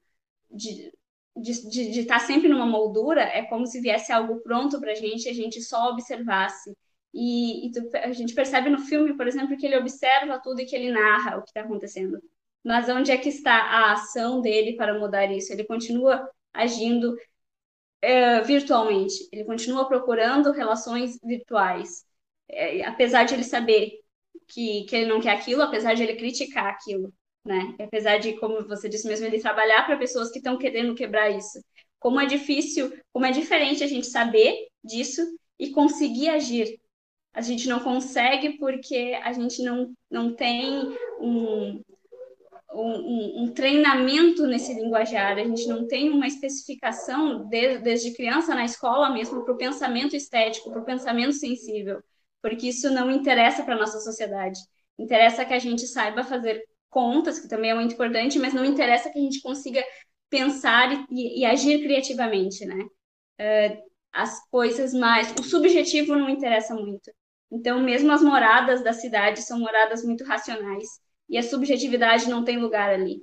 de, 0.51 0.91
estar 1.99 2.19
sempre 2.19 2.47
numa 2.47 2.65
moldura 2.65 3.21
é 3.21 3.43
como 3.43 3.65
se 3.65 3.79
viesse 3.81 4.11
algo 4.11 4.39
pronto 4.41 4.79
para 4.79 4.91
a 4.91 4.95
gente 4.95 5.25
e 5.25 5.29
a 5.29 5.33
gente 5.33 5.61
só 5.61 5.89
observasse. 5.91 6.75
E, 7.13 7.67
e 7.67 7.71
tu, 7.71 7.89
a 7.97 8.11
gente 8.11 8.33
percebe 8.33 8.69
no 8.69 8.79
filme, 8.79 9.15
por 9.15 9.27
exemplo, 9.27 9.57
que 9.57 9.65
ele 9.65 9.77
observa 9.77 10.39
tudo 10.41 10.61
e 10.61 10.65
que 10.65 10.75
ele 10.75 10.91
narra 10.91 11.37
o 11.37 11.41
que 11.41 11.49
está 11.49 11.61
acontecendo. 11.61 12.19
Mas 12.63 12.89
onde 12.89 13.11
é 13.11 13.17
que 13.17 13.29
está 13.29 13.53
a 13.53 13.93
ação 13.93 14.41
dele 14.41 14.75
para 14.75 14.97
mudar 14.99 15.31
isso? 15.31 15.53
Ele 15.53 15.63
continua 15.63 16.29
agindo 16.53 17.15
é, 18.01 18.41
virtualmente, 18.41 19.27
ele 19.31 19.45
continua 19.45 19.87
procurando 19.87 20.51
relações 20.51 21.19
virtuais. 21.23 22.05
É, 22.49 22.85
apesar 22.85 23.23
de 23.25 23.33
ele 23.33 23.43
saber 23.43 23.99
que, 24.47 24.83
que 24.85 24.95
ele 24.95 25.05
não 25.05 25.21
quer 25.21 25.31
aquilo, 25.31 25.61
apesar 25.61 25.93
de 25.93 26.03
ele 26.03 26.15
criticar 26.15 26.67
aquilo 26.67 27.13
né? 27.47 27.73
Apesar 27.79 28.17
de, 28.19 28.33
como 28.33 28.67
você 28.67 28.89
disse 28.89 29.07
mesmo, 29.07 29.25
ele 29.25 29.39
trabalhar 29.39 29.85
para 29.85 29.97
pessoas 29.97 30.29
que 30.29 30.37
estão 30.37 30.57
querendo 30.57 30.93
quebrar 30.93 31.29
isso. 31.29 31.59
Como 31.97 32.19
é 32.19 32.25
difícil, 32.25 32.93
como 33.11 33.25
é 33.25 33.31
diferente 33.31 33.83
a 33.83 33.87
gente 33.87 34.07
saber 34.07 34.67
disso 34.83 35.21
e 35.57 35.71
conseguir 35.71 36.29
agir. 36.29 36.77
A 37.33 37.41
gente 37.41 37.67
não 37.67 37.79
consegue 37.79 38.57
porque 38.57 39.17
a 39.23 39.31
gente 39.31 39.63
não, 39.63 39.93
não 40.11 40.33
tem 40.33 40.89
um, 41.19 41.81
um, 42.73 43.43
um, 43.43 43.51
treinamento 43.53 44.45
nesse 44.45 44.73
linguajar, 44.73 45.37
a 45.37 45.43
gente 45.43 45.67
não 45.67 45.87
tem 45.87 46.09
uma 46.09 46.27
especificação 46.27 47.47
de, 47.47 47.77
desde 47.79 48.13
criança 48.13 48.53
na 48.53 48.65
escola 48.65 49.09
mesmo 49.11 49.43
para 49.43 49.53
o 49.53 49.57
pensamento 49.57 50.15
estético, 50.15 50.69
para 50.71 50.81
o 50.81 50.85
pensamento 50.85 51.33
sensível, 51.33 52.01
porque 52.47 52.69
isso 52.69 52.89
não 52.89 53.11
interessa 53.11 53.61
para 53.63 53.75
a 53.75 53.77
nossa 53.77 53.99
sociedade. 53.99 54.57
Interessa 54.97 55.43
que 55.43 55.53
a 55.53 55.59
gente 55.59 55.85
saiba 55.85 56.23
fazer 56.23 56.63
contas, 56.89 57.39
que 57.39 57.47
também 57.49 57.71
é 57.71 57.75
muito 57.75 57.93
importante, 57.93 58.39
mas 58.39 58.53
não 58.53 58.63
interessa 58.63 59.09
que 59.09 59.19
a 59.19 59.21
gente 59.21 59.41
consiga 59.41 59.83
pensar 60.29 61.05
e, 61.11 61.41
e 61.41 61.45
agir 61.45 61.83
criativamente, 61.83 62.65
né? 62.65 62.85
Uh, 63.39 63.81
as 64.13 64.39
coisas 64.49 64.93
mais. 64.93 65.33
O 65.37 65.43
subjetivo 65.43 66.15
não 66.15 66.29
interessa 66.29 66.73
muito. 66.73 67.11
Então, 67.51 67.81
mesmo 67.81 68.11
as 68.13 68.23
moradas 68.23 68.81
da 68.81 68.93
cidade 68.93 69.41
são 69.41 69.59
moradas 69.59 70.03
muito 70.03 70.23
racionais. 70.23 70.87
E 71.29 71.37
a 71.37 71.43
subjetividade 71.43 72.29
não 72.29 72.45
tem 72.45 72.57
lugar 72.57 72.89
ali. 72.89 73.21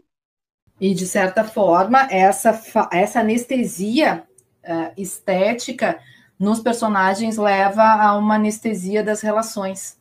E, 0.79 0.93
de 0.93 1.07
certa 1.07 1.45
forma, 1.45 2.07
essa, 2.11 2.61
essa 2.93 3.21
anestesia 3.21 4.27
uh, 4.65 4.93
estética 5.01 5.99
nos 6.45 6.61
personagens 6.61 7.39
leva 7.39 7.83
a 7.83 8.17
uma 8.17 8.35
anestesia 8.37 9.03
das 9.03 9.23
relações 9.23 9.97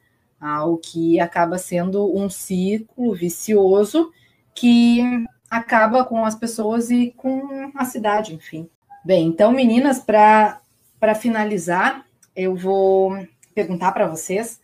o 0.66 0.78
que 0.78 1.20
acaba 1.22 1.58
sendo 1.58 2.16
um 2.16 2.30
círculo 2.30 3.16
vicioso 3.16 4.12
que 4.54 5.02
acaba 5.50 6.04
com 6.04 6.26
as 6.26 6.36
pessoas 6.36 6.90
e 6.92 7.14
com 7.16 7.72
a 7.74 7.86
cidade, 7.86 8.36
enfim. 8.36 8.70
Bem, 9.06 9.28
então, 9.28 9.54
meninas, 9.54 10.00
para 10.00 11.16
finalizar, 11.16 12.06
eu 12.36 12.56
vou 12.56 13.18
perguntar 13.56 13.94
para 13.94 14.08
vocês 14.08 14.60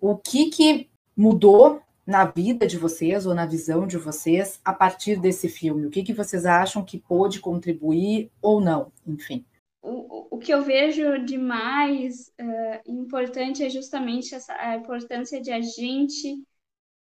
o 0.00 0.16
que, 0.16 0.50
que 0.50 0.88
mudou 1.16 1.80
na 2.06 2.24
vida 2.26 2.66
de 2.66 2.78
vocês 2.78 3.26
ou 3.26 3.34
na 3.34 3.46
visão 3.46 3.86
de 3.86 3.96
vocês 3.96 4.60
a 4.64 4.72
partir 4.72 5.16
desse 5.16 5.48
filme. 5.48 5.86
O 5.86 5.90
que, 5.90 6.04
que 6.04 6.12
vocês 6.12 6.46
acham 6.46 6.84
que 6.84 6.98
pôde 6.98 7.40
contribuir 7.40 8.30
ou 8.40 8.60
não, 8.60 8.92
enfim 9.04 9.44
o, 9.84 10.38
que 10.38 10.52
eu 10.52 10.62
vejo 10.62 11.24
de 11.24 11.36
mais 11.36 12.28
uh, 12.40 12.90
importante 12.90 13.62
é 13.62 13.68
justamente 13.68 14.34
essa, 14.34 14.54
a 14.54 14.76
importância 14.76 15.40
de 15.40 15.50
a 15.50 15.60
gente 15.60 16.34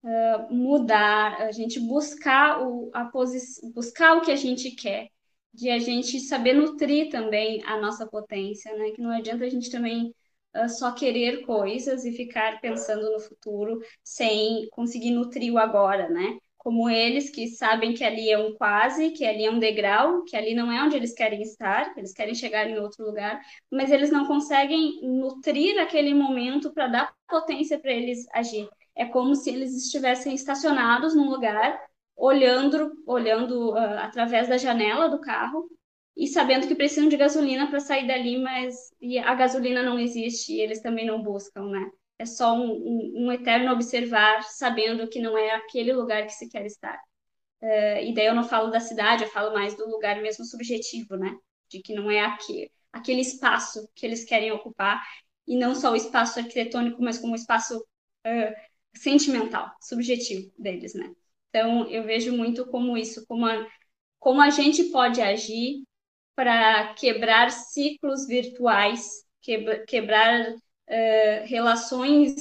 uh, 0.03 0.55
mudar, 0.55 1.41
a 1.43 1.53
gente 1.53 1.81
buscar 1.81 2.63
o, 2.63 2.91
a 2.95 3.11
buscar 3.75 4.17
o 4.17 4.21
que 4.21 4.31
a 4.31 4.37
gente 4.37 4.71
quer, 4.73 5.09
de 5.53 5.69
a 5.71 5.79
gente 5.79 6.21
saber 6.21 6.55
nutrir 6.55 7.11
também 7.11 7.63
a 7.65 7.81
nossa 7.81 8.07
potência, 8.07 8.73
né? 8.77 8.91
Que 8.93 9.03
não 9.03 9.11
adianta 9.11 9.45
a 9.45 9.49
gente 9.49 9.71
também 9.71 10.15
uh, 10.57 10.69
só 10.69 10.93
querer 10.93 11.43
coisas 11.43 12.05
e 12.05 12.13
ficar 12.13 12.61
pensando 12.61 13.11
no 13.13 13.21
futuro 13.21 13.81
sem 14.05 14.69
conseguir 14.71 15.11
nutrir 15.11 15.53
o 15.53 15.59
agora, 15.59 16.09
né? 16.09 16.39
Como 16.61 16.91
eles 16.91 17.31
que 17.31 17.49
sabem 17.49 17.95
que 17.95 18.05
ali 18.05 18.31
é 18.31 18.39
um 18.39 18.53
quase, 18.53 19.13
que 19.13 19.25
ali 19.25 19.47
é 19.47 19.51
um 19.51 19.59
degrau, 19.59 20.25
que 20.25 20.37
ali 20.37 20.55
não 20.55 20.71
é 20.71 20.83
onde 20.85 20.95
eles 20.95 21.15
querem 21.15 21.41
estar, 21.41 21.95
que 21.95 22.01
eles 22.01 22.13
querem 22.13 22.35
chegar 22.35 22.69
em 22.69 22.79
outro 22.79 23.07
lugar, 23.07 23.41
mas 23.71 23.91
eles 23.91 24.11
não 24.11 24.27
conseguem 24.27 25.01
nutrir 25.03 25.79
aquele 25.81 26.13
momento 26.13 26.71
para 26.71 26.87
dar 26.87 27.15
potência 27.27 27.79
para 27.79 27.93
eles 27.93 28.27
agir. 28.35 28.69
É 28.95 29.07
como 29.07 29.35
se 29.35 29.49
eles 29.49 29.75
estivessem 29.75 30.35
estacionados 30.35 31.15
num 31.15 31.31
lugar, 31.31 31.81
olhando, 32.15 32.93
olhando 33.07 33.71
uh, 33.71 33.99
através 34.01 34.47
da 34.47 34.59
janela 34.59 35.09
do 35.09 35.19
carro 35.19 35.67
e 36.15 36.27
sabendo 36.27 36.69
que 36.69 36.75
precisam 36.75 37.09
de 37.09 37.17
gasolina 37.17 37.71
para 37.71 37.81
sair 37.81 38.07
dali, 38.07 38.39
mas 38.39 38.77
a 39.25 39.35
gasolina 39.35 39.83
não 39.83 39.99
existe 39.99 40.53
e 40.53 40.61
eles 40.61 40.83
também 40.83 41.07
não 41.07 41.23
buscam, 41.23 41.71
né? 41.71 41.91
É 42.21 42.27
só 42.27 42.55
um, 42.55 42.71
um, 42.71 43.13
um, 43.25 43.33
eterno 43.33 43.73
observar, 43.73 44.43
sabendo 44.43 45.09
que 45.09 45.23
não 45.23 45.39
é 45.39 45.53
aquele 45.53 45.91
lugar 45.95 46.27
que 46.27 46.35
se 46.35 46.51
quer 46.51 46.67
estar. 46.67 46.99
Uh, 47.63 48.05
e 48.05 48.15
daí 48.15 48.27
eu 48.27 48.35
não 48.35 48.45
falo 48.45 48.71
da 48.71 48.79
cidade, 48.79 49.25
eu 49.25 49.31
falo 49.31 49.55
mais 49.55 49.75
do 49.75 49.89
lugar 49.89 50.21
mesmo 50.21 50.45
subjetivo, 50.45 51.17
né? 51.17 51.35
De 51.71 51.81
que 51.81 51.95
não 51.95 52.11
é 52.11 52.21
aqui, 52.21 52.71
aquele 52.93 53.23
espaço 53.23 53.89
que 53.95 54.05
eles 54.05 54.23
querem 54.23 54.53
ocupar, 54.53 55.03
e 55.47 55.57
não 55.57 55.75
só 55.75 55.93
o 55.93 55.97
espaço 55.97 56.39
arquitetônico, 56.39 57.03
mas 57.03 57.19
como 57.19 57.33
o 57.33 57.37
espaço 57.37 57.79
uh, 57.79 58.55
sentimental, 58.95 59.71
subjetivo 59.81 60.53
deles, 60.59 60.93
né? 60.95 61.11
Então, 61.49 61.89
eu 61.89 62.05
vejo 62.05 62.37
muito 62.37 62.67
como 62.67 62.99
isso, 62.99 63.25
como 63.27 63.47
a, 63.47 63.67
como 64.19 64.43
a 64.43 64.51
gente 64.51 64.85
pode 64.85 65.23
agir 65.23 65.83
para 66.35 66.93
quebrar 66.95 67.51
ciclos 67.51 68.27
virtuais, 68.27 69.25
quebra, 69.41 69.85
quebrar 69.87 70.55
uh, 70.91 71.47
relações 71.47 72.33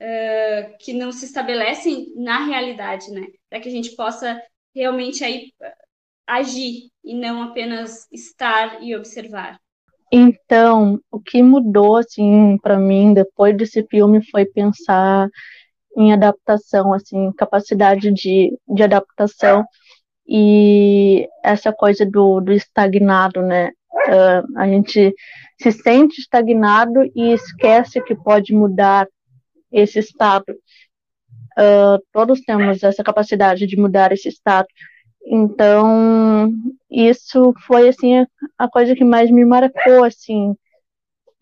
uh, 0.00 0.76
que 0.78 0.92
não 0.92 1.10
se 1.10 1.24
estabelecem 1.24 2.12
na 2.16 2.44
realidade, 2.44 3.10
né? 3.10 3.26
Para 3.48 3.60
que 3.60 3.68
a 3.68 3.72
gente 3.72 3.96
possa 3.96 4.40
realmente 4.74 5.24
aí 5.24 5.52
agir 6.26 6.90
e 7.02 7.14
não 7.14 7.42
apenas 7.42 8.06
estar 8.12 8.82
e 8.82 8.94
observar. 8.94 9.58
Então, 10.12 11.00
o 11.10 11.18
que 11.18 11.42
mudou 11.42 11.96
assim 11.96 12.58
para 12.58 12.78
mim 12.78 13.12
depois 13.12 13.56
desse 13.56 13.84
filme 13.86 14.24
foi 14.30 14.44
pensar 14.44 15.28
em 15.96 16.12
adaptação, 16.12 16.92
assim, 16.92 17.32
capacidade 17.32 18.12
de, 18.12 18.56
de 18.68 18.82
adaptação 18.82 19.64
e 20.28 21.28
essa 21.42 21.72
coisa 21.72 22.04
do, 22.04 22.40
do 22.40 22.52
estagnado, 22.52 23.40
né? 23.40 23.70
Uh, 24.06 24.58
a 24.58 24.68
gente 24.68 25.14
se 25.60 25.72
sente 25.72 26.20
estagnado 26.20 27.02
e 27.14 27.32
esquece 27.32 28.00
que 28.02 28.14
pode 28.14 28.54
mudar 28.54 29.08
esse 29.72 29.98
estado. 29.98 30.52
Uh, 31.58 31.98
todos 32.12 32.40
temos 32.42 32.82
essa 32.82 33.02
capacidade 33.02 33.66
de 33.66 33.76
mudar 33.76 34.12
esse 34.12 34.28
estado. 34.28 34.68
Então, 35.24 36.52
isso 36.90 37.52
foi 37.66 37.88
assim 37.88 38.24
a, 38.56 38.68
coisa 38.68 38.94
que 38.94 39.04
mais 39.04 39.30
me 39.30 39.44
marcou, 39.44 40.04
assim, 40.04 40.54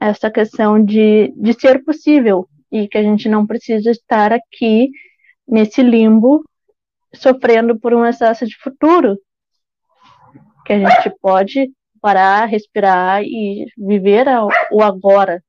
essa 0.01 0.31
questão 0.31 0.83
de, 0.83 1.33
de 1.37 1.53
ser 1.53 1.85
possível 1.85 2.49
e 2.73 2.89
que 2.89 2.97
a 2.97 3.03
gente 3.03 3.29
não 3.29 3.47
precisa 3.47 3.91
estar 3.91 4.33
aqui 4.33 4.89
nesse 5.47 5.83
limbo 5.83 6.43
sofrendo 7.15 7.79
por 7.79 7.93
um 7.93 8.07
excesso 8.07 8.47
de 8.47 8.57
futuro, 8.57 9.19
que 10.65 10.73
a 10.73 10.79
gente 10.79 11.15
pode 11.21 11.71
parar, 12.05 12.45
respirar 12.45 13.23
e 13.23 13.65
viver 13.79 14.27
o 14.71 14.83
agora, 14.83 15.43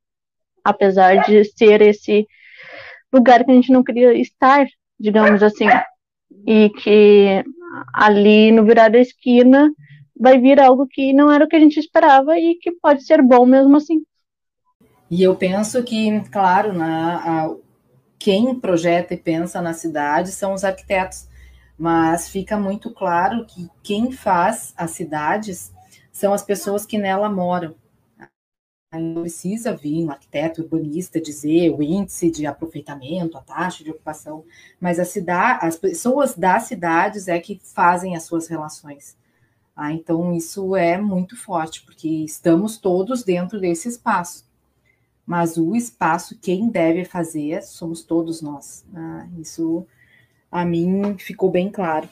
apesar 0.64 1.18
de 1.26 1.43
ser 1.43 1.82
esse 1.82 2.26
lugar 3.12 3.43
que 3.43 3.51
a 3.51 3.53
gente 3.53 3.74
não 3.74 3.84
queria 3.84 4.14
estar, 4.14 4.66
digamos 4.97 5.43
assim, 5.43 5.66
e 6.47 6.70
que 6.70 7.43
ali 7.93 8.53
no 8.53 8.64
virar 8.64 8.88
da 8.88 8.99
esquina 8.99 9.70
vai 10.18 10.39
vir 10.39 10.58
algo 10.62 10.88
que 10.88 11.12
não 11.12 11.30
era 11.30 11.43
o 11.43 11.47
que 11.49 11.58
a 11.58 11.60
gente 11.60 11.78
esperava 11.78 12.39
e 12.39 12.56
que 12.56 12.72
pode 12.72 13.03
ser 13.03 13.22
bom 13.22 13.45
mesmo 13.45 13.76
assim. 13.76 14.01
E 15.12 15.22
eu 15.22 15.36
penso 15.36 15.84
que, 15.84 16.22
claro, 16.32 16.72
na, 16.72 17.18
a, 17.18 17.56
quem 18.18 18.58
projeta 18.58 19.14
e 19.14 19.18
pensa 19.18 19.62
na 19.62 19.74
cidade 19.74 20.32
são 20.32 20.53
os 20.53 20.64
arquitetos, 20.64 21.28
mas 21.78 22.30
fica 22.30 22.58
muito 22.58 22.93
claro 22.93 23.45
que 23.45 23.68
quem 23.84 24.14
faz 24.14 24.74
as 24.78 24.91
cidades 24.91 25.75
são 26.16 26.34
as 26.34 26.41
pessoas 26.41 26.86
que 26.86 26.97
nela 26.97 27.30
moram. 27.30 27.76
Não 28.93 29.24
precisa 29.24 29.76
vir 29.76 30.05
um 30.05 30.09
arquiteto 30.09 30.61
urbanista 30.61 31.20
dizer 31.20 31.72
o 31.72 31.84
índice 31.84 32.32
de 32.32 32.45
aproveitamento, 32.45 33.38
a 33.38 33.41
taxa 33.41 33.84
de 33.84 33.91
ocupação, 33.91 34.45
mas 34.80 34.97
a 34.97 35.03
cidade, 35.03 35.66
as 35.66 35.76
pessoas 35.76 36.34
das 36.34 36.63
cidades 36.63 37.28
é 37.28 37.38
que 37.38 37.59
fazem 37.61 38.16
as 38.16 38.24
suas 38.24 38.47
relações. 38.47 39.18
Ah, 39.76 39.91
então, 39.91 40.34
isso 40.34 40.74
é 40.74 40.97
muito 40.97 41.36
forte, 41.36 41.84
porque 41.84 42.07
estamos 42.07 42.78
todos 42.78 43.22
dentro 43.22 43.59
desse 43.59 43.89
espaço. 43.89 44.45
Mas 45.26 45.57
o 45.57 45.76
espaço, 45.76 46.39
quem 46.39 46.70
deve 46.70 47.03
fazer, 47.03 47.61
somos 47.61 48.03
todos 48.03 48.41
nós. 48.41 48.86
Ah, 48.95 49.28
isso, 49.38 49.86
a 50.49 50.63
mim, 50.63 51.18
ficou 51.18 51.51
bem 51.51 51.70
claro. 51.70 52.07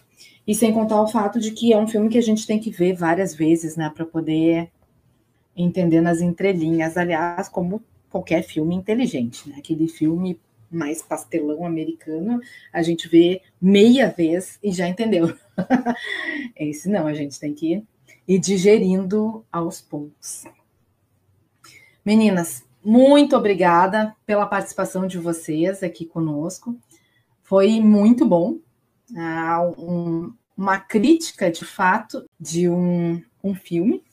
E 0.46 0.54
sem 0.54 0.74
contar 0.74 1.02
o 1.02 1.08
fato 1.08 1.40
de 1.40 1.52
que 1.52 1.72
é 1.72 1.78
um 1.78 1.88
filme 1.88 2.10
que 2.10 2.18
a 2.18 2.22
gente 2.22 2.46
tem 2.46 2.60
que 2.60 2.70
ver 2.70 2.94
várias 2.94 3.34
vezes, 3.34 3.76
né, 3.78 3.90
para 3.94 4.06
poder 4.06 4.70
entender 5.56 6.02
nas 6.02 6.22
entrelinhas. 6.22 6.98
Aliás, 6.98 7.48
como 7.48 7.82
qualquer 8.10 8.44
filme 8.44 8.76
inteligente, 8.76 9.50
né? 9.50 9.56
Aquele 9.58 9.88
filme 9.88 10.40
mais 10.70 11.02
pastelão 11.02 11.66
americano, 11.66 12.42
a 12.72 12.82
gente 12.82 13.08
vê 13.08 13.42
meia 13.62 14.10
vez 14.10 14.60
e 14.62 14.72
já 14.72 14.88
entendeu. 14.88 15.36
Esse 16.56 16.90
não, 16.90 17.08
a 17.08 17.14
gente 17.14 17.40
tem 17.40 17.54
que 17.54 17.84
ir 18.28 18.40
digerindo 18.40 19.46
aos 19.52 19.80
poucos. 19.80 20.46
Meninas, 22.04 22.64
muito 22.84 23.36
obrigada 23.36 24.16
pela 24.26 24.46
participação 24.46 25.08
de 25.08 25.18
vocês 25.18 25.84
aqui 25.84 26.06
conosco. 26.06 26.76
Foi 27.44 27.80
muito 27.80 28.26
bom. 28.26 28.58
Ah, 29.16 29.62
um, 29.78 30.34
uma 30.58 30.80
crítica, 30.80 31.52
de 31.52 31.66
fato, 31.66 32.26
de 32.40 32.70
um, 32.70 33.22
um 33.44 33.54
filme. 33.54 34.04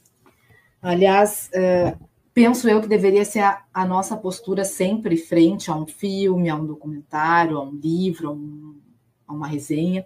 Aliás, 0.83 1.51
uh, 1.55 2.09
penso 2.33 2.69
eu 2.69 2.81
que 2.81 2.89
deveria 2.89 3.25
ser 3.25 3.41
a, 3.41 3.63
a, 3.73 3.85
nossa 3.85 4.17
postura 4.17 4.65
sempre 4.65 5.17
frente 5.17 5.71
a 5.71 5.77
um 5.77 5.87
filme, 5.87 6.49
a 6.49 6.57
um 6.57 6.67
documentário, 6.67 7.59
a 7.59 7.63
um 7.63 7.73
livro, 7.73 8.29
a, 8.29 8.33
um, 8.33 8.81
a 9.27 9.33
uma 9.33 9.47
resenha. 9.47 10.05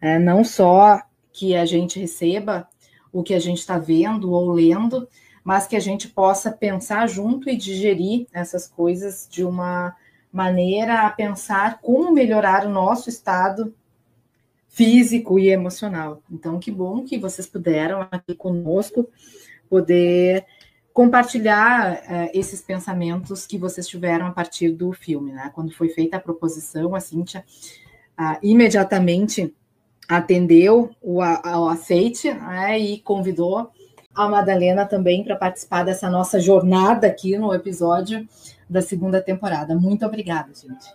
É, 0.00 0.18
não 0.18 0.42
só 0.42 1.00
que 1.32 1.54
a 1.54 1.66
gente 1.66 1.98
receba 2.00 2.68
o 3.12 3.22
que 3.22 3.34
a 3.34 3.38
gente 3.38 3.58
está 3.58 3.78
vendo 3.78 4.32
ou 4.32 4.52
lendo, 4.52 5.08
mas 5.44 5.66
que 5.66 5.76
a 5.76 5.80
gente 5.80 6.08
possa 6.08 6.50
pensar 6.50 7.06
junto 7.08 7.48
e 7.48 7.56
digerir 7.56 8.26
essas 8.32 8.66
coisas 8.66 9.28
de 9.30 9.44
uma 9.44 9.94
maneira 10.32 11.02
a 11.02 11.10
pensar 11.10 11.80
como 11.80 12.12
melhorar 12.12 12.66
o 12.66 12.70
nosso 12.70 13.08
estado 13.08 13.74
físico 14.76 15.38
e 15.38 15.48
emocional. 15.48 16.22
Então, 16.30 16.58
que 16.58 16.70
bom 16.70 17.02
que 17.02 17.16
vocês 17.16 17.46
puderam 17.46 18.06
aqui 18.10 18.34
conosco 18.34 19.08
poder 19.70 20.44
compartilhar 20.92 21.94
uh, 21.94 22.30
esses 22.34 22.60
pensamentos 22.60 23.46
que 23.46 23.56
vocês 23.56 23.88
tiveram 23.88 24.26
a 24.26 24.32
partir 24.32 24.70
do 24.72 24.92
filme, 24.92 25.32
né? 25.32 25.50
Quando 25.54 25.72
foi 25.72 25.88
feita 25.88 26.18
a 26.18 26.20
proposição, 26.20 26.94
a 26.94 27.00
Cíntia 27.00 27.42
uh, 28.20 28.36
imediatamente 28.42 29.54
atendeu 30.06 30.90
o, 31.00 31.22
ao 31.22 31.70
aceite 31.70 32.30
né, 32.34 32.78
e 32.78 33.00
convidou 33.00 33.70
a 34.14 34.28
Madalena 34.28 34.84
também 34.84 35.24
para 35.24 35.36
participar 35.36 35.84
dessa 35.84 36.10
nossa 36.10 36.38
jornada 36.38 37.06
aqui 37.06 37.38
no 37.38 37.52
episódio 37.54 38.28
da 38.68 38.82
segunda 38.82 39.22
temporada. 39.22 39.74
Muito 39.74 40.04
obrigada, 40.04 40.52
gente. 40.54 40.86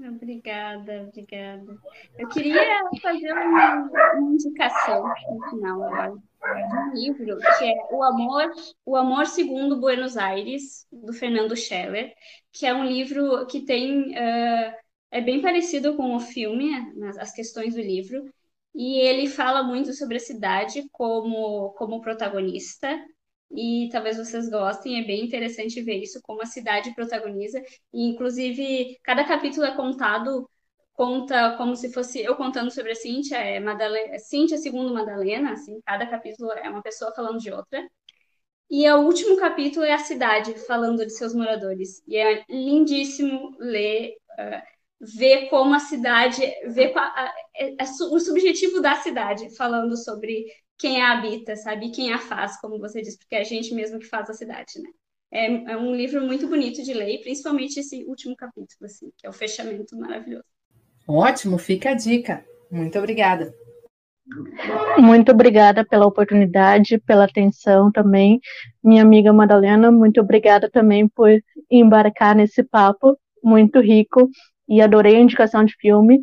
Obrigada, 0.00 1.08
obrigada. 1.08 1.76
Eu 2.16 2.28
queria 2.28 2.82
fazer 3.02 3.32
uma, 3.32 3.90
uma 4.14 4.32
indicação 4.32 5.02
no 5.28 5.50
final 5.50 5.82
agora 5.82 6.12
de 6.12 6.76
um 6.76 6.94
livro 6.94 7.36
que 7.58 7.64
é 7.64 7.74
O 7.90 8.02
Amor, 8.04 8.52
O 8.86 8.96
Amor 8.96 9.26
Segundo 9.26 9.80
Buenos 9.80 10.16
Aires, 10.16 10.86
do 10.92 11.12
Fernando 11.12 11.56
Scheller, 11.56 12.14
que 12.52 12.64
é 12.64 12.72
um 12.72 12.84
livro 12.84 13.44
que 13.46 13.64
tem 13.64 14.12
uh, 14.12 14.74
é 15.10 15.20
bem 15.20 15.40
parecido 15.40 15.96
com 15.96 16.14
o 16.14 16.20
filme, 16.20 16.70
as 17.18 17.32
questões 17.32 17.74
do 17.74 17.80
livro, 17.80 18.24
e 18.74 19.00
ele 19.00 19.26
fala 19.26 19.62
muito 19.62 19.92
sobre 19.94 20.18
a 20.18 20.20
cidade 20.20 20.86
como, 20.92 21.70
como 21.70 22.00
protagonista, 22.00 22.96
e 23.50 23.88
talvez 23.90 24.16
vocês 24.16 24.48
gostem, 24.48 25.00
é 25.00 25.04
bem 25.06 25.24
interessante 25.24 25.82
ver 25.82 25.98
isso, 26.02 26.20
como 26.22 26.42
a 26.42 26.46
cidade 26.46 26.94
protagoniza, 26.94 27.62
e 27.92 28.08
inclusive 28.08 28.98
cada 29.02 29.24
capítulo 29.24 29.66
é 29.66 29.74
contado, 29.74 30.48
conta 30.92 31.56
como 31.56 31.76
se 31.76 31.92
fosse 31.92 32.20
eu 32.20 32.36
contando 32.36 32.70
sobre 32.70 32.92
a 32.92 32.94
Cíntia, 32.94 33.36
é 33.36 33.60
Madalena, 33.60 34.14
é 34.14 34.18
Cíntia 34.18 34.58
segundo 34.58 34.92
Madalena, 34.92 35.52
assim, 35.52 35.80
cada 35.86 36.06
capítulo 36.06 36.50
é 36.52 36.68
uma 36.68 36.82
pessoa 36.82 37.12
falando 37.14 37.38
de 37.38 37.52
outra, 37.52 37.88
e 38.70 38.88
o 38.90 39.00
último 39.00 39.36
capítulo 39.36 39.84
é 39.84 39.92
a 39.92 39.98
cidade 39.98 40.54
falando 40.66 41.04
de 41.06 41.10
seus 41.10 41.34
moradores, 41.34 42.02
e 42.06 42.16
é 42.16 42.44
lindíssimo 42.48 43.56
ler... 43.58 44.14
Uh, 44.38 44.78
ver 45.00 45.48
como 45.48 45.74
a 45.74 45.78
cidade, 45.78 46.40
ver 46.66 46.92
a, 46.96 47.00
a, 47.00 47.32
a, 47.80 47.84
o 48.10 48.18
subjetivo 48.18 48.80
da 48.80 48.96
cidade, 48.96 49.54
falando 49.56 49.96
sobre 49.96 50.44
quem 50.78 51.02
a 51.02 51.12
habita, 51.12 51.56
sabe? 51.56 51.90
Quem 51.90 52.12
a 52.12 52.18
faz, 52.18 52.60
como 52.60 52.78
você 52.78 53.02
disse, 53.02 53.18
porque 53.18 53.34
é 53.34 53.40
a 53.40 53.44
gente 53.44 53.74
mesmo 53.74 53.98
que 53.98 54.06
faz 54.06 54.30
a 54.30 54.34
cidade, 54.34 54.80
né? 54.80 54.90
É, 55.30 55.72
é 55.72 55.76
um 55.76 55.94
livro 55.94 56.24
muito 56.24 56.48
bonito 56.48 56.82
de 56.82 56.94
ler, 56.94 57.20
principalmente 57.20 57.78
esse 57.80 58.04
último 58.04 58.34
capítulo, 58.34 58.84
assim, 58.84 59.10
que 59.16 59.26
é 59.26 59.30
o 59.30 59.32
fechamento 59.32 59.96
maravilhoso. 59.96 60.44
Ótimo, 61.06 61.58
fica 61.58 61.90
a 61.90 61.94
dica. 61.94 62.44
Muito 62.70 62.98
obrigada. 62.98 63.52
Muito 64.98 65.32
obrigada 65.32 65.84
pela 65.84 66.06
oportunidade, 66.06 66.98
pela 66.98 67.24
atenção 67.24 67.90
também. 67.90 68.40
Minha 68.82 69.02
amiga 69.02 69.32
Madalena, 69.32 69.90
muito 69.90 70.20
obrigada 70.20 70.70
também 70.70 71.08
por 71.08 71.30
embarcar 71.70 72.34
nesse 72.34 72.62
papo 72.62 73.18
muito 73.42 73.80
rico 73.80 74.28
e 74.68 74.80
adorei 74.82 75.16
a 75.16 75.20
indicação 75.20 75.64
de 75.64 75.74
filme. 75.76 76.20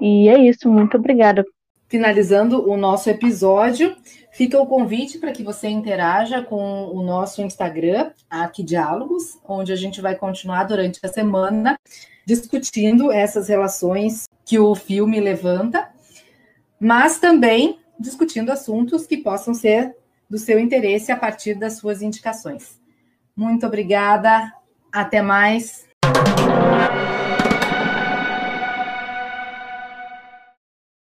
E 0.00 0.28
é 0.28 0.38
isso, 0.38 0.68
muito 0.68 0.96
obrigada. 0.96 1.44
Finalizando 1.88 2.68
o 2.68 2.76
nosso 2.76 3.08
episódio, 3.10 3.94
fica 4.32 4.60
o 4.60 4.66
convite 4.66 5.18
para 5.18 5.32
que 5.32 5.42
você 5.42 5.68
interaja 5.68 6.42
com 6.42 6.86
o 6.86 7.02
nosso 7.02 7.42
Instagram, 7.42 8.10
Arquidiálogos, 8.28 9.38
onde 9.46 9.72
a 9.72 9.76
gente 9.76 10.00
vai 10.00 10.16
continuar 10.16 10.64
durante 10.64 10.98
a 11.02 11.08
semana 11.08 11.78
discutindo 12.26 13.12
essas 13.12 13.48
relações 13.48 14.26
que 14.44 14.58
o 14.58 14.74
filme 14.74 15.20
levanta, 15.20 15.90
mas 16.80 17.18
também 17.18 17.78
discutindo 17.98 18.50
assuntos 18.50 19.06
que 19.06 19.18
possam 19.18 19.54
ser 19.54 19.94
do 20.28 20.38
seu 20.38 20.58
interesse 20.58 21.12
a 21.12 21.16
partir 21.16 21.54
das 21.54 21.74
suas 21.74 22.02
indicações. 22.02 22.80
Muito 23.36 23.66
obrigada, 23.66 24.52
até 24.92 25.20
mais. 25.20 25.86